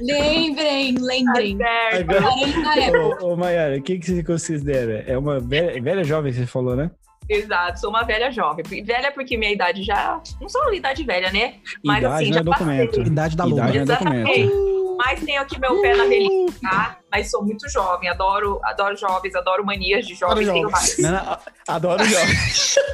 [0.00, 1.58] Lembrem, lembrem.
[1.92, 3.24] Agora- 40 época.
[3.24, 5.04] Ô, ô Mayara, o que, que você considera?
[5.06, 6.90] É uma velha, velha jovem que você falou, né?
[7.28, 8.62] Exato, sou uma velha jovem.
[8.84, 10.20] Velha porque minha idade já.
[10.40, 11.54] Não sou uma idade velha, né?
[11.84, 12.86] Mas Idade assim, já é documento.
[12.90, 13.02] passei.
[13.04, 13.82] Idade da Idade lua.
[13.82, 14.85] é documento.
[14.96, 16.98] Mas tenho aqui meu pé na velhice, tá?
[17.10, 20.98] Mas sou muito jovem, adoro, adoro jovens, adoro manias de jovens, Adoro tenho jovens.
[20.98, 21.38] Não, não,
[21.68, 22.76] adoro jovens.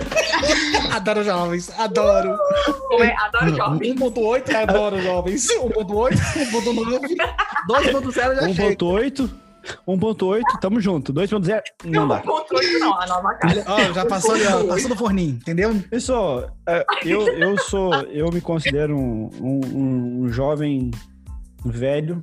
[0.93, 2.37] Adoro jovens, adoro.
[2.89, 3.15] Como é?
[3.17, 3.95] Adoro jovens.
[3.95, 5.49] 1.8, adoro jovens.
[5.49, 6.15] 1.8,
[6.51, 7.17] 1.9,
[7.69, 8.75] 2.0 já chega.
[8.77, 9.31] 1.8,
[9.87, 11.13] 1.8, tamo junto.
[11.13, 12.21] 2.0, não dá.
[12.21, 13.65] controle não, a nova cara.
[13.67, 14.35] Ó, já passou
[14.69, 15.75] passou do forninho, entendeu?
[15.89, 20.91] Pessoal, é, eu, eu sou, eu me considero um, um, um jovem
[21.65, 22.21] velho,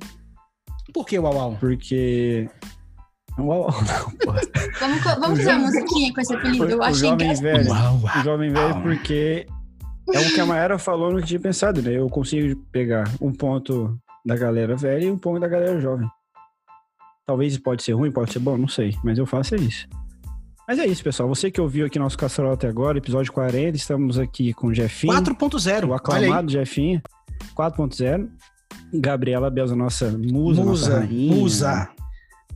[0.92, 1.56] Por que, Uau, Uau?
[1.60, 2.48] porque.
[3.38, 4.32] Uau, não, pô.
[4.80, 6.64] Vamos, vamos fazer uma musiquinha com esse apelido.
[6.68, 7.42] Eu O achei jovem engraçado.
[7.42, 7.70] velho.
[7.70, 8.24] Uau, O uau.
[8.24, 9.46] jovem velho, porque
[10.12, 11.92] é o que a Mayara falou no que tinha pensado, né?
[11.96, 13.96] Eu consigo pegar um ponto
[14.26, 16.08] da galera velha e um ponto da galera jovem.
[17.26, 19.86] Talvez pode ser ruim, pode ser bom, não sei, mas eu faço é isso.
[20.66, 21.28] Mas é isso, pessoal.
[21.28, 25.12] Você que ouviu aqui nosso Caçarol até agora, episódio 40, estamos aqui com o Jefinho,
[25.14, 25.88] 4.0.
[25.88, 27.00] o aclamado Jefinho,
[27.56, 28.28] 4.0.
[28.92, 31.34] Gabriela Belza, nossa musa, nossa Musa, rainha.
[31.34, 31.88] musa.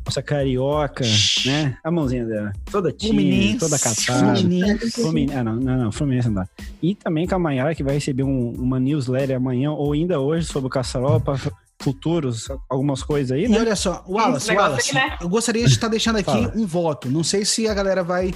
[0.04, 1.04] nossa carioca,
[1.46, 1.76] né?
[1.82, 2.52] A mãozinha dela.
[2.70, 4.36] Toda tímida, toda capada.
[4.36, 4.90] Fluminense.
[4.90, 5.38] Fluminense.
[5.38, 6.48] Ah, não, não, não, Fluminense não dá.
[6.82, 10.46] E também com a Mayara, que vai receber um- uma newsletter amanhã ou ainda hoje
[10.46, 11.38] sobre o Caçarola para
[11.80, 13.58] futuros, algumas coisas aí, E né?
[13.58, 15.16] olha só, Wallace, Esse Wallace, aqui, né?
[15.20, 16.52] eu gostaria de estar deixando aqui Fala.
[16.54, 17.10] um voto.
[17.10, 18.32] Não sei se a galera vai,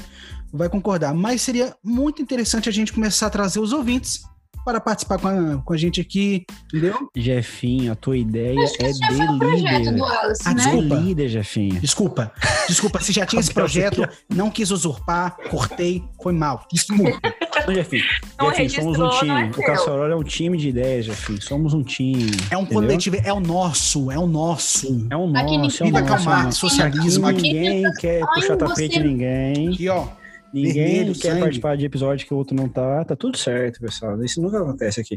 [0.52, 4.22] vai concordar, mas seria muito interessante a gente começar a trazer os ouvintes
[4.68, 7.08] para participar com a, com a gente aqui, entendeu?
[7.16, 9.94] Jefinho, a tua ideia Acho que é foi um de líder.
[9.94, 10.54] do Ah, né?
[10.56, 10.96] desculpa.
[10.98, 11.80] De líder, Jefinho.
[11.80, 12.32] Desculpa,
[12.68, 16.66] desculpa, se já tinha esse projeto, não quis usurpar, cortei, foi mal.
[16.70, 17.18] Desculpa.
[17.60, 18.04] Então, Jefinho,
[18.38, 19.50] Não Jefinho, somos um é time.
[19.50, 19.64] o seu.
[19.64, 21.42] Caçarola é um time de ideias, Jefinho.
[21.42, 22.30] Somos um time.
[22.50, 22.82] É um entendeu?
[22.82, 24.86] coletivo, é o nosso, é o nosso.
[25.10, 25.90] É Aqui nosso, é.
[25.90, 26.60] Karl é um Marx, nosso.
[26.60, 27.26] socialismo.
[27.26, 29.68] Aqui Aqui, ninguém quer puxar tapete de ninguém.
[29.74, 30.06] aqui ó.
[30.52, 31.40] Ninguém Vermelho, quer sangue.
[31.40, 33.04] participar de episódio que o outro não tá.
[33.04, 34.22] Tá tudo certo, pessoal.
[34.22, 35.16] Isso nunca acontece aqui.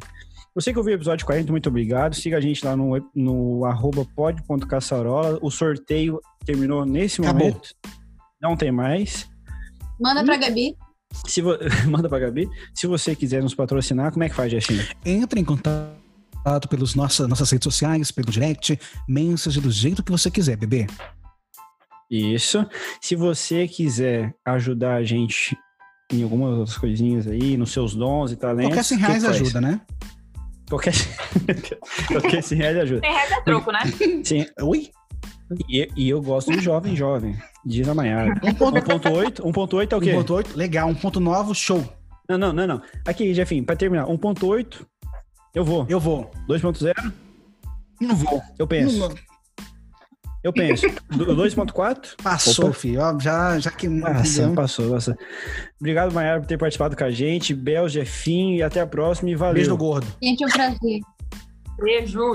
[0.54, 2.14] Você que ouviu o episódio 40, muito obrigado.
[2.14, 5.40] Siga a gente lá no, no arroba pod.caçarola.
[5.42, 7.48] O sorteio terminou nesse Acabou.
[7.48, 7.70] momento.
[8.42, 9.30] Não tem mais.
[10.00, 10.76] Manda pra Gabi.
[11.26, 11.52] Se vo...
[11.88, 12.50] Manda pra Gabi.
[12.74, 14.84] Se você quiser nos patrocinar, como é que faz, Jefinho?
[15.06, 18.78] Entre em contato pelas nossas, nossas redes sociais, pelo direct,
[19.08, 20.88] mensagem do jeito que você quiser, bebê.
[22.12, 22.66] Isso.
[23.00, 25.58] Se você quiser ajudar a gente
[26.12, 28.74] em algumas outras coisinhas aí, nos seus dons e talentos.
[28.76, 29.36] Qualquer 100 o que reais faz?
[29.42, 29.82] ajuda, né?
[30.70, 30.94] Qualquer,
[32.08, 33.02] Qualquer 100 reais ajuda.
[33.02, 33.80] Tem regra troco, né?
[34.24, 34.46] Sim.
[34.62, 34.90] Oi?
[35.70, 37.36] E, e eu gosto de jovem, jovem.
[37.66, 38.36] Diz a Maiara.
[38.42, 39.42] 1.8, 1.8?
[39.42, 40.14] 1.8 é o quê?
[40.14, 40.90] 1.8, legal.
[40.90, 41.84] 1.9, show.
[42.30, 42.82] Não, não, não, não.
[43.06, 44.06] Aqui, Jefinho, pra terminar.
[44.08, 44.86] 1.8,
[45.56, 45.86] eu vou.
[45.90, 46.32] Eu vou.
[46.48, 46.94] 2.0,
[48.00, 48.42] Não vou.
[48.58, 49.00] eu penso.
[49.00, 49.31] Não-
[50.44, 50.88] Eu penso.
[51.10, 52.16] Do- 2.4?
[52.24, 52.74] Passou, Opa.
[52.74, 53.00] filho.
[53.02, 53.88] Ó, já, já que.
[53.88, 55.16] Nossa, passou, nossa.
[55.80, 57.54] Obrigado, Maiara, por ter participado com a gente.
[57.54, 59.30] Bel, Jefinho, e até a próxima.
[59.30, 59.54] E valeu.
[59.56, 60.08] Beijo do gordo.
[60.22, 61.00] Gente, é um prazer.
[61.80, 62.34] Beijo.